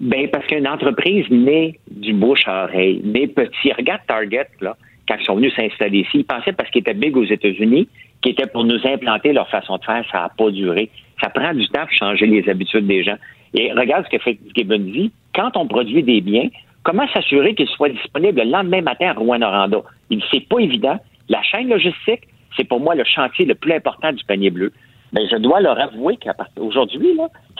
[0.00, 3.72] Ben, parce qu'une entreprise naît du bouche à oreille, naît petit.
[3.72, 4.76] Regarde Target, là,
[5.08, 7.88] quand ils sont venus s'installer ici, ils pensaient parce qu'ils étaient big aux États-Unis,
[8.22, 10.90] qu'ils étaient pour nous implanter leur façon de faire, ça n'a pas duré.
[11.20, 13.16] Ça prend du temps pour changer les habitudes des gens.
[13.54, 15.10] Et regarde ce que fait Gibbon dit.
[15.34, 16.48] Quand on produit des biens,
[16.84, 19.82] comment s'assurer qu'ils soient disponibles le lendemain matin à Rouen-Noranda?
[20.10, 20.98] Il c'est pas évident.
[21.28, 22.22] La chaîne logistique,
[22.56, 24.72] c'est pour moi le chantier le plus important du panier bleu.
[25.12, 27.16] Mais je dois leur avouer qu'aujourd'hui,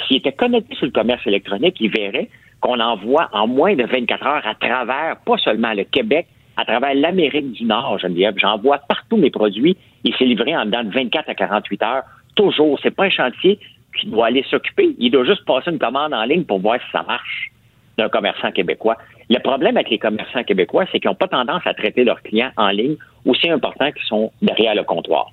[0.06, 2.28] s'ils étaient connectés sur le commerce électronique, ils verraient
[2.60, 6.26] qu'on envoie en moins de 24 heures à travers, pas seulement le Québec,
[6.56, 8.34] à travers l'Amérique du Nord, Geneviève.
[8.36, 12.02] J'envoie partout mes produits et c'est livré en dedans de 24 à 48 heures.
[12.34, 12.78] Toujours.
[12.82, 13.58] C'est pas un chantier
[13.98, 14.94] qui doit aller s'occuper.
[14.98, 17.52] Il doit juste passer une commande en ligne pour voir si ça marche
[17.96, 18.96] d'un commerçant québécois.
[19.30, 22.50] Le problème avec les commerçants québécois, c'est qu'ils n'ont pas tendance à traiter leurs clients
[22.56, 25.30] en ligne aussi importants qu'ils sont derrière le comptoir.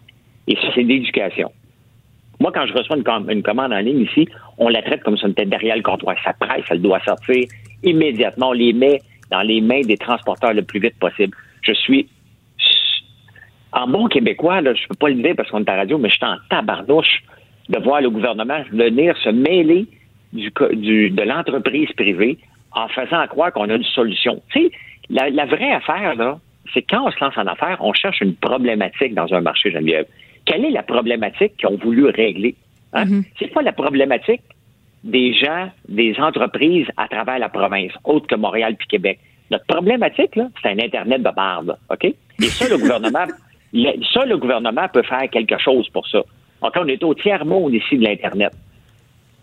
[0.48, 1.52] Et ça, c'est l'éducation.
[2.40, 5.30] Moi, quand je reçois une, commande en ligne ici, on la traite comme si on
[5.30, 6.16] était derrière le comptoir.
[6.24, 7.48] Ça presse, elle doit sortir
[7.84, 8.49] immédiatement.
[8.49, 9.02] On les met
[9.32, 11.36] dans les mains des transporteurs le plus vite possible.
[11.64, 12.10] Je suis
[13.72, 16.10] en bon québécois, là, je peux pas le dire parce qu'on est à radio, mais
[16.10, 17.24] je suis en tabarnouche
[17.70, 19.88] de voir le gouvernement venir se mêler
[20.32, 22.38] de l'entreprise privée
[22.72, 24.41] en faisant croire qu'on a une solution.
[24.52, 24.72] Tu sais,
[25.10, 26.38] la, la vraie affaire,
[26.74, 30.06] c'est quand on se lance en affaires, on cherche une problématique dans un marché, Geneviève.
[30.46, 32.56] Quelle est la problématique qu'ils ont voulu régler?
[32.94, 33.06] Hein?
[33.06, 33.24] Mm-hmm.
[33.40, 34.42] C'est pas la problématique
[35.04, 39.20] des gens, des entreprises à travers la province, autre que Montréal puis Québec.
[39.52, 42.06] Notre problématique, là, c'est un Internet de barbe, OK?
[42.06, 43.26] Et ça, le gouvernement,
[44.14, 46.24] ça, le gouvernement peut faire quelque chose pour ça.
[46.62, 48.52] Donc, on est au tiers-monde ici de l'Internet.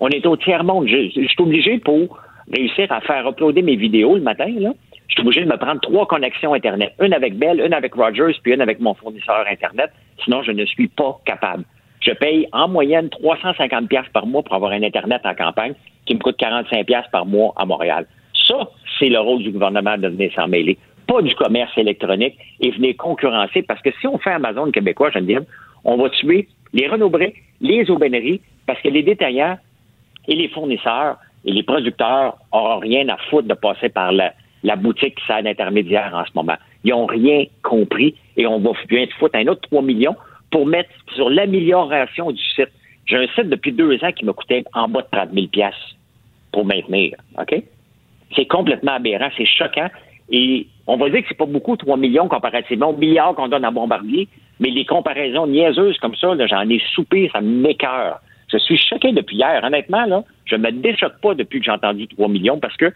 [0.00, 0.88] On est au tiers-monde.
[0.88, 2.18] Je, je, suis obligé pour
[2.52, 4.72] réussir à faire uploader mes vidéos le matin, là.
[5.12, 6.94] Je suis obligé de me prendre trois connexions Internet.
[6.98, 9.90] Une avec Bell, une avec Rogers, puis une avec mon fournisseur Internet.
[10.24, 11.64] Sinon, je ne suis pas capable.
[12.00, 15.74] Je paye en moyenne 350 pièces par mois pour avoir un Internet en campagne
[16.06, 18.06] qui me coûte 45 pièces par mois à Montréal.
[18.48, 20.78] Ça, c'est le rôle du gouvernement de venir s'en mêler.
[21.06, 25.42] Pas du commerce électronique et venir concurrencer parce que si on fait Amazon québécois, dire,
[25.84, 27.12] on va tuer les Renaud
[27.60, 29.58] les aubaineries parce que les détaillants
[30.26, 34.32] et les fournisseurs et les producteurs n'auront rien à foutre de passer par la,
[34.62, 36.56] la boutique qui sert d'intermédiaire en ce moment.
[36.84, 40.16] Ils n'ont rien compris et on va bien te foutre un autre 3 millions
[40.50, 42.70] pour mettre sur l'amélioration du site.
[43.06, 45.46] J'ai un site depuis deux ans qui m'a coûté en bas de 30 000
[46.52, 47.16] pour maintenir.
[47.38, 47.62] OK?
[48.36, 49.88] C'est complètement aberrant, c'est choquant.
[50.30, 53.64] Et on va dire que c'est pas beaucoup, 3 millions comparativement aux milliards qu'on donne
[53.64, 54.28] à Bombardier,
[54.60, 58.20] mais les comparaisons niaiseuses comme ça, j'en ai soupé, ça m'écœure.
[58.50, 59.62] Je suis choqué depuis hier.
[59.64, 62.92] Honnêtement, là, je me déchoque pas depuis que j'ai entendu 3 millions parce que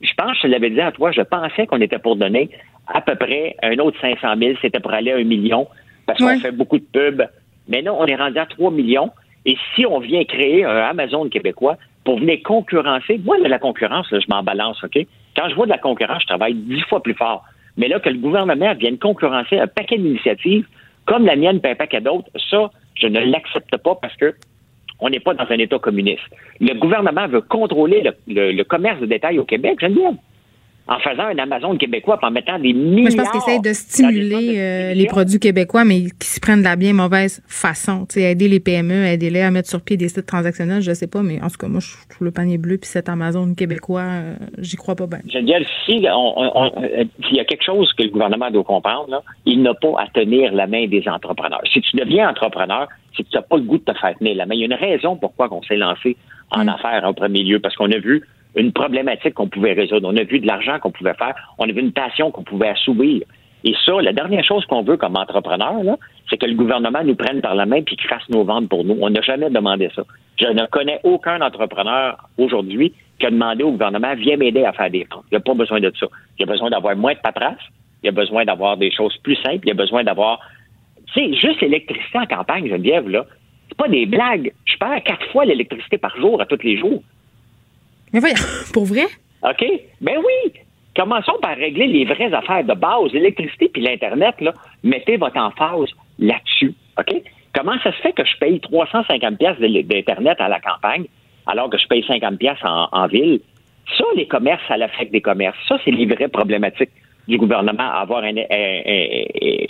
[0.00, 2.50] je pense, je l'avais dit à toi, je pensais qu'on était pour donner
[2.86, 5.68] à peu près un autre 500 000, c'était pour aller à un million,
[6.06, 7.28] parce qu'on fait beaucoup de pubs.
[7.68, 9.10] Mais non, on est rendu à 3 millions.
[9.46, 14.08] Et si on vient créer un Amazon québécois pour venir concurrencer, moi, de la concurrence,
[14.10, 14.98] je m'en balance, OK?
[15.36, 17.44] Quand je vois de la concurrence, je travaille dix fois plus fort.
[17.76, 20.66] Mais là, que le gouvernement vienne concurrencer un paquet d'initiatives,
[21.06, 24.34] comme la mienne, et un paquet d'autres, ça, je ne l'accepte pas parce que
[25.00, 26.22] on n'est pas dans un État communiste.
[26.60, 30.16] Le gouvernement veut contrôler le, commerce de détail au Québec, bien.
[30.88, 33.02] En faisant un Amazon québécois, en mettant des milliards.
[33.02, 36.60] Moi, je pense qu'ils essayent de stimuler euh, les produits québécois, mais qui s'y prennent
[36.60, 38.06] de la bien mauvaise façon.
[38.06, 41.22] Tu aider les PME, aider-les à mettre sur pied des sites transactionnels, je sais pas,
[41.22, 44.34] mais en tout cas, moi, je trouve le panier bleu puis cet Amazon québécois, euh,
[44.58, 45.20] j'y crois pas bien.
[45.28, 49.22] Je veux dire, si euh, il y a quelque chose que le gouvernement doit comprendre,
[49.46, 51.62] il n'a pas à tenir la main des entrepreneurs.
[51.72, 54.36] Si tu deviens entrepreneur, c'est que tu n'as pas le goût de te faire tenir
[54.36, 54.54] la main.
[54.54, 56.16] Il y a une raison pourquoi on s'est lancé
[56.50, 56.68] en mm.
[56.68, 58.22] affaires en premier lieu, parce qu'on a vu
[58.56, 60.08] une problématique qu'on pouvait résoudre.
[60.12, 61.34] On a vu de l'argent qu'on pouvait faire.
[61.58, 63.22] On a vu une passion qu'on pouvait assouvir.
[63.62, 65.96] Et ça, la dernière chose qu'on veut comme entrepreneur,
[66.28, 68.96] c'est que le gouvernement nous prenne par la main puis fasse nos ventes pour nous.
[69.00, 70.02] On n'a jamais demandé ça.
[70.40, 74.90] Je ne connais aucun entrepreneur aujourd'hui qui a demandé au gouvernement viens m'aider à faire
[74.90, 75.24] des ventes.
[75.30, 76.06] Il n'y a pas besoin de ça.
[76.38, 77.60] Il y a besoin d'avoir moins de paperasse.
[78.02, 79.60] Il y a besoin d'avoir des choses plus simples.
[79.64, 80.40] Il y a besoin d'avoir,
[81.12, 83.26] tu sais, juste l'électricité en campagne, Geneviève, là.
[83.68, 84.52] C'est pas des blagues.
[84.64, 87.02] Je perds quatre fois l'électricité par jour à tous les jours.
[88.12, 88.36] Mais voyons,
[88.72, 89.06] pour vrai?
[89.42, 89.64] OK.
[90.00, 90.52] Ben oui.
[90.96, 94.52] Commençons par régler les vraies affaires de base, l'électricité puis l'Internet, là.
[94.82, 96.74] Mettez votre emphase là-dessus.
[96.98, 97.22] OK?
[97.54, 101.06] Comment ça se fait que je paye 350 pièces d'Internet à la campagne
[101.46, 103.40] alors que je paye 50 pièces en, ville?
[103.96, 105.56] Ça, les commerces, ça l'affecte des commerces.
[105.68, 106.90] Ça, c'est les vraies problématiques
[107.26, 108.34] du gouvernement, avoir un,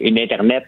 [0.00, 0.64] une Internet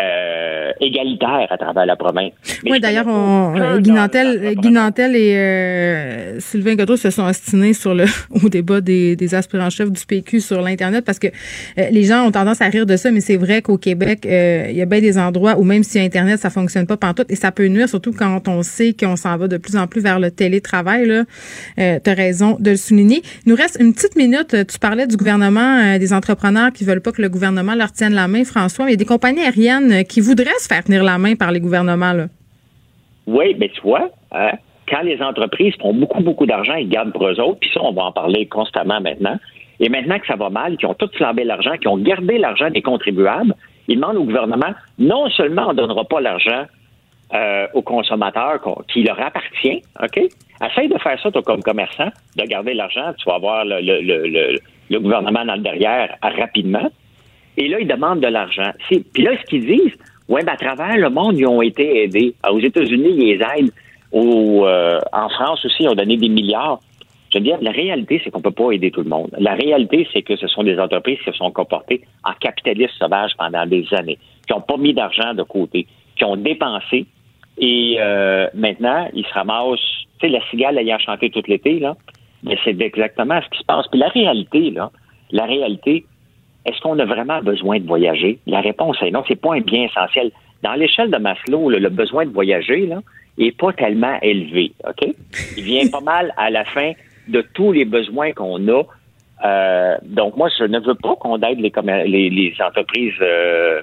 [0.00, 2.30] euh, égalitaire à travers la province.
[2.64, 8.48] oui, d'ailleurs, euh, Guy Nantel, et euh, Sylvain Godreau se sont ostinés sur le au
[8.48, 11.28] débat des, des aspirants-chefs du PQ sur l'Internet parce que
[11.76, 14.82] les gens ont tendance à rire de ça, mais c'est vrai qu'au Québec, il y
[14.82, 17.66] a bien des endroits où même si Internet, ça fonctionne pas pantoute et ça peut
[17.66, 21.06] nuire, surtout quand on sait qu'on s'en va de plus en plus vers le télétravail.
[21.06, 21.24] Là.
[21.76, 23.22] tu as raison de le souligner.
[23.46, 24.54] Il nous reste une petite minute.
[24.68, 28.28] Tu parlais du gouvernement, des entrepreneurs qui veulent pas que le gouvernement leur tienne la
[28.28, 28.86] main, François.
[28.86, 31.60] Il y a des compagnies aériennes qui voudraient se faire tenir la main par les
[31.60, 32.26] gouvernements.
[33.26, 34.52] Oui, mais tu vois, hein,
[34.88, 37.92] quand les entreprises font beaucoup, beaucoup d'argent, ils gardent pour eux autres, puis ça, on
[37.92, 39.38] va en parler constamment maintenant.
[39.80, 42.70] Et maintenant que ça va mal, qui ont tout flambé l'argent, qui ont gardé l'argent
[42.70, 43.54] des contribuables,
[43.86, 46.64] ils demandent au gouvernement, non seulement on ne donnera pas l'argent
[47.34, 48.60] euh, aux consommateurs
[48.92, 50.20] qui leur appartient, OK?
[50.64, 53.80] Essaye de faire ça, toi, comme commerçant, de garder l'argent, tu vas avoir le,
[54.90, 56.90] le, gouvernement dans le derrière rapidement.
[57.58, 58.70] Et là, ils demandent de l'argent.
[58.88, 59.98] Puis là, ce qu'ils disent,
[60.28, 62.34] ouais, ben, à travers le monde, ils ont été aidés.
[62.48, 63.72] Aux États-Unis, ils les aident.
[64.14, 66.78] Euh, en France aussi, ils ont donné des milliards.
[67.32, 69.30] Je veux dire, la réalité, c'est qu'on ne peut pas aider tout le monde.
[69.38, 73.32] La réalité, c'est que ce sont des entreprises qui se sont comportées en capitalistes sauvages
[73.36, 75.86] pendant des années, qui n'ont pas mis d'argent de côté,
[76.16, 77.06] qui ont dépensé.
[77.58, 79.80] Et euh, maintenant, ils se ramassent,
[80.20, 81.96] tu sais, la cigale ayant chanté tout l'été, là,
[82.44, 83.86] mais c'est exactement ce qui se passe.
[83.88, 84.90] Puis la réalité, là,
[85.32, 86.06] la réalité,
[86.68, 88.38] est-ce qu'on a vraiment besoin de voyager?
[88.46, 90.30] La réponse est non, c'est pas un bien essentiel.
[90.62, 93.00] Dans l'échelle de Maslow, le besoin de voyager là,
[93.38, 94.72] est pas tellement élevé.
[94.86, 95.08] OK?
[95.56, 96.92] Il vient pas mal à la fin
[97.28, 98.82] de tous les besoins qu'on a.
[99.44, 103.80] Euh, donc, moi, je ne veux pas qu'on aide les, les, entreprises euh,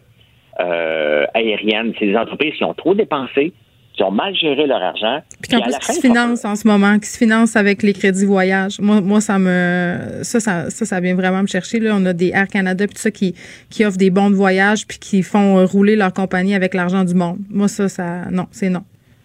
[0.60, 1.94] euh, aériennes.
[1.98, 3.54] C'est des entreprises qui ont trop dépensé,
[3.96, 5.20] qui ont mal géré leur argent.
[5.42, 8.26] Puis qu'en plus, qui se financent en ce moment, qui se financent avec les crédits
[8.26, 8.80] voyage.
[8.80, 11.80] Moi, moi ça me ça, ça, ça, vient vraiment me chercher.
[11.80, 11.96] Là.
[11.96, 13.34] On a des Air Canada puis ça qui,
[13.70, 17.16] qui offrent des bons de voyage puis qui font rouler leur compagnie avec l'argent du
[17.16, 17.38] monde.
[17.50, 18.82] Moi, ça, ça non, c'est non.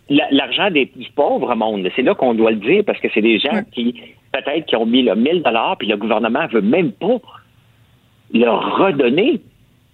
[0.08, 3.62] L'argent du pauvre monde, c'est là qu'on doit le dire parce que c'est des gens
[3.72, 3.94] qui,
[4.32, 7.18] peut-être, qui ont mis le 1000 dollars puis le gouvernement veut même pas
[8.32, 9.40] leur redonner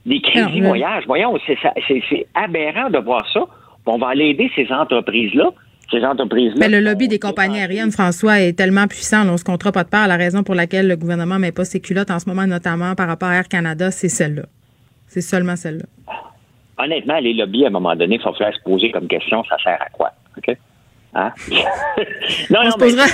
[0.06, 1.04] des crédits voyage.
[1.06, 3.44] Voyons, c'est aberrant de voir ça
[3.86, 5.50] on va aller aider ces entreprises-là.
[5.90, 6.56] Ces entreprises-là.
[6.58, 9.22] Mais le lobby des compagnies aériennes, François, est tellement puissant.
[9.28, 10.08] on ne se comptera pas de part.
[10.08, 12.96] La raison pour laquelle le gouvernement ne met pas ses culottes en ce moment, notamment
[12.96, 14.42] par rapport à Air Canada, c'est celle-là.
[15.06, 15.84] C'est seulement celle-là.
[16.78, 19.56] Honnêtement, les lobbies, à un moment donné, il faut faire se poser comme question, ça
[19.62, 20.10] sert à quoi?
[20.36, 20.56] OK?
[21.14, 21.32] Hein?
[22.50, 23.04] non, on, se posera,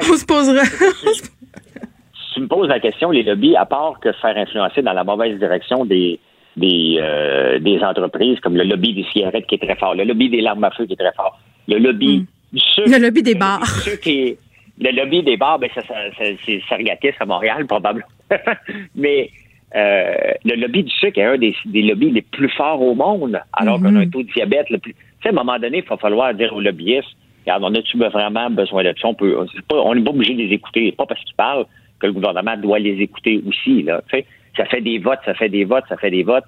[0.00, 0.64] on se posera.
[0.64, 4.92] si tu me poses la question, les lobbies, à part que se faire influencer dans
[4.92, 6.20] la mauvaise direction des,
[6.58, 10.28] des, euh, des entreprises, comme le lobby des cigarettes qui est très fort, le lobby
[10.28, 12.26] des larmes à feu qui est très fort, le lobby mm.
[12.52, 12.90] du sucre.
[12.90, 13.62] Le lobby des bars.
[14.06, 15.94] le lobby des bars, ben, ça, ça,
[16.44, 18.06] c'est Sargatis à Montréal, probablement.
[18.94, 19.30] Mais
[19.74, 20.14] euh,
[20.44, 23.78] le lobby du sucre est un des, des, lobbies les plus forts au monde, alors
[23.78, 24.10] qu'on a un mm-hmm.
[24.10, 24.94] taux de diabète le plus.
[24.94, 27.16] Tu sais, à un moment donné, il va falloir dire aux lobbyistes
[27.48, 29.08] regarde, on a-tu vraiment besoin de ça?
[29.08, 29.36] On peut,
[29.70, 30.92] on n'est pas obligé de les écouter.
[30.92, 31.66] pas parce qu'ils parlent
[31.98, 33.82] que le gouvernement doit les écouter aussi.
[33.82, 34.26] Là, tu sais
[34.58, 36.44] ça fait des votes, ça fait des votes, ça fait des votes.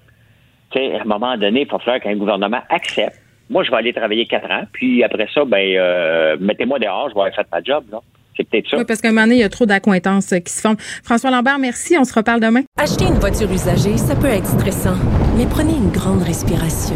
[0.71, 3.19] Tu sais, à un moment donné, il faut faire qu'un gouvernement accepte.
[3.49, 7.15] Moi, je vais aller travailler quatre ans, puis après ça, ben, euh, mettez-moi dehors, je
[7.15, 7.99] vais avoir fait ma job, là.
[8.37, 8.77] C'est peut-être ça.
[8.77, 10.75] Oui, parce qu'à un moment donné, il y a trop d'accointances qui se font.
[11.03, 11.97] François Lambert, merci.
[11.99, 12.61] On se reparle demain.
[12.77, 14.95] Acheter une voiture usagée, ça peut être stressant,
[15.37, 16.95] mais prenez une grande respiration.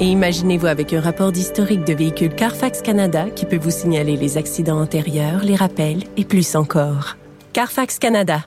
[0.00, 4.38] Et imaginez-vous avec un rapport d'historique de véhicule Carfax Canada qui peut vous signaler les
[4.38, 7.16] accidents antérieurs, les rappels et plus encore.
[7.52, 8.42] Carfax Canada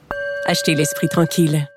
[0.50, 1.68] achetez l'esprit tranquille.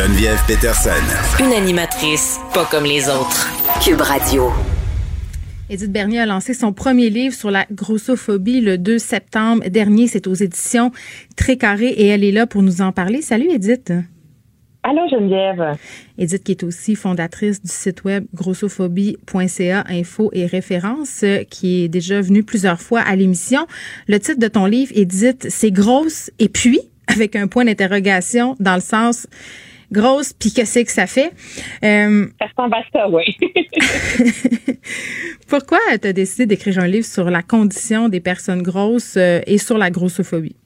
[0.00, 1.44] Geneviève Peterson.
[1.44, 3.50] Une animatrice pas comme les autres.
[3.84, 4.50] Cube Radio.
[5.68, 10.06] Edith Bernier a lancé son premier livre sur la grossophobie le 2 septembre dernier.
[10.06, 10.90] C'est aux éditions
[11.36, 13.20] Très Carré et elle est là pour nous en parler.
[13.20, 13.92] Salut Edith.
[14.84, 15.76] Allô Geneviève.
[16.16, 22.22] Edith qui est aussi fondatrice du site web grossophobie.ca info et références qui est déjà
[22.22, 23.66] venue plusieurs fois à l'émission.
[24.08, 28.76] Le titre de ton livre Edith, c'est grosse et puis avec un point d'interrogation dans
[28.76, 29.26] le sens
[29.92, 31.32] grosse, puis qu'est-ce que ça fait?
[31.84, 33.36] Euh, ça ressemble à ça, oui.
[35.48, 39.58] Pourquoi tu as décidé d'écrire un livre sur la condition des personnes grosses euh, et
[39.58, 40.56] sur la grossophobie?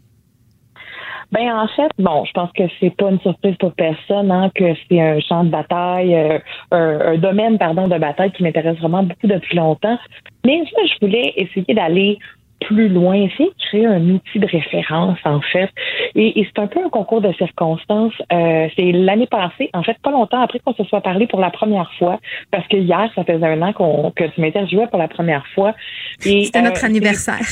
[1.33, 4.73] Ben en fait, bon, je pense que c'est pas une surprise pour personne, hein, que
[4.89, 6.39] c'est un champ de bataille, euh,
[6.71, 9.99] un, domaine pardon de bataille qui m'intéresse vraiment beaucoup depuis longtemps.
[10.45, 12.19] Mais je voulais essayer d'aller
[12.67, 15.71] plus loin, essayer de créer un outil de référence, en fait.
[16.15, 18.15] Et, c'est un peu un concours de circonstances.
[18.33, 21.51] Euh, c'est l'année passée, en fait, pas longtemps après qu'on se soit parlé pour la
[21.51, 22.19] première fois,
[22.51, 25.75] parce que hier, ça faisait un an qu'on, que tu m'interviewais pour la première fois.
[26.19, 27.47] C'était notre euh, anniversaire.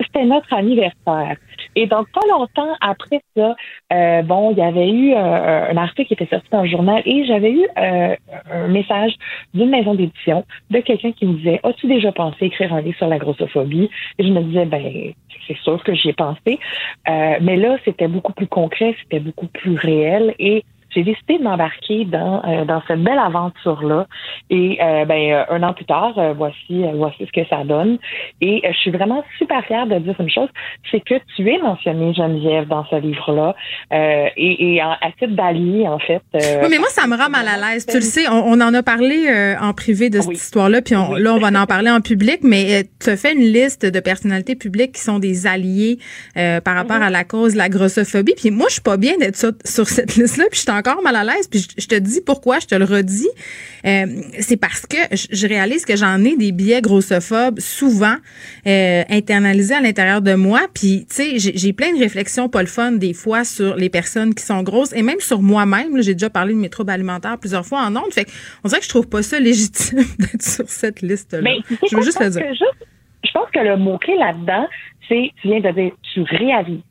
[0.00, 1.36] C'était notre anniversaire.
[1.76, 3.54] Et donc, pas longtemps après ça,
[3.92, 7.02] euh, bon, il y avait eu euh, un article qui était sorti dans le journal
[7.04, 8.16] et j'avais eu euh,
[8.50, 9.12] un message
[9.54, 13.08] d'une maison d'édition de quelqu'un qui me disait As-tu déjà pensé écrire un livre sur
[13.08, 13.90] la grossophobie?
[14.18, 15.12] Et je me disais, ben,
[15.46, 16.58] c'est sûr que j'y ai pensé.
[17.06, 20.64] mais là, c'était beaucoup plus concret, c'était beaucoup plus réel et
[20.94, 24.06] j'ai décidé de m'embarquer dans, euh, dans cette belle aventure-là.
[24.50, 27.98] Et euh, ben, euh, un an plus tard, voici, voici ce que ça donne.
[28.40, 30.48] Et je suis vraiment super fière de dire une chose,
[30.90, 33.54] c'est que tu es mentionné Geneviève dans ce livre-là.
[33.92, 36.22] et, et à titre d'allié, en fait.
[36.34, 37.86] oui, mais moi, ça me rend mal à l'aise.
[37.86, 41.34] Tu le sais, on, en a parlé en privé de cette histoire-là, puis on, là,
[41.34, 44.92] on va en parler en public, mais tu as fait une liste de personnalités publiques
[44.92, 45.98] qui sont des alliés
[46.34, 47.02] par rapport mm-hmm.
[47.02, 48.34] à la cause de la grossophobie.
[48.36, 51.16] Puis moi, je suis pas bien d'être sur, sur cette liste-là, puis je encore mal
[51.16, 51.48] à l'aise.
[51.48, 53.28] Puis je, te dis pourquoi, je te le redis.
[53.86, 54.06] Euh,
[54.40, 58.16] c'est parce que je, réalise que j'en ai des biais grossophobes souvent
[58.66, 60.62] euh, internalisés à l'intérieur de moi.
[60.74, 64.34] Puis, tu sais, j'ai plein de réflexions pas le fun des fois sur les personnes
[64.34, 66.02] qui sont grosses et même sur moi-même.
[66.02, 68.12] J'ai déjà parlé de mes troubles alimentaires plusieurs fois en ondes.
[68.12, 68.26] Fait
[68.64, 71.50] on dirait que je trouve pas ça légitime d'être sur cette liste-là.
[71.90, 72.42] Je veux juste le dire.
[72.52, 74.66] je pense que le mot-clé là-dedans,
[75.08, 76.82] c'est, tu viens de dire, tu réalises.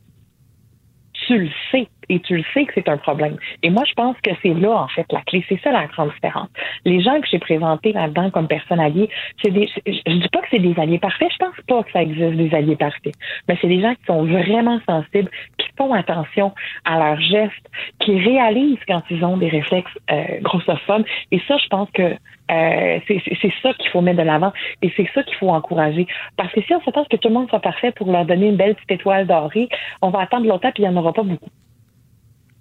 [1.28, 3.38] Tu le sais et tu le sais que c'est un problème.
[3.64, 5.46] Et moi, je pense que c'est là, en fait, la clé.
[5.48, 6.50] C'est ça la grande différence.
[6.86, 9.10] Les gens que j'ai présentés là-dedans comme personnes alliées,
[9.42, 11.32] c'est des, je dis pas que c'est des alliés parfaits.
[11.32, 13.14] Je pense pas que ça existe des alliés parfaits.
[13.48, 16.54] Mais c'est des gens qui sont vraiment sensibles, qui font attention
[16.86, 17.70] à leurs gestes,
[18.00, 21.06] qui réalisent quand ils ont des réflexes euh, grossophobes.
[21.32, 22.16] Et ça, je pense que
[22.52, 26.08] euh, c'est ça qu'il faut mettre de l'avant et c'est ça qu'il faut encourager.
[26.36, 28.56] Parce que si on s'attend que tout le monde soit parfait pour leur donner une
[28.56, 29.70] belle petite étoile dorée,
[30.02, 31.50] on va attendre longtemps puis il n'y en aura pas beaucoup.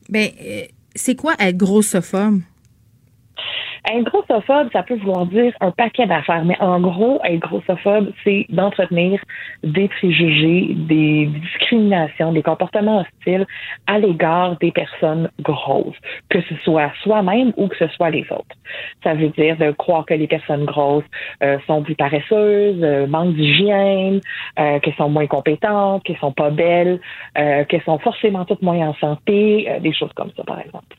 [0.09, 0.64] Ben, euh,
[0.94, 2.40] c'est quoi être grossophobe?
[3.90, 8.44] Être grossophobe, ça peut vouloir dire un paquet d'affaires, mais en gros, être grossophobe, c'est
[8.51, 9.19] d'entretenir
[9.62, 13.47] des préjugés, des discriminations, des comportements hostiles
[13.86, 15.97] à l'égard des personnes grosses,
[16.28, 18.56] que ce soit soi-même ou que ce soit les autres.
[19.02, 21.05] Ça veut dire de croire que les personnes grosses
[21.43, 24.20] euh, sont plus paresseuses, euh, manquent d'hygiène,
[24.59, 27.01] euh, qu'elles sont moins compétentes, qu'elles sont pas belles,
[27.39, 30.97] euh, qu'elles sont forcément toutes moins en santé, des choses comme ça, par exemple.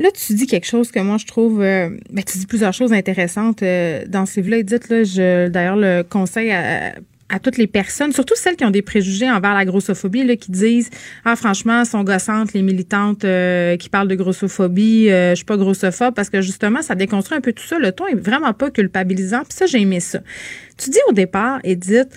[0.00, 1.60] Là, tu dis quelque chose que moi, je trouve...
[1.60, 4.56] Euh, ben, tu dis plusieurs choses intéressantes euh, dans ce livre-là.
[4.56, 8.80] Edith, là, je, d'ailleurs, le conseil à, toutes les personnes, surtout celles qui ont des
[8.80, 10.90] préjugés envers la grossophobie, là, qui disent
[11.24, 16.12] ah franchement sont gossantes les militantes euh, qui parlent de grossophobie, je suis pas grossophobe
[16.12, 17.78] parce que justement ça déconstruit un peu tout ça.
[17.78, 19.42] Le ton est vraiment pas culpabilisant.
[19.44, 20.18] Puis ça j'ai aimé ça.
[20.76, 22.08] Tu dis au départ, Edith,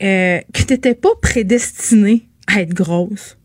[0.00, 3.36] que t'étais pas prédestinée à être grosse.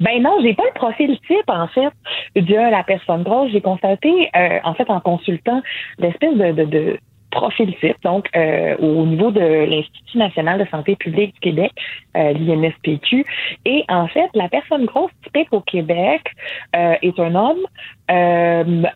[0.00, 1.92] Ben non, j'ai pas le profil type en fait
[2.36, 3.50] de la personne grosse.
[3.52, 5.62] J'ai constaté euh, en fait en consultant
[5.98, 6.98] l'espèce de, de,
[7.34, 11.72] profil type, donc euh, au niveau de l'Institut national de santé publique du Québec,
[12.16, 13.26] euh, l'INSPQ.
[13.64, 16.22] Et en fait, la personne grosse typique au Québec
[16.76, 17.66] euh, est un homme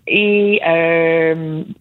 [0.07, 0.61] et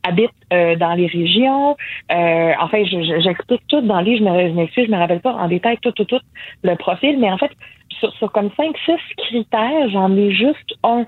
[0.03, 1.75] habite dans les régions.
[2.09, 2.83] enfin,
[3.19, 6.05] j'explique tout dans les, je me, je je me rappelle pas en détail tout, tout,
[6.05, 6.21] tout
[6.63, 7.51] le profil, mais en fait,
[7.99, 11.05] sur, sur comme cinq, six critères, j'en ai juste un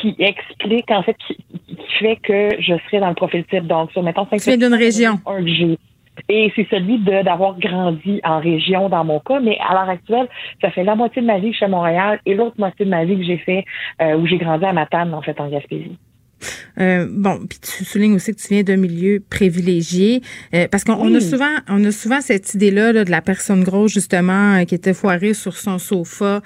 [0.00, 1.36] qui explique, en fait, qui,
[1.98, 3.66] fait que je serai dans le profil type.
[3.66, 5.20] Donc, sur, mettons, cinq, Tu d'une région.
[6.28, 10.28] Et c'est celui de d'avoir grandi en région dans mon cas, mais à l'heure actuelle,
[10.60, 12.84] ça fait la moitié de ma vie que je suis à Montréal et l'autre moitié
[12.84, 13.64] de ma vie que j'ai fait
[14.00, 15.96] euh, où j'ai grandi à Matane, en fait, en Gaspésie.
[16.80, 20.22] Euh, bon, puis tu soulignes aussi que tu viens d'un milieu privilégié,
[20.54, 24.56] euh, parce qu'on a souvent, on a souvent cette idée-là de la personne grosse justement
[24.56, 26.42] euh, qui était foirée sur son sofa,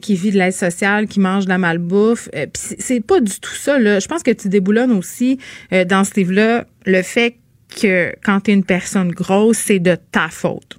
[0.00, 2.28] qui vit de l'aide sociale, qui mange de la malbouffe.
[2.32, 3.78] puis c'est pas du tout ça.
[3.78, 3.98] Là.
[3.98, 5.38] Je pense que tu déboulonnes aussi
[5.70, 7.36] dans ce livre-là le fait
[7.80, 10.78] que quand tu es une personne grosse, c'est de ta faute.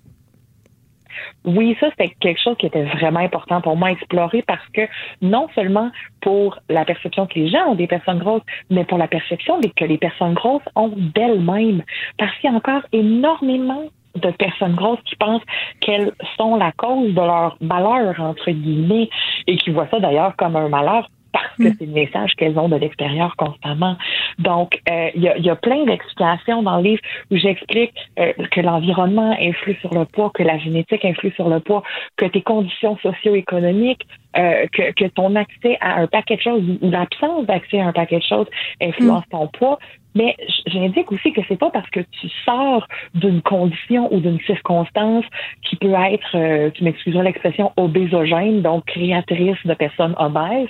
[1.45, 4.81] Oui, ça, c'était quelque chose qui était vraiment important pour moi à explorer parce que
[5.21, 5.89] non seulement
[6.21, 9.85] pour la perception que les gens ont des personnes grosses, mais pour la perception que
[9.85, 11.83] les personnes grosses ont d'elles-mêmes.
[12.17, 13.85] Parce qu'il y a encore énormément
[14.15, 15.43] de personnes grosses qui pensent
[15.79, 19.09] qu'elles sont la cause de leur malheur, entre guillemets,
[19.47, 21.75] et qui voient ça d'ailleurs comme un malheur parce que mm.
[21.77, 23.97] c'est le message qu'elles ont de l'extérieur constamment.
[24.37, 27.01] Donc, euh, il y, a, plein d'explications dans le livre
[27.31, 31.59] où j'explique euh, que l'environnement influe sur le poids, que la génétique influe sur le
[31.59, 31.83] poids,
[32.17, 34.05] que tes conditions socio-économiques,
[34.37, 37.93] euh, que, que ton accès à un paquet de choses ou l'absence d'accès à un
[37.93, 38.47] paquet de choses
[38.81, 39.31] influence mm.
[39.31, 39.79] ton poids.
[40.15, 40.35] Mais
[40.67, 45.25] j'indique aussi que c'est pas parce que tu sors d'une condition ou d'une circonstance
[45.63, 50.69] qui peut être, euh, tu m'excuseras l'expression, obésogène, donc créatrice de personnes obèses,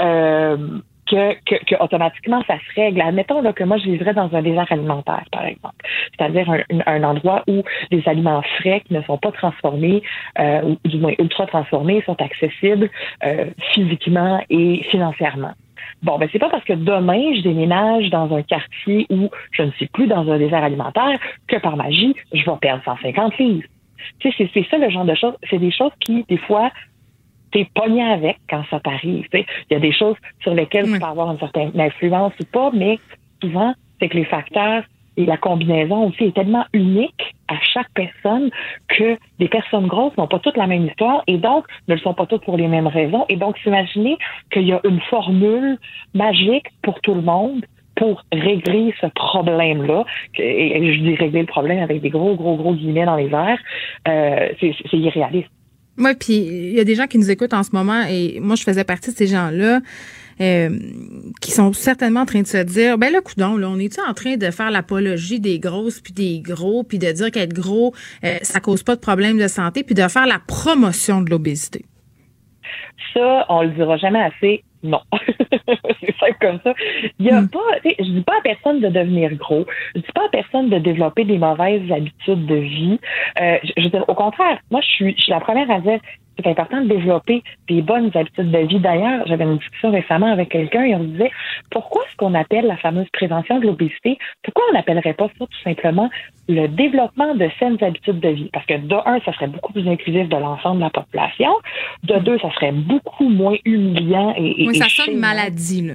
[0.00, 0.80] euh,
[1.10, 3.00] que, que, automatiquement ça se règle.
[3.00, 5.74] Admettons là, que moi je vivrais dans un désert alimentaire, par exemple,
[6.16, 10.02] c'est-à-dire un, un, endroit où les aliments frais qui ne sont pas transformés,
[10.38, 12.88] euh, ou du moins ultra transformés, sont accessibles
[13.24, 15.52] euh, physiquement et financièrement.
[16.02, 19.70] Bon, ben c'est pas parce que demain je déménage dans un quartier où je ne
[19.72, 23.68] suis plus dans un désert alimentaire que par magie je vais perdre 150 livres.
[24.18, 25.34] Tu sais, c'est ça le genre de choses.
[25.48, 26.70] C'est des choses qui, des fois,
[27.52, 29.26] t'es pogné avec quand ça t'arrive.
[29.32, 32.70] Il y a des choses sur lesquelles tu peux avoir une certaine influence ou pas,
[32.72, 32.98] mais
[33.42, 34.84] souvent, c'est que les facteurs
[35.20, 38.50] et la combinaison aussi est tellement unique à chaque personne
[38.88, 42.14] que des personnes grosses n'ont pas toutes la même histoire et donc ne le sont
[42.14, 43.26] pas toutes pour les mêmes raisons.
[43.28, 44.16] Et donc, s'imaginer
[44.50, 45.78] qu'il y a une formule
[46.14, 47.64] magique pour tout le monde
[47.96, 50.06] pour régler ce problème-là,
[50.38, 53.58] et je dis régler le problème avec des gros, gros, gros guillemets dans les airs,
[54.08, 55.50] euh, c'est irréaliste.
[55.98, 58.56] Oui, puis il y a des gens qui nous écoutent en ce moment et moi,
[58.56, 59.80] je faisais partie de ces gens-là.
[60.40, 60.70] Euh,
[61.42, 64.14] qui sont certainement en train de se dire ben là coudon là on est en
[64.14, 67.92] train de faire l'apologie des grosses puis des gros puis de dire qu'être gros
[68.24, 71.84] euh, ça cause pas de problème de santé puis de faire la promotion de l'obésité?
[73.12, 74.64] Ça, on le dira jamais assez.
[74.82, 75.00] Non.
[76.00, 76.72] c'est simple comme ça.
[77.18, 77.48] Il y a hmm.
[77.48, 79.66] pas, je dis pas à personne de devenir gros.
[79.94, 82.98] Je dis pas à personne de développer des mauvaises habitudes de vie.
[83.40, 86.00] Euh, je, je, au contraire, moi, je suis, je suis la première à dire,
[86.36, 88.78] c'est important de développer des bonnes habitudes de vie.
[88.78, 91.30] D'ailleurs, j'avais une discussion récemment avec quelqu'un et on me disait
[91.70, 95.62] pourquoi ce qu'on appelle la fameuse prévention de l'obésité, pourquoi on n'appellerait pas ça tout
[95.62, 96.10] simplement
[96.48, 98.50] le développement de saines habitudes de vie?
[98.52, 101.52] Parce que de un, ça serait beaucoup plus inclusif de l'ensemble de la population.
[102.04, 105.94] De deux, ça serait beaucoup moins humiliant et, oui, ça sonne maladie, là.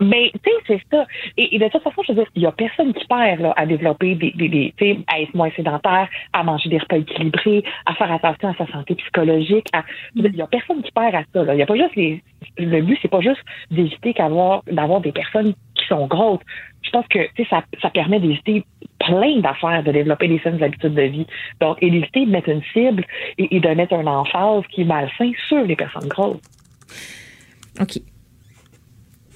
[0.00, 1.06] Mais tu sais, c'est ça.
[1.36, 4.14] Et, de toute façon, je veux dire, il y a personne qui perd à développer
[4.14, 8.50] des, tu sais, à être moins sédentaire, à manger des repas équilibrés, à faire attention
[8.50, 9.66] à sa santé psychologique.
[9.72, 9.82] À,
[10.14, 11.54] il y a personne qui perd à ça.
[11.54, 12.22] Il y a pas juste les.
[12.56, 16.40] Le but, c'est pas juste d'éviter qu'avoir d'avoir des personnes qui sont grosses.
[16.82, 17.18] Je pense que
[17.50, 18.64] ça, ça permet d'éviter
[19.00, 21.26] plein d'affaires de développer des saines habitudes de vie.
[21.60, 23.04] Donc, et d'éviter de mettre une cible
[23.38, 26.40] et, et de mettre un emphase qui est malsain sur les personnes grosses.
[27.80, 28.00] OK.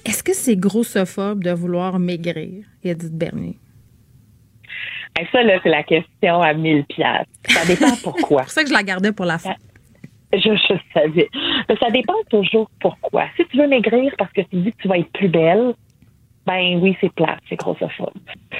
[0.05, 3.57] Est-ce que c'est grossophobe de vouloir maigrir, Edith Bernier?
[5.31, 7.27] ça, là, c'est la question à 1000 pièces.
[7.47, 8.41] Ça dépend pourquoi.
[8.41, 9.55] c'est pour ça que je la gardais pour la fin.
[10.33, 11.29] Je, je savais.
[11.69, 13.25] Mais ça dépend toujours pourquoi.
[13.37, 15.75] Si tu veux maigrir parce que tu dis que tu vas être plus belle,
[16.45, 18.13] ben oui, c'est plat, c'est grossophobe.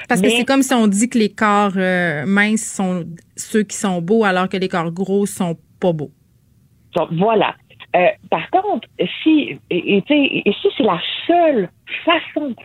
[0.07, 3.03] Parce que c'est comme si on dit que les corps euh, minces sont
[3.36, 6.11] ceux qui sont beaux alors que les corps gros sont pas beaux.
[6.95, 7.56] Donc, voilà.
[7.95, 8.88] Euh, par contre,
[9.22, 11.70] si, et, et si c'est la seule
[12.06, 12.56] façon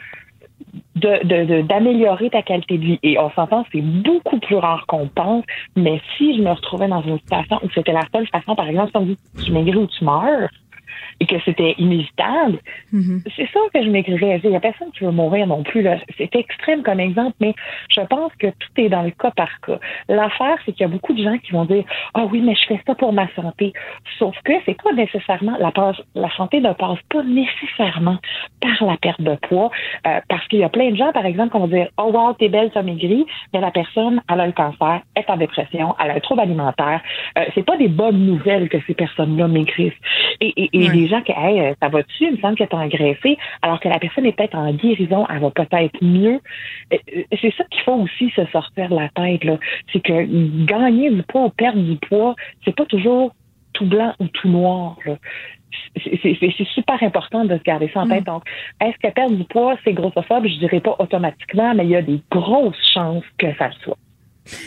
[0.96, 2.98] de, d'améliorer ta qualité de vie.
[3.02, 5.44] Et on s'entend, c'est beaucoup plus rare qu'on pense,
[5.76, 8.90] mais si je me retrouvais dans une situation où c'était la seule façon, par exemple,
[8.90, 10.48] si on dit tu maigris ou tu meurs,
[11.20, 12.58] et que c'était inévitable,
[12.92, 13.22] mm-hmm.
[13.36, 14.40] c'est ça que je m'écrirais.
[14.44, 15.86] Il n'y a personne qui veut mourir non plus.
[16.16, 17.54] C'est extrême comme exemple, mais
[17.90, 19.78] je pense que tout est dans le cas par cas.
[20.08, 21.84] L'affaire, c'est qu'il y a beaucoup de gens qui vont dire
[22.14, 23.72] Ah oui, mais je fais ça pour ma santé.
[24.18, 25.72] Sauf que c'est pas nécessairement la
[26.14, 28.18] la santé ne passe pas nécessairement
[28.60, 29.70] par la perte de poids.
[30.06, 32.32] Euh, parce qu'il y a plein de gens, par exemple, qui vont dire Oh wow,
[32.34, 36.10] t'es belle, t'as maigri, mais la personne elle a le cancer, est en dépression, elle
[36.10, 37.00] a un trouble alimentaire.
[37.38, 39.92] Euh, c'est pas des bonnes nouvelles que ces personnes-là maigrissent.
[40.40, 42.24] Et, et, et les gens qui, hey, euh, ça va-tu?
[42.24, 45.40] Il me semble qu'elle est engraissée, alors que la personne est peut-être en guérison, elle
[45.40, 46.40] va peut-être mieux.
[46.92, 49.58] Euh, euh, c'est ça qu'il faut aussi se sortir de la tête, là.
[49.92, 53.32] C'est que gagner du poids ou perdre du poids, c'est pas toujours
[53.72, 54.96] tout blanc ou tout noir.
[55.96, 58.22] C'est super important de se garder ça en tête.
[58.22, 58.32] Mm.
[58.32, 58.42] Donc,
[58.80, 60.46] est-ce que perdre du poids, c'est grossophobe?
[60.46, 63.98] Je dirais pas automatiquement, mais il y a des grosses chances que ça le soit.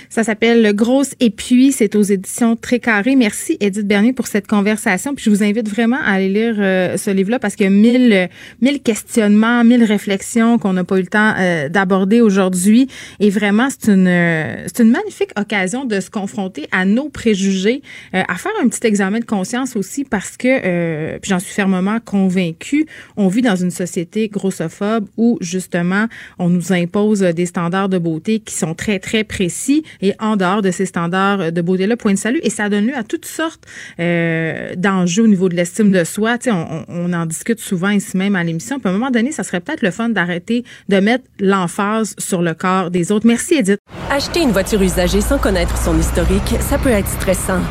[0.10, 3.16] Ça s'appelle Grosse et puis c'est aux éditions Très Carré.
[3.16, 5.16] Merci Edith Bernier pour cette conversation.
[5.16, 7.72] Puis je vous invite vraiment à aller lire euh, ce livre-là parce qu'il y a
[7.72, 8.30] mille,
[8.62, 12.88] mille questionnements, mille réflexions qu'on n'a pas eu le temps euh, d'aborder aujourd'hui.
[13.20, 17.82] Et vraiment, c'est une, c'est une magnifique occasion de se confronter à nos préjugés,
[18.14, 22.86] euh, à faire un petit examen de conscience aussi parce que, j'en suis fermement convaincue,
[23.18, 26.08] on vit dans une société grossophobe où justement
[26.40, 29.70] on nous impose des standards de beauté qui sont très très précis
[30.02, 32.39] et en dehors de ces standards de beauté-là, point de salut.
[32.43, 33.64] Et ça donne lieu à toutes sortes
[33.99, 36.38] euh, d'enjeux au niveau de l'estime de soi.
[36.48, 38.80] On, en discute souvent ici même à l'émission.
[38.80, 42.41] Puis à un moment donné, ça serait peut-être le fun d'arrêter de mettre l'emphase sur
[42.41, 43.27] le corps des autres.
[43.27, 43.80] Merci, Edith.
[44.10, 47.61] Acheter une voiture usagée sans connaître son historique, ça peut être stressant.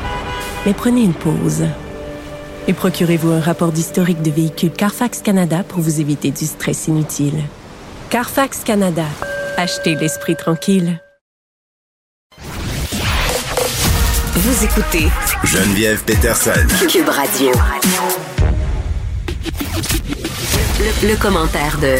[0.67, 1.65] Mais prenez une pause.
[2.69, 7.41] Et procurez-vous un rapport d'historique de véhicule Carfax Canada pour vous éviter du stress inutile.
[8.11, 9.07] Carfax Canada.
[9.57, 11.01] Achetez l'esprit tranquille.
[14.43, 15.07] Vous écoutez
[15.45, 16.67] Geneviève Peterson.
[16.89, 17.51] Cube Radio.
[21.03, 21.97] Le, commentaire de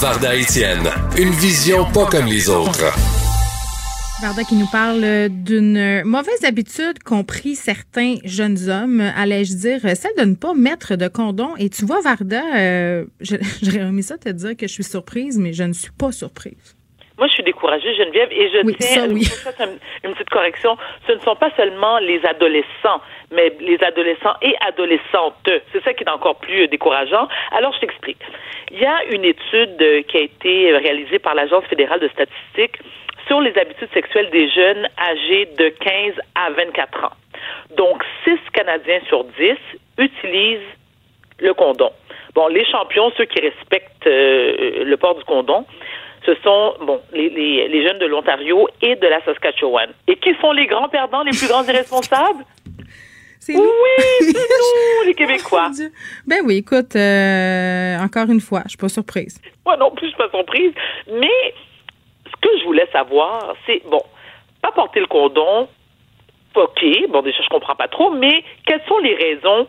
[0.00, 0.90] Varda Etienne.
[1.16, 2.92] Une vision pas comme les autres.
[4.20, 10.16] Varda qui nous parle d'une mauvaise habitude qu'ont pris certains jeunes hommes, allais-je dire, celle
[10.18, 11.54] de ne pas mettre de condom.
[11.56, 15.52] Et tu vois, Varda, euh, j'aurais remis ça te dire que je suis surprise, mais
[15.52, 16.75] je ne suis pas surprise.
[17.18, 20.76] Moi, je suis découragée, Geneviève, et je tiens une, petite correction.
[21.06, 23.00] Ce ne sont pas seulement les adolescents,
[23.32, 25.48] mais les adolescents et adolescentes.
[25.72, 27.26] C'est ça qui est encore plus décourageant.
[27.52, 28.20] Alors, je t'explique.
[28.70, 32.78] Il y a une étude qui a été réalisée par l'Agence fédérale de statistiques
[33.26, 37.16] sur les habitudes sexuelles des jeunes âgés de 15 à 24 ans.
[37.76, 39.56] Donc, 6 Canadiens sur 10
[39.98, 40.60] utilisent
[41.38, 41.90] le condom.
[42.34, 45.64] Bon, les champions, ceux qui respectent euh, le port du condom,
[46.26, 49.90] ce sont bon les, les, les jeunes de l'Ontario et de la Saskatchewan.
[50.08, 52.44] Et qui sont les grands perdants, les plus grands irresponsables?
[53.48, 53.60] Nous.
[53.60, 55.70] Oui, c'est nous, les Québécois.
[56.26, 59.40] ben oui, écoute, euh, encore une fois, je suis pas surprise.
[59.64, 60.72] Moi non plus, je suis pas surprise.
[61.12, 61.54] Mais
[62.26, 64.02] ce que je voulais savoir, c'est, bon,
[64.62, 65.68] pas porter le condom,
[66.56, 69.68] OK, bon, déjà, je comprends pas trop, mais quelles sont les raisons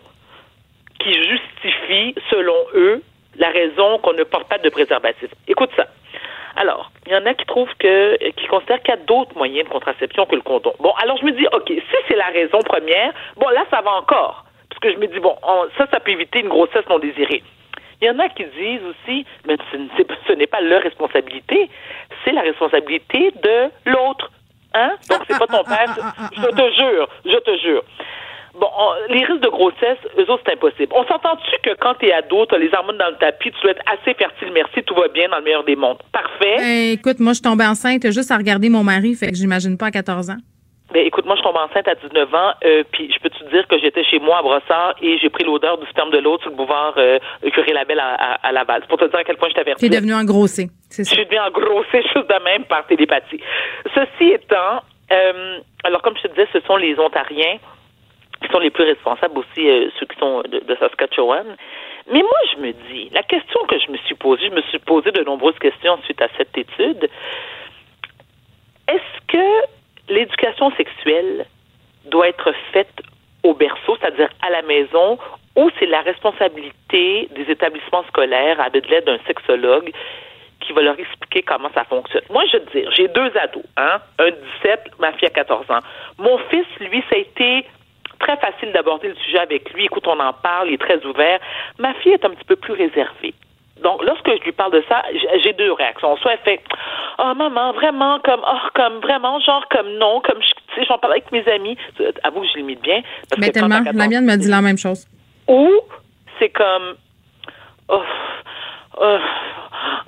[1.00, 3.04] qui justifient, selon eux,
[3.36, 5.30] la raison qu'on ne porte pas de préservatif?
[5.48, 5.86] Écoute ça.
[6.58, 9.68] Alors, il y en a qui trouvent que, qui considèrent qu'il y a d'autres moyens
[9.68, 10.74] de contraception que le condom.
[10.80, 13.92] Bon, alors je me dis, OK, si c'est la raison première, bon, là, ça va
[13.92, 14.44] encore.
[14.70, 15.36] Parce que je me dis, bon,
[15.78, 17.44] ça, ça peut éviter une grossesse non désirée.
[18.02, 19.58] Il y en a qui disent aussi, mais
[20.28, 21.70] ce n'est pas leur responsabilité,
[22.26, 24.32] c'est la responsabilité de l'autre.
[24.74, 24.96] Hein?
[25.10, 25.96] Donc, c'est pas ton père.
[26.32, 27.84] Je te jure, je te jure.
[28.60, 28.68] Bon,
[29.10, 30.92] les risques de grossesse, eux autres, c'est impossible.
[30.96, 33.84] On s'entend-tu que quand t'es ado, t'as les hormones dans le tapis, tu dois être
[33.86, 35.98] assez fertile, merci, tout va bien dans le meilleur des mondes.
[36.12, 36.58] Parfait.
[36.60, 39.78] Eh, écoute, moi, je suis tombée enceinte juste à regarder mon mari, fait que j'imagine
[39.78, 40.38] pas à 14 ans.
[40.94, 43.68] Ben, écoute, moi, je tombe enceinte à 19 ans, euh, puis je peux te dire
[43.68, 46.52] que j'étais chez moi à Brossard et j'ai pris l'odeur du sperme de l'autre sur
[46.52, 48.82] le boulevard euh, Curie-Labelle à, à, à, Laval.
[48.82, 49.90] C'est pour te dire à quel point je t'avertis.
[49.90, 51.10] T'es devenu engrossé, c'est ça?
[51.12, 53.42] Je suis devenu engrossé juste de même par télépathie.
[53.94, 54.82] Ceci étant,
[55.12, 57.58] euh, alors comme je te disais, ce sont les Ontariens
[58.48, 61.56] qui sont les plus responsables aussi, euh, ceux qui sont de, Saskatchewan.
[62.12, 64.80] Mais moi, je me dis, la question que je me suis posée, je me suis
[64.80, 67.10] posé de nombreuses questions suite à cette étude.
[68.88, 71.46] Est-ce que l'éducation sexuelle
[72.06, 73.02] doit être faite
[73.44, 75.18] au berceau, c'est-à-dire à la maison,
[75.56, 79.92] ou c'est la responsabilité des établissements scolaires avec l'aide d'un sexologue
[80.62, 82.24] qui va leur expliquer comment ça fonctionne?
[82.30, 84.30] Moi, je veux dire, j'ai deux ados, hein, un
[84.64, 85.80] 17, ma fille a 14 ans.
[86.18, 87.66] Mon fils, lui, ça a été
[88.20, 89.86] très facile d'aborder le sujet avec lui.
[89.86, 91.40] Écoute, on en parle, il est très ouvert.
[91.78, 93.34] Ma fille est un petit peu plus réservée.
[93.84, 95.04] Donc, lorsque je lui parle de ça,
[95.44, 96.18] j'ai deux réactions.
[96.18, 96.60] Soit elle fait
[97.20, 101.14] Oh maman, vraiment comme oh comme vraiment, genre comme non, comme je sais, j'en parle
[101.14, 101.78] avec mes amis.
[102.24, 103.02] Avoue que je limite bien.
[103.30, 105.08] Parce Mais tellement, la mienne me dit la même chose.
[105.48, 105.70] Ou
[106.40, 106.96] c'est comme
[107.90, 108.04] oh,
[109.00, 109.18] oh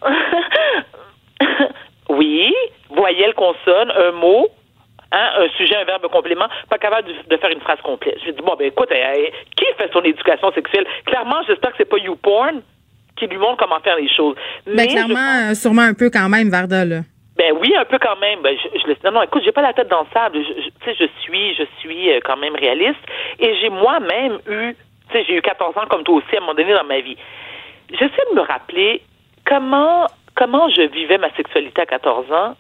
[2.10, 2.54] oui,
[2.90, 4.48] voyelle consonne, un mot,
[5.12, 8.20] Hein, un sujet, un verbe complément, pas capable de, faire une phrase complète.
[8.24, 10.86] Je dis, bon, ben écoute, qui fait son éducation sexuelle?
[11.06, 12.62] Clairement, j'espère que c'est pas YouPorn
[13.18, 14.36] qui lui montre comment faire les choses.
[14.68, 17.00] Ben, Mais clairement, euh, sûrement un peu quand même, Varda, là.
[17.38, 18.42] Ben oui, un peu quand même.
[18.42, 20.38] Ben, je, je, non, non, écoute, j'ai pas la tête dans le sable.
[20.44, 23.00] Je, je, je suis, je suis euh, quand même réaliste.
[23.40, 24.76] Et j'ai moi-même eu,
[25.10, 27.00] tu sais, j'ai eu 14 ans comme toi aussi à un moment donné dans ma
[27.00, 27.18] vie.
[27.92, 29.02] J'essaie de me rappeler
[29.46, 30.06] comment,
[30.36, 32.56] comment je vivais ma sexualité à 14 ans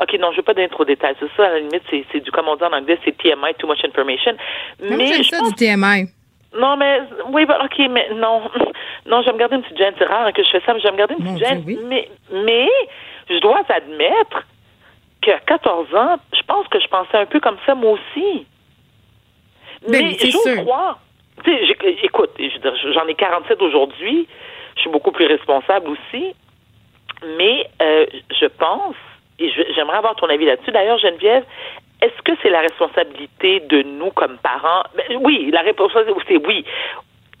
[0.00, 1.14] OK, non, je veux pas donner trop de détails.
[1.20, 3.66] C'est ça, à la limite, c'est du, comme on dit en anglais, c'est TMI, too
[3.66, 4.32] much information.
[4.80, 6.08] Mais, j'aime ça du TMI.
[6.58, 8.42] Non, mais, oui, bah, OK, mais non.
[9.06, 9.94] Non, je vais me garder une petite gêne.
[9.98, 11.64] C'est rare hein, que je fais ça, mais je vais me garder une petite gêne.
[11.88, 12.68] Mais, mais,
[13.30, 14.44] je dois admettre
[15.22, 18.46] qu'à 14 ans, je pense que je pensais un peu comme ça, moi aussi.
[19.88, 20.98] Ben, mais je crois.
[22.02, 22.30] Écoute,
[22.92, 24.28] j'en ai 47 aujourd'hui.
[24.76, 26.34] Je suis beaucoup plus responsable aussi.
[27.38, 28.06] Mais euh,
[28.38, 28.96] je pense,
[29.40, 30.70] et j'aimerais avoir ton avis là-dessus.
[30.70, 31.44] D'ailleurs, Geneviève,
[32.02, 34.82] est-ce que c'est la responsabilité de nous comme parents?
[34.94, 35.92] Ben, oui, la réponse
[36.28, 36.64] c'est oui.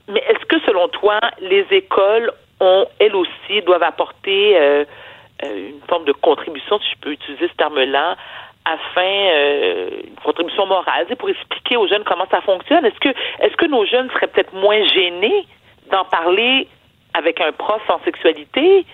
[0.08, 4.84] Mais est-ce que selon toi, les écoles ont, elles aussi, doivent apporter euh,
[5.44, 8.16] euh, une forme de contribution, si je peux utiliser ce terme-là,
[8.64, 12.84] afin euh, une contribution morale, pour expliquer aux jeunes comment ça fonctionne.
[12.84, 15.46] Est-ce que est-ce que nos jeunes seraient peut-être moins gênés
[15.90, 16.68] d'en parler
[17.14, 18.84] avec un prof en sexualité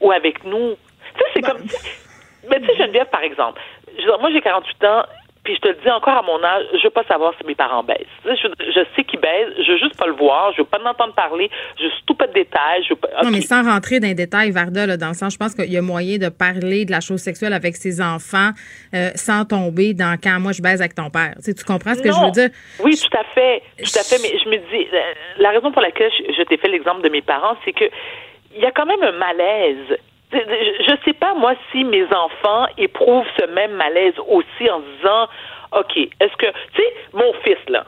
[0.00, 0.76] ou avec nous?
[1.18, 1.66] Sais, c'est ben, comme
[2.50, 3.60] mais tu sais, Geneviève, par exemple,
[4.20, 5.04] moi j'ai 48 ans,
[5.46, 7.54] puis je te le dis encore à mon âge, je veux pas savoir si mes
[7.54, 8.04] parents baissent.
[8.24, 11.48] Je, sais qu'ils baissent, je veux juste pas le voir, je veux pas l'entendre parler,
[11.78, 12.82] je veux tout pas de détails.
[12.82, 15.32] Je veux pas, Non, mais sans rentrer dans les détails, Varda, là, dans le sens,
[15.32, 18.50] je pense qu'il y a moyen de parler de la chose sexuelle avec ses enfants
[18.92, 21.34] euh, sans tomber dans quand moi je baise avec ton père.
[21.44, 22.50] Tu, tu comprends ce que je veux dire?
[22.80, 24.18] Oui, tout à fait, tout à fait.
[24.20, 24.98] Mais je me dis, euh,
[25.38, 27.84] la raison pour laquelle je, t'ai fait l'exemple de mes parents, c'est que
[28.56, 29.96] il y a quand même un malaise
[30.32, 35.28] je sais pas, moi, si mes enfants éprouvent ce même malaise aussi en disant,
[35.72, 37.86] OK, est-ce que, tu sais, mon fils, là,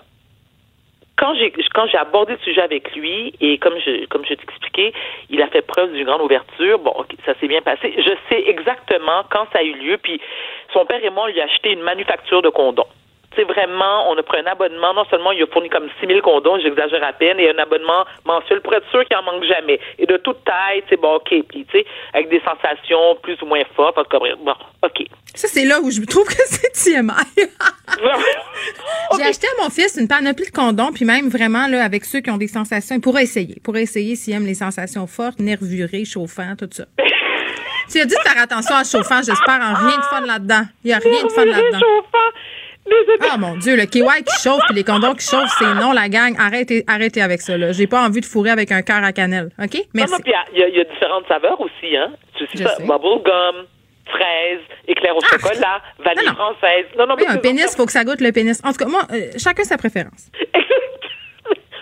[1.19, 4.93] quand j'ai quand j'ai abordé le sujet avec lui et comme je comme je t'expliquais,
[5.31, 6.79] il a fait preuve d'une grande ouverture.
[6.79, 7.93] Bon, ok, ça s'est bien passé.
[7.97, 9.99] Je sais exactement quand ça a eu lieu.
[9.99, 10.21] Puis
[10.73, 12.87] son père et moi on lui a acheté une manufacture de condoms
[13.37, 14.95] c'est vraiment, on a pris un abonnement.
[14.95, 18.05] Non seulement il a fourni comme 6 000 condoms, j'exagère à peine, et un abonnement
[18.25, 19.79] mensuel pour être sûr qu'il en manque jamais.
[19.99, 21.29] Et de toute taille, c'est bon, OK.
[21.49, 23.97] Puis, tu sais, avec des sensations plus ou moins fortes.
[23.97, 25.07] Bon, OK.
[25.35, 27.13] Ça, c'est là où je trouve que c'est TMI.
[29.17, 32.21] J'ai acheté à mon fils une panoplie de condoms, puis même vraiment, là, avec ceux
[32.21, 33.55] qui ont des sensations, il pourrait essayer.
[33.57, 36.85] Il pourrait essayer s'il aime les sensations fortes, nervurées, chauffantes, tout ça.
[37.91, 40.63] tu as dit de faire attention à chauffant, j'espère en rien de fun là-dedans.
[40.85, 41.79] Il n'y a rien de fun là-dedans.
[43.21, 46.09] Ah mon Dieu, le kiwi qui chauffe et les condoms qui chauffent, c'est non, la
[46.09, 46.35] gang.
[46.39, 47.57] Arrêtez, arrêtez avec ça.
[47.57, 47.73] Là.
[47.73, 49.51] J'ai pas envie de fourrer avec un cœur à cannelle.
[49.63, 49.77] OK?
[49.95, 50.23] Merci.
[50.53, 52.13] il y, a différentes saveurs aussi, hein?
[52.37, 53.67] Tu sais, ça, bubble gum,
[54.07, 55.29] fraise, éclair au ah!
[55.31, 56.87] chocolat, vanille française.
[56.99, 58.63] Non, non, mais un pénis, il faut que ça goûte le pénis.
[58.65, 60.31] En tout cas, moi, euh, chacun sa préférence.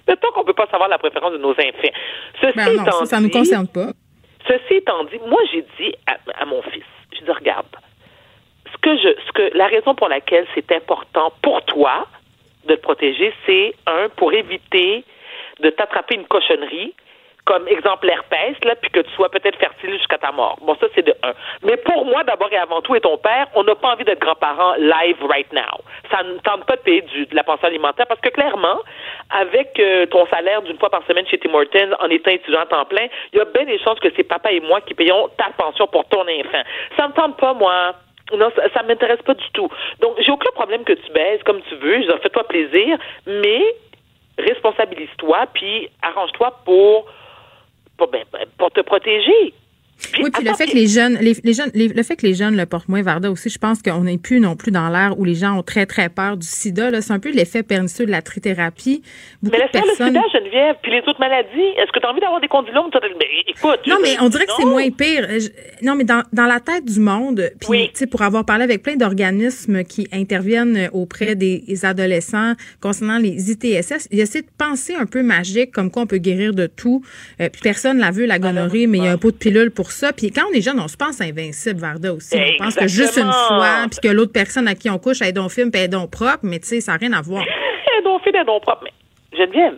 [0.09, 1.95] Mettons qu'on peut pas savoir la préférence de nos enfants.
[2.41, 3.91] Ceci ben non, ça, ça nous concerne pas.
[4.49, 7.67] Ceci étant dit, moi, j'ai dit à, à mon fils, je dis, regarde,
[8.95, 12.07] ce que, la raison pour laquelle c'est important pour toi
[12.67, 15.05] de te protéger, c'est un pour éviter
[15.61, 16.95] de t'attraper une cochonnerie
[17.47, 20.59] comme exemple l'herpès, là, puis que tu sois peut-être fertile jusqu'à ta mort.
[20.63, 21.33] Bon, ça, c'est de un.
[21.63, 24.19] Mais pour moi, d'abord et avant tout, et ton père, on n'a pas envie d'être
[24.19, 25.81] grands-parents live right now.
[26.11, 28.81] Ça ne tente pas de payer de la pension alimentaire parce que clairement,
[29.31, 32.67] avec euh, ton salaire d'une fois par semaine chez Tim Hortons en étant étudiant à
[32.67, 35.29] temps plein, il y a bien des chances que c'est papa et moi qui payons
[35.39, 36.63] ta pension pour ton enfant.
[36.97, 37.95] Ça ne tente pas, moi.
[38.33, 39.69] Non, ça, ne m'intéresse pas du tout.
[40.01, 42.03] Donc, j'ai aucun problème que tu baises comme tu veux.
[42.23, 43.63] Fais-toi plaisir, mais
[44.39, 47.07] responsabilise-toi, puis arrange-toi pour,
[47.97, 48.25] pour, ben,
[48.59, 49.55] pour te protéger
[50.23, 52.67] oui, puis le fait que les jeunes, les, jeunes, le fait que les jeunes le
[52.67, 55.35] portent moins, Varda aussi, je pense qu'on n'est plus non plus dans l'ère où les
[55.35, 57.01] gens ont très très peur du SIDA.
[57.01, 59.03] C'est un peu l'effet pernicieux de la trithérapie.
[59.43, 60.15] mais laisse personnes...
[60.15, 61.69] le SIDA, Geneviève, puis les autres maladies.
[61.79, 63.81] Est-ce que tu as envie d'avoir des condylomes mais, écoute.
[63.87, 65.27] Non, mais on dirait que c'est moins pire.
[65.83, 68.83] Non, mais dans, dans la tête du monde, puis tu sais, pour avoir parlé avec
[68.83, 75.07] plein d'organismes qui interviennent auprès des adolescents concernant les ITSS, il essaie de penser un
[75.07, 77.03] peu magique, comme quoi on peut guérir de tout.
[77.41, 79.71] Euh, puis personne l'a vu la gonorrhée, mais il y a un pot de pilule
[79.71, 80.13] pour ça.
[80.13, 82.37] Puis quand on est jeune, on se pense invincible, Varda aussi.
[82.37, 85.37] On pense que juste une fois, puis que l'autre personne à qui on couche, elle
[85.37, 87.45] est film, puis elle est propre, mais tu sais, ça n'a rien à voir.
[87.99, 88.85] elle est film, elle est propre.
[88.85, 88.93] Mais
[89.37, 89.75] Geneviève,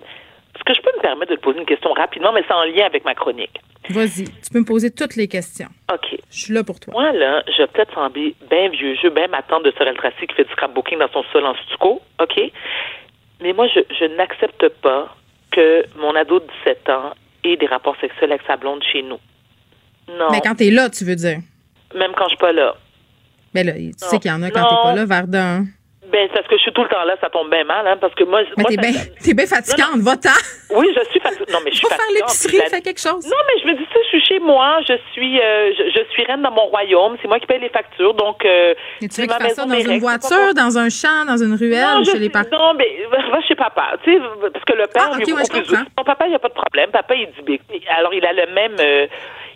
[0.54, 2.64] est-ce que je peux me permettre de te poser une question rapidement, mais c'est en
[2.64, 3.60] lien avec ma chronique?
[3.90, 5.68] Vas-y, tu peux me poser toutes les questions.
[5.92, 6.18] OK.
[6.30, 6.92] Je suis là pour toi.
[6.92, 10.26] Moi, là, je vais peut-être sembler bien vieux jeu, bien ma tante de Sorel Tracy
[10.26, 12.40] qui fait du scrapbooking dans son sol en stucco, OK?
[13.40, 15.14] Mais moi, je, je n'accepte pas
[15.52, 17.12] que mon ado de 17 ans
[17.44, 19.20] ait des rapports sexuels avec sa blonde chez nous.
[20.08, 20.28] Non.
[20.30, 21.38] Mais quand t'es là, tu veux dire?
[21.94, 22.74] Même quand je suis pas là.
[23.54, 25.64] Ben là, tu sais qu'il y en a quand t'es pas là, Verdun.
[26.10, 28.14] Ben, c'est que je suis tout le temps là, ça tombe bien mal, hein, parce
[28.14, 28.40] que moi.
[28.56, 30.30] Mais t'es bien, t'es bien fatigante, va-t'en.
[30.70, 31.50] Oui, je suis fatigante.
[31.50, 32.00] Non, mais je suis fatigante.
[32.00, 33.26] faire l'épicerie, fais quelque chose.
[33.26, 36.24] Non, mais je me dis, ça, je suis chez moi, je suis, euh, je, suis
[36.24, 38.42] reine dans mon royaume, c'est moi qui paye les factures, donc.
[38.44, 42.04] Euh, Et tu veux que ça dans une voiture, dans un champ, dans une ruelle,
[42.06, 42.46] chez les parents?
[42.52, 44.20] Non, mais va chez papa, tu sais,
[44.52, 45.76] parce que le père, ah, lui, okay, ouais, plus.
[45.98, 46.90] Mon papa, il n'y a pas de problème.
[46.90, 47.60] Papa, il dit,
[47.98, 48.76] alors il a le même.
[48.80, 49.06] Euh,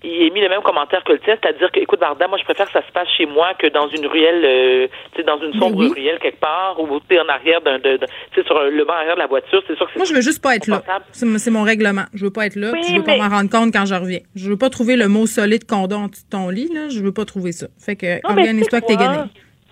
[0.05, 2.45] il a mis le même commentaire que le tien, c'est-à-dire que, écoute, Varda, moi, je
[2.45, 5.41] préfère que ça se passe chez moi que dans une ruelle, euh, tu sais, dans
[5.41, 7.89] une sombre ruelle quelque part, ou tu en arrière d'un, tu
[8.35, 9.63] sais, sur le banc arrière de la voiture.
[9.67, 10.83] C'est sûr que Moi, je veux juste pas être là.
[11.13, 12.05] C'est mon règlement.
[12.15, 12.73] Je veux pas être là.
[12.89, 14.21] je veux pas m'en rendre compte quand je reviens.
[14.35, 16.89] Je veux pas trouver le mot solide condom en dessous de ton lit, là.
[16.89, 17.67] Je veux pas trouver ça.
[17.79, 19.19] Fait que, organise-toi que t'es gagné.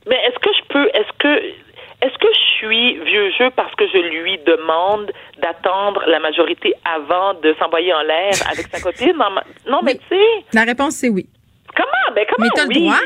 [0.07, 1.43] Mais est-ce que je peux, est-ce que,
[2.02, 5.12] est-ce que je suis vieux jeu parce que je lui demande
[5.43, 9.16] d'attendre la majorité avant de s'envoyer en l'air avec sa copine?
[9.68, 10.44] Non, mais, tu sais.
[10.55, 11.27] La réponse, c'est oui.
[11.77, 12.14] Comment?
[12.14, 12.47] Ben, comment?
[12.47, 13.01] Mais t'as le droit.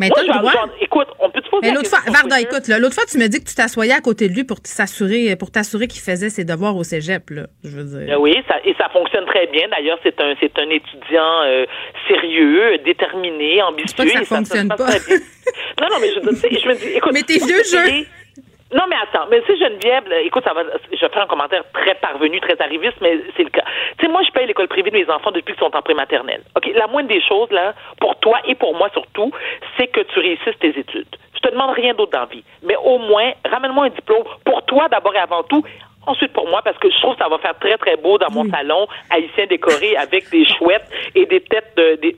[0.00, 0.52] Mais t'as le droit.
[0.80, 3.38] écoute, on peut te poser Mais l'autre fois, Varda, écoute, l'autre fois, tu me dis
[3.38, 6.74] que tu t'assoyais à côté de lui pour s'assurer, pour t'assurer qu'il faisait ses devoirs
[6.74, 7.46] au cégep, là.
[7.62, 8.16] Je veux dire.
[8.16, 9.68] Ben oui, ça, et ça fonctionne très bien.
[9.68, 11.66] D'ailleurs, c'est un, c'est un étudiant euh,
[12.08, 13.94] sérieux, déterminé, ambitieux.
[13.96, 14.76] Pas que ça, fonctionne pas.
[15.80, 17.12] non, non, mais je, je me dis, écoute.
[17.14, 18.06] Mais tes vieux jeux.
[18.72, 21.94] Non, mais attends, mais si Geneviève, écoute, ça va, je vais faire un commentaire très
[21.96, 23.64] parvenu, très arriviste, mais c'est le cas.
[23.98, 26.42] Tu sais, moi, je paye l'école privée de mes enfants depuis qu'ils sont en prématernelle.
[26.56, 29.32] OK, la moindre des choses, là, pour toi et pour moi surtout,
[29.76, 31.08] c'est que tu réussisses tes études.
[31.34, 32.44] Je te demande rien d'autre dans la vie.
[32.62, 35.64] Mais au moins, ramène-moi un diplôme pour toi d'abord et avant tout.
[36.06, 38.30] Ensuite pour moi, parce que je trouve que ça va faire très, très beau dans
[38.30, 42.16] mon salon haïtien décoré avec des chouettes et des têtes de, des,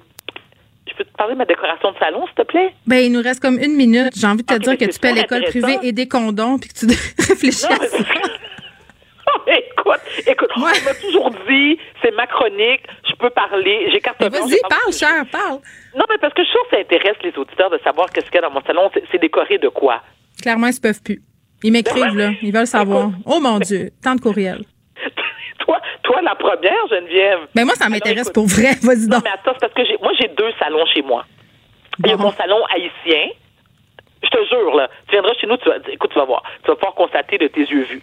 [0.92, 2.72] je peux te parler de ma décoration de salon, s'il te plaît?
[2.86, 4.12] Ben, il nous reste comme une minute.
[4.16, 6.78] J'ai envie de te dire que tu paies l'école privée et des condoms, puis que
[6.78, 6.86] tu
[7.28, 7.98] réfléchis à ça.
[9.46, 14.60] écoute, écoute, on m'a toujours dit, c'est ma chronique, je peux parler, j'ai carte Vas-y,
[14.68, 15.60] parle, cher, parle.
[15.96, 18.36] Non, mais parce que je trouve que ça intéresse les auditeurs de savoir qu'est-ce qu'il
[18.36, 18.90] y a dans mon salon.
[19.10, 20.02] C'est décoré de quoi?
[20.40, 21.22] Clairement, ils ne peuvent plus.
[21.62, 22.32] Ils m'écrivent, là.
[22.42, 23.10] Ils veulent savoir.
[23.26, 24.64] Oh mon Dieu, tant de courriels
[26.12, 27.40] toi, la première, Geneviève.
[27.54, 28.74] Mais moi, ça m'intéresse pour vrai.
[28.82, 29.18] Vas-y donc.
[29.18, 31.24] Non, mais attends, c'est parce que moi, j'ai deux salons chez moi.
[32.04, 33.28] Il y a mon salon haïtien.
[34.22, 34.88] Je te jure, là.
[35.08, 36.42] Tu viendras chez nous, tu vas, écoute, tu vas voir.
[36.62, 38.02] Tu vas pouvoir constater de tes yeux vus.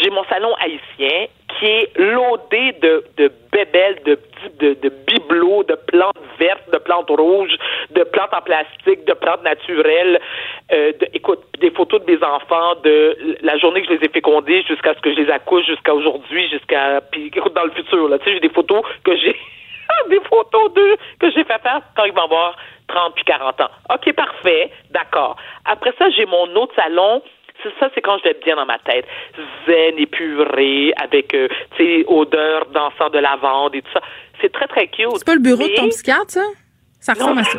[0.00, 1.26] J'ai mon salon haïtien
[1.58, 4.18] qui est loadé de, de bébelles, de,
[4.60, 7.56] de, de bibelots, de plantes vertes, de plantes rouges,
[7.90, 10.20] de plantes en plastique, de plantes naturelles.
[10.72, 14.62] Euh, écoute, des photos de mes enfants de la journée que je les ai fécondés
[14.62, 18.18] jusqu'à ce que je les accouche, jusqu'à aujourd'hui, jusqu'à puis écoute dans le futur là.
[18.18, 19.34] Tu sais, j'ai des photos que j'ai
[20.10, 22.56] des photos d'eux que j'ai fait faire quand ils vont avoir
[22.88, 23.70] 30 puis 40 ans.
[23.92, 25.36] OK, parfait, d'accord.
[25.64, 27.22] Après ça, j'ai mon autre salon
[27.80, 29.06] ça, c'est quand je vais bien dans ma tête.
[29.66, 34.00] Zen, épuré, avec, euh, tu sais, odeur d'encens de lavande et tout ça.
[34.40, 35.16] C'est très, très cute.
[35.16, 36.44] C'est pas le bureau de ton psychiatre, ça?
[37.00, 37.58] Ça ressemble à ça.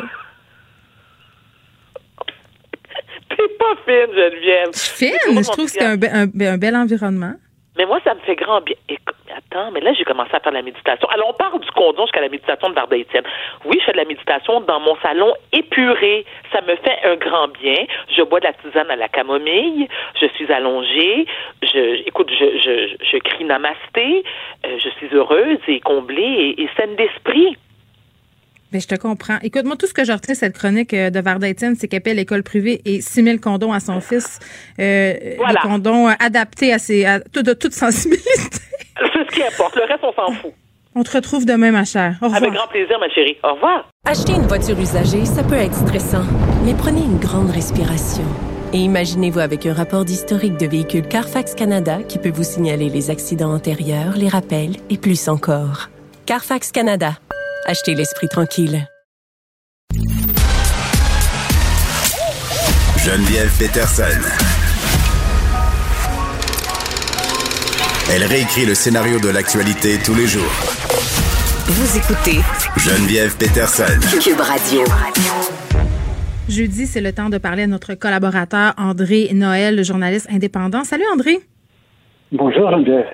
[3.30, 4.70] T'es pas fine, Geneviève.
[4.74, 5.42] Fine?
[5.42, 7.34] Je trouve que c'est un, un, bel environnement.
[7.76, 8.76] Mais moi, ça me fait grand bien.
[9.36, 11.06] Attends, mais là, j'ai commencé à faire de la méditation.
[11.08, 13.24] Alors, on parle du condom jusqu'à la méditation de Varda Étienne.
[13.66, 16.24] Oui, je fais de la méditation dans mon salon épuré.
[16.52, 17.86] Ça me fait un grand bien.
[18.16, 19.86] Je bois de la tisane à la camomille.
[20.20, 21.26] Je suis allongée.
[21.62, 24.24] Je, écoute, je, je, je crie namasté.
[24.66, 27.56] Euh, je suis heureuse et comblée et saine d'esprit.
[28.72, 29.38] Ben, je te comprends.
[29.42, 32.02] Écoute, moi, tout ce que je retiens cette chronique euh, de Varda Etienne, c'est qu'elle
[32.02, 34.38] paie l'école privée et 6 000 condoms à son fils.
[34.78, 38.28] Euh, Des condoms adaptés à, ses, à, de toute sensibilité.
[39.00, 39.76] C'est ce qui importe.
[39.76, 40.52] Le reste, on s'en fout.
[40.94, 42.16] On te retrouve demain, ma chère.
[42.20, 42.42] Au revoir.
[42.42, 43.36] Avec grand plaisir, ma chérie.
[43.44, 43.88] Au revoir.
[44.04, 46.24] Acheter une voiture usagée, ça peut être stressant,
[46.64, 48.24] mais prenez une grande respiration.
[48.72, 53.10] Et imaginez-vous avec un rapport d'historique de véhicule Carfax Canada qui peut vous signaler les
[53.10, 55.88] accidents antérieurs, les rappels et plus encore.
[56.26, 57.12] Carfax Canada.
[57.70, 58.88] Achetez l'esprit tranquille.
[62.96, 64.04] Geneviève Peterson.
[68.10, 70.50] Elle réécrit le scénario de l'actualité tous les jours.
[71.66, 72.40] Vous écoutez
[72.78, 74.00] Geneviève Peterson.
[74.18, 74.84] Cube Radio.
[76.48, 80.84] Jeudi, c'est le temps de parler à notre collaborateur André Noël, le journaliste indépendant.
[80.84, 81.40] Salut André.
[82.32, 83.04] Bonjour Geneviève.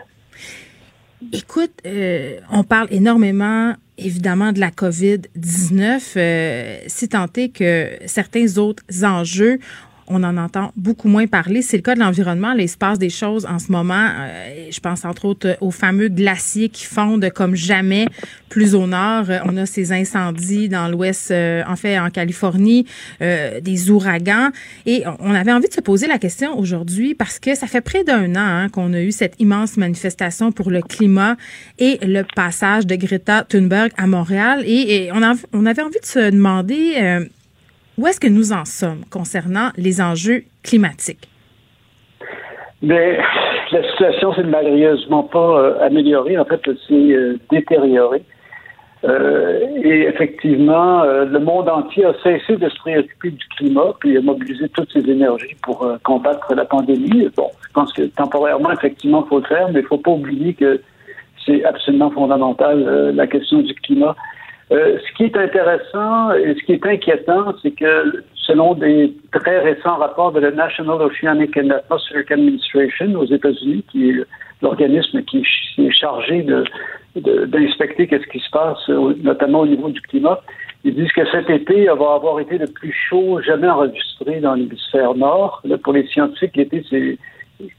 [1.32, 8.58] Écoute, euh, on parle énormément évidemment de la COVID-19, euh, si tant est que certains
[8.58, 9.58] autres enjeux
[10.06, 11.62] on en entend beaucoup moins parler.
[11.62, 12.54] C'est le cas de l'environnement.
[12.78, 14.08] Passe des choses en ce moment.
[14.18, 18.06] Euh, je pense entre autres aux fameux glaciers qui fondent comme jamais
[18.48, 19.30] plus au nord.
[19.30, 22.86] Euh, on a ces incendies dans l'ouest, euh, en fait en Californie,
[23.20, 24.50] des ouragans.
[24.86, 28.04] Et on avait envie de se poser la question aujourd'hui parce que ça fait près
[28.04, 31.36] d'un an hein, qu'on a eu cette immense manifestation pour le climat
[31.78, 34.62] et le passage de Greta Thunberg à Montréal.
[34.66, 37.28] Et, on avait envie de se demander
[37.98, 41.28] où est-ce que nous en sommes concernant les enjeux climatiques?
[42.82, 43.18] Mais
[43.72, 46.36] la situation s'est malheureusement pas euh, améliorée.
[46.38, 48.22] En fait, elle s'est euh, détériorée.
[49.04, 54.22] Euh, et effectivement, le monde entier a cessé de se préoccuper du climat, puis a
[54.22, 57.28] mobilisé toutes ses énergies pour combattre la pandémie.
[57.36, 60.12] Bon, je pense que temporairement, effectivement, il faut le faire, mais il ne faut pas
[60.12, 60.80] oublier que
[61.44, 64.16] c'est absolument fondamental, la question du climat.
[64.70, 69.96] Ce qui est intéressant et ce qui est inquiétant, c'est que selon des très récents
[69.96, 74.24] rapports de la National Oceanic and Atmospheric Administration aux États-Unis, qui est
[74.62, 75.42] l'organisme qui
[75.78, 76.46] est chargé
[77.14, 78.88] d'inspecter qu'est-ce qui se passe,
[79.22, 80.40] notamment au niveau du climat.
[80.84, 85.14] Ils disent que cet été va avoir été le plus chaud jamais enregistré dans l'hémisphère
[85.14, 85.62] nord.
[85.82, 87.18] Pour les scientifiques, l'été, c'est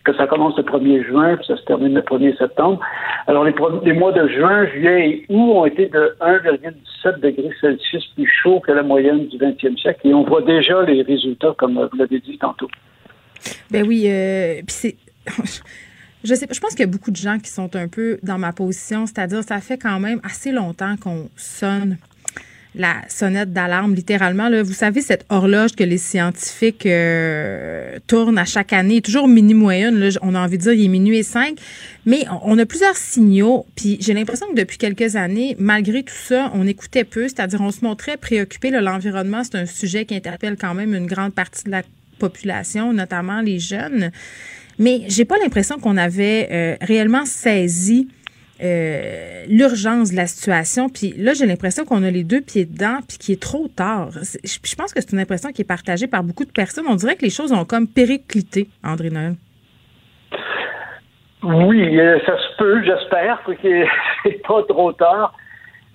[0.03, 2.80] que ça commence le 1er juin, puis ça se termine le 1er septembre.
[3.27, 8.27] Alors, les, mois de juin, juillet et août ont été de 1,17 degrés Celsius plus
[8.41, 10.07] chaud que la moyenne du 20e siècle.
[10.07, 12.69] Et on voit déjà les résultats, comme vous l'avez dit tantôt.
[13.69, 14.95] Ben oui, euh, puis c'est...
[16.23, 18.39] Je sais je pense qu'il y a beaucoup de gens qui sont un peu dans
[18.39, 21.97] ma position, c'est-à-dire ça fait quand même assez longtemps qu'on sonne
[22.77, 24.49] la sonnette d'alarme, littéralement.
[24.49, 24.64] Là.
[24.64, 30.10] Vous savez, cette horloge que les scientifiques euh, tournent à chaque année, toujours minuit moyenne,
[30.22, 31.57] on a envie de dire, il est minuit et cinq,
[32.06, 36.52] mais on a plusieurs signaux, puis j'ai l'impression que depuis quelques années, malgré tout ça,
[36.53, 38.72] on écoutait peu, c'est-à-dire on se montrait préoccupé.
[38.72, 41.84] L'environnement, c'est un sujet qui interpelle quand même une grande partie de la
[42.19, 44.11] population, notamment les jeunes.
[44.77, 48.07] Mais j'ai pas l'impression qu'on avait euh, réellement saisi
[48.64, 50.88] euh, l'urgence de la situation.
[50.90, 54.10] Puis là, j'ai l'impression qu'on a les deux pieds dedans, puis qu'il est trop tard.
[54.11, 56.86] Je pense que c'est une impression qui est partagée par beaucoup de personnes.
[56.88, 59.36] On dirait que les choses ont comme périclité, André Noël.
[61.44, 63.52] Oui, euh, ça se peut, j'espère que
[64.23, 65.34] c'est pas trop tard.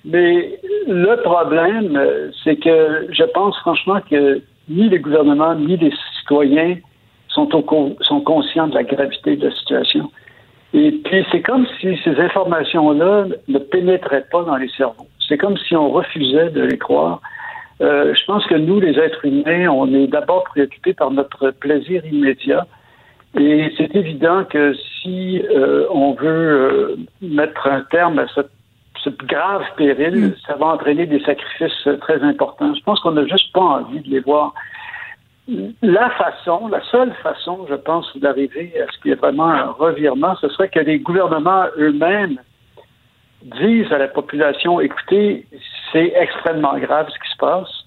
[0.05, 5.93] Mais le problème, euh, c'est que je pense franchement que ni les gouvernements ni les
[6.19, 6.77] citoyens
[7.29, 7.49] sont,
[8.01, 10.11] sont conscients de la gravité de la situation.
[10.73, 15.09] Et puis, c'est comme si ces informations-là ne pénétraient pas dans les cerveaux.
[15.29, 17.21] C'est comme si on refusait de les croire.
[17.81, 22.05] Euh, je pense que nous, les êtres humains, on est d'abord préoccupés par notre plaisir
[22.05, 22.67] immédiat.
[23.39, 28.51] Et c'est évident que si euh, on veut euh, mettre un terme à cette,
[29.25, 30.35] grave péril, mm.
[30.47, 32.75] ça va entraîner des sacrifices très importants.
[32.75, 34.53] Je pense qu'on n'a juste pas envie de les voir
[35.83, 39.67] la façon, la seule façon, je pense, d'arriver à ce qu'il y ait vraiment un
[39.67, 42.39] revirement, ce serait que les gouvernements eux-mêmes
[43.43, 45.47] disent à la population, écoutez,
[45.93, 47.85] c'est extrêmement grave ce qui se passe,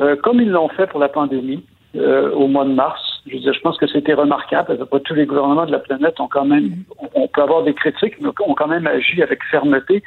[0.00, 1.64] euh, comme ils l'ont fait pour la pandémie
[1.96, 3.00] euh, au mois de mars.
[3.26, 4.78] Je veux dire, je pense que c'était remarquable.
[4.80, 6.70] À peu tous les gouvernements de la planète ont quand même,
[7.14, 10.02] on peut avoir des critiques, mais ont quand même agi avec fermeté.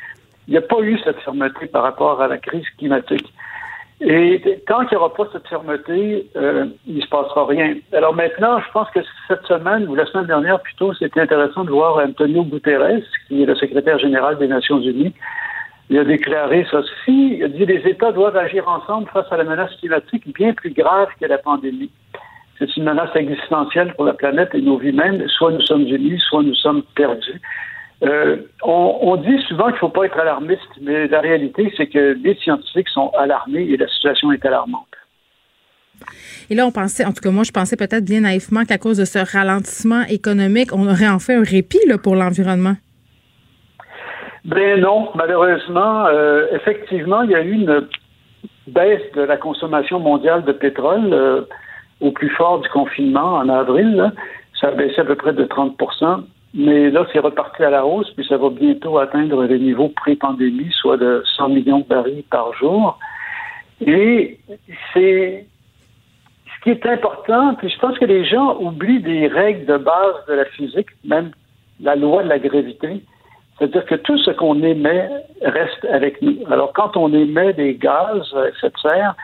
[0.48, 3.32] Il n'y a pas eu cette fermeté par rapport à la crise climatique.
[4.02, 7.76] Et tant qu'il n'y aura pas cette fermeté, euh, il ne se passera rien.
[7.94, 11.72] Alors maintenant, je pense que cette semaine, ou la semaine dernière plutôt, c'était intéressant de
[11.72, 15.14] voir Antonio Guterres, qui est le secrétaire général des Nations Unies.
[15.90, 19.44] Il a déclaré ceci, il a dit les États doivent agir ensemble face à la
[19.44, 21.92] menace climatique bien plus grave que la pandémie.
[22.58, 25.26] C'est une menace existentielle pour la planète et nos vies mêmes.
[25.28, 27.42] Soit nous sommes unis, soit nous sommes perdus.
[28.04, 32.18] Euh, on, dit souvent qu'il ne faut pas être alarmiste, mais la réalité, c'est que
[32.22, 34.88] les scientifiques sont alarmés et la situation est alarmante.
[36.50, 38.98] Et là, on pensait, en tout cas, moi, je pensais peut-être bien naïvement qu'à cause
[38.98, 42.76] de ce ralentissement économique, on aurait en fait un répit là, pour l'environnement.
[44.44, 47.88] Ben non, malheureusement, euh, effectivement, il y a eu une
[48.68, 51.42] baisse de la consommation mondiale de pétrole euh,
[52.02, 54.12] au plus fort du confinement en avril.
[54.60, 55.78] Ça a baissé à peu près de 30
[56.56, 60.72] mais là, c'est reparti à la hausse, puis ça va bientôt atteindre les niveaux pré-pandémie,
[60.72, 62.98] soit de 100 millions de barils par jour.
[63.86, 64.40] Et
[64.94, 65.46] c'est
[66.48, 70.16] ce qui est important, puis je pense que les gens oublient des règles de base
[70.30, 71.32] de la physique, même
[71.82, 73.04] la loi de la gravité.
[73.58, 75.10] C'est-à-dire que tout ce qu'on émet
[75.42, 76.38] reste avec nous.
[76.50, 79.16] Alors, quand on émet des gaz à serre,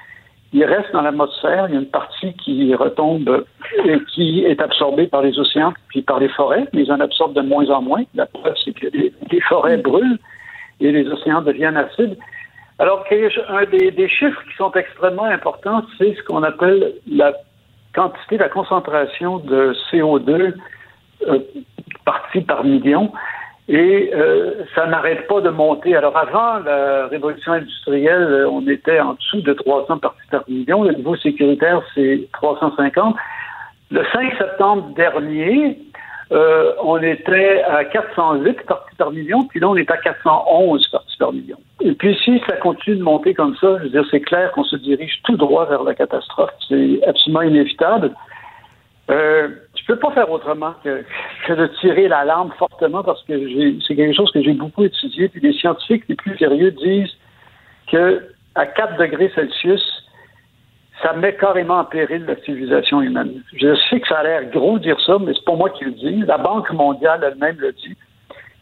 [0.53, 3.45] il reste dans l'atmosphère, il y a une partie qui retombe
[3.85, 7.33] et qui est absorbée par les océans puis par les forêts, mais ils en absorbent
[7.33, 8.03] de moins en moins.
[8.15, 10.19] La preuve, c'est que les, forêts brûlent
[10.81, 12.17] et les océans deviennent acides.
[12.79, 13.05] Alors,
[13.49, 17.31] un des, chiffres qui sont extrêmement importants, c'est ce qu'on appelle la
[17.93, 20.53] quantité, la concentration de CO2
[21.27, 21.39] euh,
[22.03, 23.11] partie par million.
[23.67, 25.95] Et euh, ça n'arrête pas de monter.
[25.95, 30.83] Alors avant la révolution industrielle, euh, on était en dessous de 300 parties par million.
[30.83, 33.15] Le niveau sécuritaire, c'est 350.
[33.91, 35.77] Le 5 septembre dernier,
[36.31, 41.17] euh, on était à 408 parties par million, puis là, on est à 411 parties
[41.17, 41.57] par million.
[41.81, 44.63] Et puis si ça continue de monter comme ça, je veux dire, c'est clair qu'on
[44.63, 46.51] se dirige tout droit vers la catastrophe.
[46.69, 48.11] C'est absolument inévitable.
[49.09, 49.49] Euh,
[49.91, 53.33] peux pas faire autrement que de tirer l'alarme fortement parce que
[53.85, 55.27] c'est quelque chose que j'ai beaucoup étudié.
[55.27, 57.13] Puis les scientifiques les plus sérieux disent
[57.91, 58.21] que
[58.55, 59.81] à 4 degrés Celsius,
[61.01, 63.41] ça met carrément en péril la civilisation humaine.
[63.53, 65.85] Je sais que ça a l'air gros de dire ça, mais c'est pas moi qui
[65.85, 66.23] le dis.
[66.27, 67.97] La Banque mondiale elle-même le dit.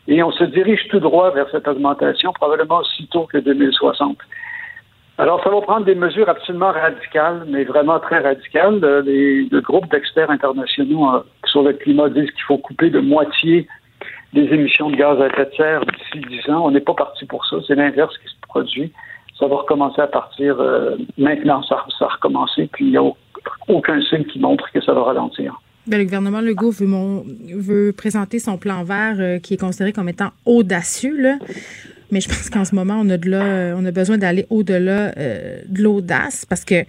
[0.08, 4.18] Et on se dirige tout droit vers cette augmentation, probablement aussi tôt que 2060.
[5.20, 8.80] Alors, ça va prendre des mesures absolument radicales, mais vraiment très radicales.
[8.86, 13.02] Euh, les, le groupe d'experts internationaux euh, sur le climat disent qu'il faut couper de
[13.02, 13.68] moitié
[14.32, 16.66] les émissions de gaz à effet de serre d'ici 10 ans.
[16.68, 17.58] On n'est pas parti pour ça.
[17.68, 18.94] C'est l'inverse qui se produit.
[19.38, 21.64] Ça va recommencer à partir euh, maintenant.
[21.64, 23.04] Ça, ça a recommencé, puis il n'y a
[23.68, 25.60] aucun signe qui montre que ça va ralentir.
[25.86, 26.88] Ben, le gouvernement Legault veut,
[27.58, 31.20] veut présenter son plan vert qui est considéré comme étant audacieux.
[31.20, 31.36] Là.
[32.12, 35.14] Mais je pense qu'en ce moment, on a de là, on a besoin d'aller au-delà
[35.18, 36.86] euh, de l'audace parce que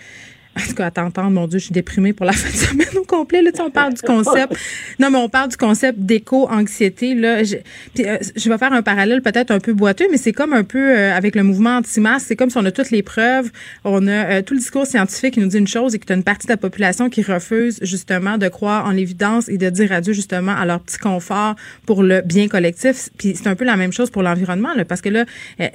[0.57, 2.99] en tout cas, à t'entendre, mon Dieu, je suis déprimée pour la fin de semaine
[2.99, 3.41] au complet.
[3.43, 4.55] Là, on parle du concept.
[4.99, 7.15] Non, mais on parle du concept d'éco-anxiété.
[7.15, 7.57] Là, je,
[7.95, 10.65] puis, euh, je vais faire un parallèle peut-être un peu boiteux, mais c'est comme un
[10.65, 12.27] peu euh, avec le mouvement anti-masque.
[12.29, 13.51] C'est comme si on a toutes les preuves.
[13.85, 16.13] On a euh, tout le discours scientifique qui nous dit une chose et que tu
[16.13, 19.71] as une partie de la population qui refuse justement de croire en l'évidence et de
[19.71, 21.55] dire adieu justement à leur petit confort
[21.87, 23.09] pour le bien collectif.
[23.19, 25.25] Puis c'est un peu la même chose pour l'environnement, là, parce que là,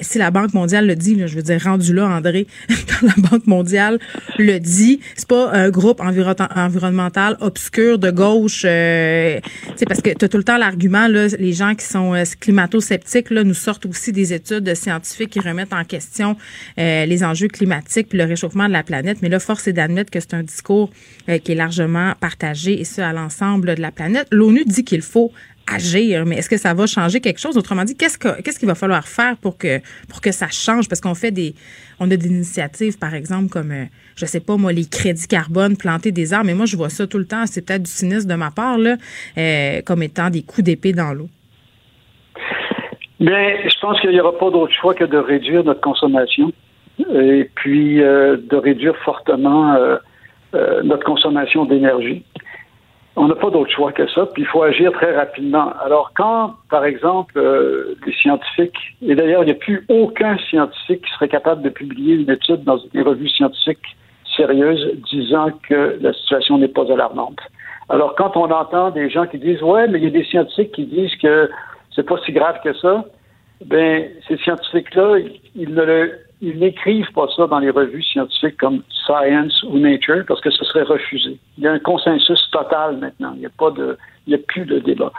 [0.02, 3.30] si la Banque mondiale le dit, là, je veux dire, rendu là, André, quand la
[3.30, 4.00] Banque mondiale
[4.38, 8.64] le dit, dit, c'est pas un groupe environnemental obscur de gauche.
[8.66, 9.40] Euh,
[9.88, 13.30] parce que tu as tout le temps l'argument, là, les gens qui sont euh, climato-sceptiques
[13.30, 16.36] là, nous sortent aussi des études scientifiques qui remettent en question
[16.80, 19.20] euh, les enjeux climatiques puis le réchauffement de la planète.
[19.22, 20.90] Mais là, force est d'admettre que c'est un discours
[21.30, 24.28] euh, qui est largement partagé et ce, à l'ensemble de la planète.
[24.32, 25.32] L'ONU dit qu'il faut
[25.68, 27.58] agir, mais est-ce que ça va changer quelque chose?
[27.58, 30.88] Autrement dit, qu'est-ce qu'est-ce qu'il va falloir faire pour que pour que ça change?
[30.88, 31.56] Parce qu'on fait des
[32.00, 33.86] on a des initiatives, par exemple, comme euh,
[34.16, 37.08] je sais pas moi, les crédits carbone, planter des arbres, mais moi je vois ça
[37.08, 38.96] tout le temps, c'est peut-être du cynisme de ma part, là,
[39.38, 41.28] euh, comme étant des coups d'épée dans l'eau.
[43.20, 46.52] Bien, je pense qu'il n'y aura pas d'autre choix que de réduire notre consommation
[47.14, 49.78] et puis euh, de réduire fortement
[50.84, 52.24] notre consommation d'énergie
[53.18, 55.72] on n'a pas d'autre choix que ça, puis il faut agir très rapidement.
[55.84, 61.06] Alors quand, par exemple, euh, les scientifiques, et d'ailleurs, il n'y a plus aucun scientifique
[61.06, 63.96] qui serait capable de publier une étude dans une revue scientifique
[64.36, 67.40] sérieuse disant que la situation n'est pas alarmante.
[67.90, 70.72] Alors quand on entend des gens qui disent ouais, mais il y a des scientifiques
[70.72, 71.50] qui disent que
[71.96, 73.06] c'est pas si grave que ça,
[73.64, 75.18] ben ces scientifiques-là,
[75.56, 80.66] ils n'écrivent pas ça dans les revues scientifiques comme Science ou Nature parce que ce
[80.66, 81.38] serait refusé.
[81.58, 83.34] Il y a un consensus total maintenant.
[83.36, 83.50] Il n'y a
[84.28, 85.12] il n'y a plus de débat.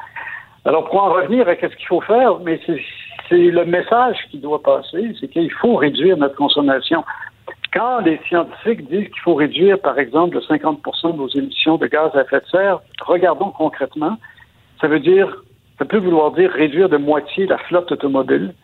[0.65, 4.61] Alors pour en revenir à qu'est-ce qu'il faut faire, mais c'est le message qui doit
[4.61, 7.05] passer, c'est qu'il faut réduire notre consommation.
[7.77, 11.87] Quand les scientifiques disent qu'il faut réduire, par exemple, de 50 de nos émissions de
[11.87, 14.17] gaz à effet de serre, regardons concrètement.
[14.81, 15.45] Ça veut dire,
[15.79, 18.55] ça peut vouloir dire réduire de moitié la flotte automobile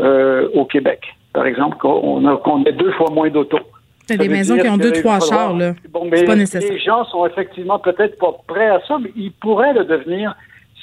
[0.00, 3.60] euh, au Québec par exemple, qu'on a, ait deux fois moins d'autos.
[4.06, 5.74] C'est des maisons qui ont deux, trois chars, là.
[5.90, 6.70] Bon, mais pas nécessaire.
[6.70, 10.34] Les gens sont effectivement peut-être pas prêts à ça, mais ils pourraient le devenir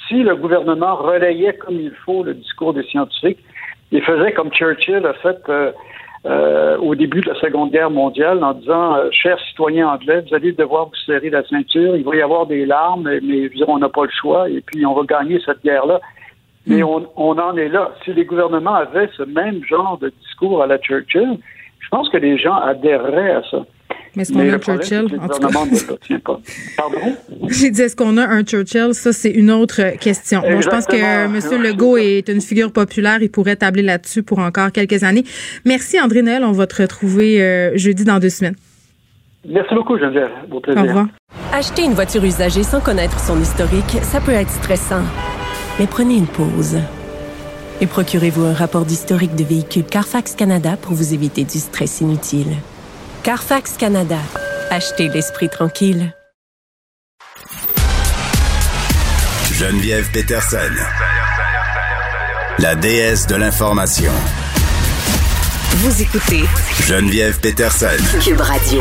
[0.08, 3.38] si le gouvernement relayait comme il faut le discours des scientifiques.
[3.92, 5.72] Il faisait comme Churchill a fait euh,
[6.26, 10.34] euh, au début de la Seconde Guerre mondiale en disant euh, Chers citoyens anglais, vous
[10.34, 13.88] allez devoir vous serrer la ceinture, il va y avoir des larmes, mais on n'a
[13.88, 16.00] pas le choix, et puis on va gagner cette guerre-là.
[16.66, 17.06] Mais hmm.
[17.16, 17.92] on, en est là.
[18.04, 21.38] Si les gouvernements avaient ce même genre de discours à la Churchill,
[21.78, 23.64] je pense que les gens adhéreraient à ça.
[24.16, 25.06] Mais est-ce qu'on a un Churchill?
[25.20, 26.18] En tout cas.
[26.24, 26.40] pas.
[26.76, 27.16] Pardon?
[27.48, 28.92] J'ai dit, est-ce qu'on a un Churchill?
[28.92, 30.40] Ça, c'est une autre question.
[30.40, 31.62] Bon, je pense que M.
[31.62, 33.22] Legault est une figure populaire.
[33.22, 35.24] Il pourrait tabler là-dessus pour encore quelques années.
[35.64, 36.44] Merci, André Noël.
[36.44, 38.56] On va te retrouver euh, jeudi dans deux semaines.
[39.48, 40.30] Merci beaucoup, Geneviève.
[40.48, 40.82] Bon plaisir.
[40.82, 41.06] Au revoir.
[41.52, 45.02] Acheter une voiture usagée sans connaître son historique, ça peut être stressant.
[45.78, 46.78] Mais prenez une pause.
[47.80, 52.48] Et procurez-vous un rapport d'historique de véhicule Carfax Canada pour vous éviter du stress inutile.
[53.22, 54.18] Carfax Canada.
[54.70, 56.14] Achetez l'esprit tranquille.
[59.52, 60.72] Geneviève Peterson.
[62.60, 64.12] La déesse de l'information.
[65.76, 66.44] Vous écoutez
[66.86, 67.88] Geneviève Peterson.
[68.24, 68.80] Cube Radio.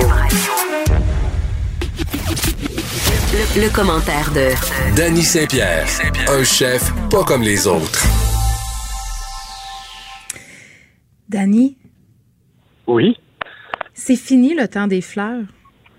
[3.58, 5.86] Le, commentaire de Danny Saint-Pierre,
[6.30, 8.06] un chef pas comme les autres.
[11.28, 11.78] Danny?
[12.88, 13.18] Oui?
[14.02, 15.44] C'est fini le temps des fleurs.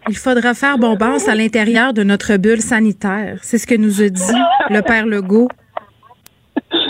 [0.09, 3.41] Il faudra faire bombance à l'intérieur de notre bulle sanitaire.
[3.43, 4.41] C'est ce que nous a dit
[4.71, 5.49] le père Legault.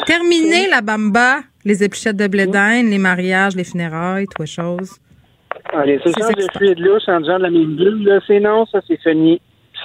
[0.06, 4.98] Terminez la bamba, les épluchettes de blé les mariages, les funérailles, tout chose.
[5.72, 8.80] Allez, c'est ça, le fluide louche en disant de la même bulle, c'est non, ça
[8.86, 9.40] c'est fini.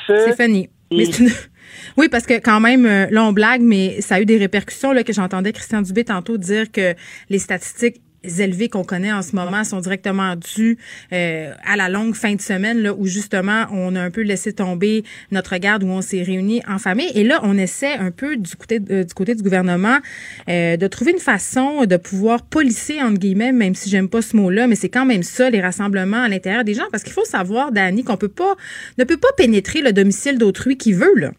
[0.05, 0.69] C'est fini.
[0.91, 1.05] Mais
[1.97, 4.91] Oui, parce que quand même, euh, là, on blague, mais ça a eu des répercussions,
[4.91, 6.93] là, que j'entendais Christian Dubé tantôt dire que
[7.29, 8.01] les statistiques
[8.41, 10.77] élevés qu'on connaît en ce moment sont directement dus
[11.13, 14.53] euh, à la longue fin de semaine là, où justement on a un peu laissé
[14.53, 18.37] tomber notre garde où on s'est réunis en famille et là on essaie un peu
[18.37, 19.97] du côté euh, du côté du gouvernement
[20.49, 24.35] euh, de trouver une façon de pouvoir policer entre guillemets même si j'aime pas ce
[24.35, 27.25] mot-là mais c'est quand même ça les rassemblements à l'intérieur des gens parce qu'il faut
[27.25, 28.55] savoir Dani qu'on peut pas
[28.97, 31.31] ne peut pas pénétrer le domicile d'autrui qui veut là.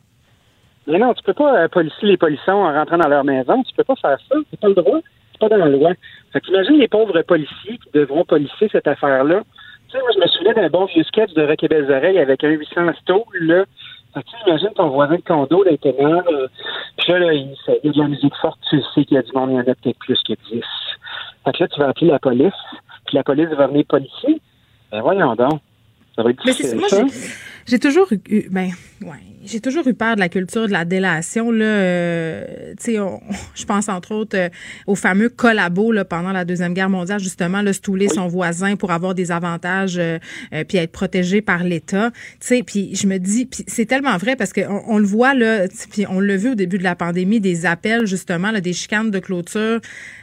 [0.86, 3.62] Mais non, tu peux pas policier les policiers en rentrant dans leur maison.
[3.64, 4.36] Tu peux pas faire ça.
[4.50, 5.00] C'est pas le droit.
[5.32, 5.92] C'est pas dans la loi.
[6.36, 9.40] Fait qu'imagine les pauvres policiers qui devront policier cette affaire-là.
[9.88, 12.44] Tu sais, moi, je me souviens d'un bon vieux sketch de Rock et Oreilles avec
[12.44, 13.64] un 800 stool, là.
[14.12, 16.46] Fait que, tu imagines ton voisin de condo, l'intérieur, là,
[16.98, 19.22] puis là, là, il, y a de la musique forte, tu sais qu'il y a
[19.22, 20.60] du monde, il y en a peut-être plus que 10.
[21.42, 22.52] Fait que là, tu vas appeler la police,
[23.06, 24.38] puis la police va venir policier.
[24.92, 25.62] Ben voyons donc.
[26.16, 27.06] Ça va être difficile, Mais
[27.66, 28.70] j'ai toujours eu, ben,
[29.02, 31.50] ouais, j'ai toujours eu peur de la culture de la délation.
[31.50, 32.74] Là, euh,
[33.54, 34.48] je pense entre autres euh,
[34.86, 38.90] au fameux collabo là, pendant la Deuxième Guerre mondiale, justement, le stouler son voisin pour
[38.90, 40.18] avoir des avantages euh,
[40.68, 42.10] puis être protégé par l'État.
[42.66, 46.06] Puis je me dis, puis c'est tellement vrai parce qu'on on le voit, là, puis
[46.08, 49.18] on l'a vu au début de la pandémie, des appels justement, là, des chicanes de
[49.18, 49.80] clôture.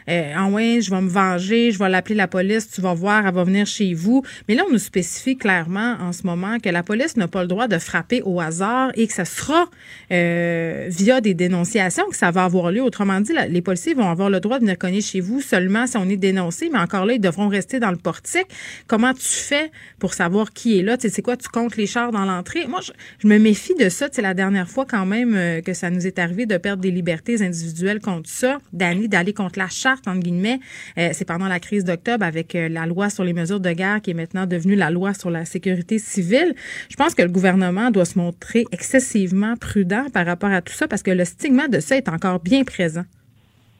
[0.08, 3.34] ah ouais, je vais me venger, je vais l'appeler la police, tu vas voir, elle
[3.34, 4.24] va venir chez vous.
[4.48, 7.48] Mais là, on nous spécifie clairement en ce moment que la police n'a pas le
[7.48, 9.66] droit de frapper au hasard et que ça sera
[10.12, 12.82] euh, via des dénonciations que ça va avoir lieu.
[12.82, 15.98] Autrement dit, les policiers vont avoir le droit de venir cogner chez vous seulement si
[15.98, 18.46] on est dénoncé, mais encore là, ils devront rester dans le portique.
[18.88, 20.96] Comment tu fais pour savoir qui est là?
[20.96, 21.36] Tu sais, c'est quoi?
[21.36, 22.68] Tu comptes les chars dans l'entrée?
[22.68, 24.08] Moi, je, me méfie de ça.
[24.12, 26.92] C'est la dernière fois quand même euh, que ça nous est arrivé de perdre des
[26.92, 30.60] libertés individuelles contre ça, d'aller contre la charte, entre guillemets.
[31.00, 34.12] Euh, c'est pendant la crise d'octobre avec la loi sur les mesures de guerre qui
[34.12, 36.54] est maintenant devenue la loi sur la sécurité civile.
[36.90, 40.88] Je pense que le gouvernement doit se montrer excessivement prudent par rapport à tout ça
[40.88, 43.04] parce que le stigma de ça est encore bien présent.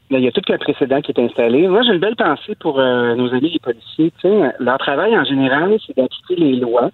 [0.10, 1.68] Il y a tout un précédent qui est installé.
[1.68, 4.12] Moi, j'ai une belle pensée pour euh, nos amis les policiers.
[4.60, 6.92] leur travail en général, c'est d'appliquer les lois,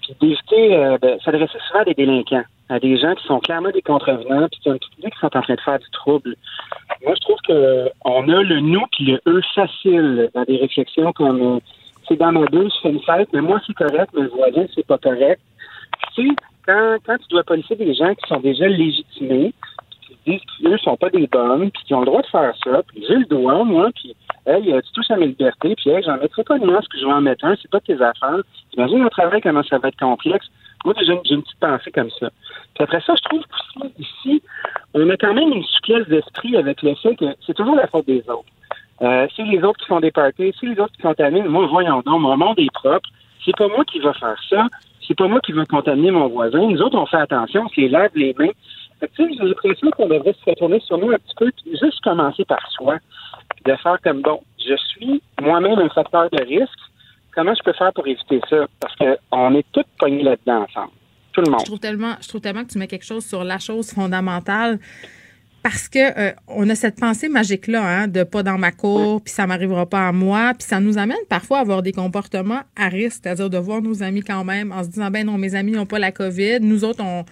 [0.00, 3.70] puis d'éviter euh, de s'adresser souvent à des délinquants, à des gens qui sont clairement
[3.72, 6.34] des contrevenants, puis qui, qui sont en train de faire du trouble.
[7.04, 11.42] Moi, je trouve qu'on a le nous puis le eux facile dans des réflexions comme
[11.42, 11.58] euh,
[12.08, 14.64] c'est dans ma bulle, je fais une fête, mais moi c'est correct, mais le voisin
[14.74, 15.40] c'est pas correct.
[16.14, 16.34] Tu sais,
[16.66, 19.52] quand, quand tu dois policer des gens qui sont déjà légitimés,
[20.02, 22.82] qui disent qu'ils sont pas des bonnes, puis qui ont le droit de faire ça,
[22.88, 24.14] puis j'ai le droit, moi, puis
[24.46, 27.12] hey, tu touches à mes libertés, puis hey, j'en mettrai pas de puis je vais
[27.12, 28.40] en mettre un, c'est pas tes affaires.
[28.76, 30.46] Imagine le travail, comment ça va être complexe.
[30.84, 32.30] Moi, j'ai une, petite pensée comme ça.
[32.74, 33.42] Puis après ça, je trouve
[33.98, 34.42] ici,
[34.94, 38.06] on a quand même une souplesse d'esprit avec le fait que c'est toujours la faute
[38.06, 38.44] des autres.
[39.02, 41.48] Euh, c'est les autres qui font des parties, c'est les autres qui contaminent.
[41.48, 43.08] Moi, voyons donc, mon monde est propre.
[43.44, 44.66] C'est pas moi qui va faire ça
[45.06, 46.60] c'est pas moi qui vais contaminer mon voisin.
[46.68, 48.52] Nous autres, on fait attention, on se les les mains.
[49.00, 52.98] j'ai l'impression qu'on devrait se retourner sur nous un petit peu, juste commencer par soi,
[53.64, 56.78] de faire comme, bon, je suis moi-même un facteur de risque,
[57.34, 58.66] comment je peux faire pour éviter ça?
[58.80, 60.92] Parce qu'on est tous pognés là-dedans ensemble.
[61.32, 61.60] Tout le monde.
[61.60, 64.78] Je trouve tellement, je trouve tellement que tu mets quelque chose sur la chose fondamentale
[65.68, 69.20] parce que euh, on a cette pensée magique là hein, de pas dans ma cour
[69.20, 72.60] puis ça m'arrivera pas à moi puis ça nous amène parfois à avoir des comportements
[72.76, 75.56] à risque c'est-à-dire de voir nos amis quand même en se disant ben non mes
[75.56, 77.24] amis n'ont pas la covid nous autres on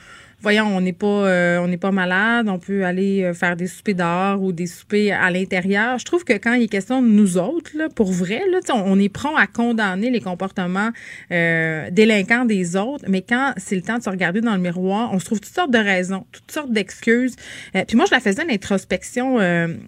[0.45, 3.95] voyons, on n'est pas, euh, on pas malade, on peut aller euh, faire des soupers
[3.95, 5.99] dehors ou des soupers à l'intérieur.
[5.99, 8.99] Je trouve que quand il est question de nous autres, là, pour vrai, là, on,
[9.01, 10.91] est prêt à condamner les comportements
[11.33, 15.11] euh, délinquants des autres, mais quand c'est le temps de se regarder dans le miroir,
[15.15, 17.37] on se trouve toutes sortes de raisons, toutes sortes d'excuses.
[17.73, 19.39] puis moi, je la faisais l'introspection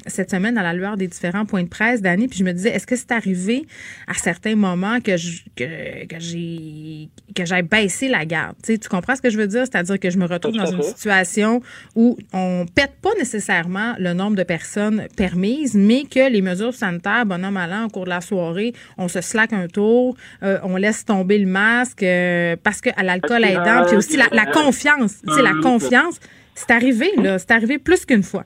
[0.07, 2.71] cette semaine à la lueur des différents points de presse d'année, puis je me disais,
[2.71, 3.67] est-ce que c'est arrivé
[4.07, 5.17] à certains moments que
[5.57, 8.57] que, que j'ai que la garde?
[8.65, 9.65] tu comprends ce que je veux dire?
[9.65, 11.61] C'est-à-dire que je me retrouve dans une situation
[11.95, 17.27] où on pète pas nécessairement le nombre de personnes permises, mais que les mesures sanitaires,
[17.27, 21.05] bonhomme allant, au cours de la soirée, on se slack un tour, euh, on laisse
[21.05, 26.21] tomber le masque euh, parce qu'à l'alcool aidant, puis aussi la, confiance, c'est la confiance,
[26.55, 28.45] c'est arrivé, là, c'est arrivé plus qu'une fois.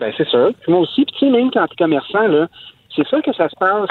[0.00, 0.52] Ben, c'est sûr.
[0.68, 2.48] moi aussi, puis tu sais, même quand tu es commerçant, là,
[2.96, 3.90] c'est ça que ça se passe.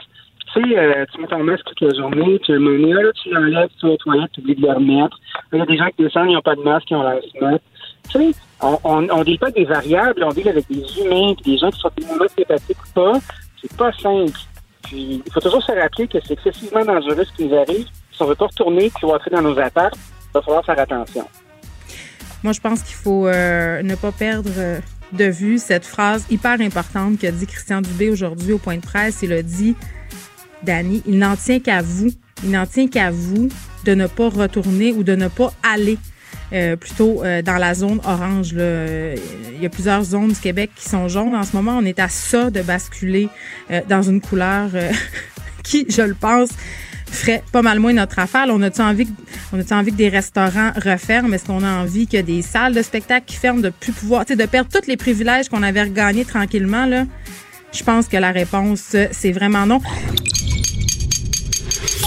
[0.53, 3.29] Tu sais, euh, tu mets ton masque toute la journée, puis un moment là, tu
[3.29, 5.19] l'enlèves, tu vas aux toilettes, tu oublies de le remettre.
[5.53, 7.21] Il y a des gens qui descendent, ils n'ont pas de masque, ils ont l'air
[7.41, 7.63] mettre.
[8.09, 8.31] Tu sais,
[8.61, 11.79] on, on, on dit pas des variables, on dit avec des humains, des gens qui
[11.79, 13.19] sont tellement sympathiques ou pas.
[13.61, 14.39] C'est pas simple.
[14.83, 17.85] Puis, il faut toujours se rappeler que c'est excessivement dangereux ce qui nous arrive.
[18.11, 21.27] Si on veut pas retourner rentrer dans nos apparts, il va falloir faire attention.
[22.43, 24.79] Moi, je pense qu'il faut euh, ne pas perdre euh,
[25.11, 29.21] de vue cette phrase hyper importante qu'a dit Christian Dubé aujourd'hui au point de presse.
[29.21, 29.75] Il a dit
[30.63, 32.11] Dani, il n'en tient qu'à vous,
[32.43, 33.49] il n'en tient qu'à vous
[33.85, 35.97] de ne pas retourner ou de ne pas aller
[36.51, 38.53] euh, plutôt euh, dans la zone orange.
[38.53, 39.13] Là.
[39.53, 41.35] Il y a plusieurs zones du Québec qui sont jaunes.
[41.35, 43.29] En ce moment, on est à ça de basculer
[43.87, 44.69] dans une couleur
[45.63, 46.49] qui, je le pense,
[47.11, 48.45] ferait pas mal moins notre affaire.
[48.49, 49.07] on a-tu envie,
[49.51, 51.33] on a envie que des restaurants referment?
[51.33, 54.45] Est-ce qu'on a envie que des salles de spectacle qui ferment de plus pouvoir, de
[54.45, 57.05] perdre tous les privilèges qu'on avait regagnés tranquillement, là?
[57.71, 59.79] Je pense que la réponse, c'est vraiment non.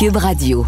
[0.02, 0.66] Cube Radio.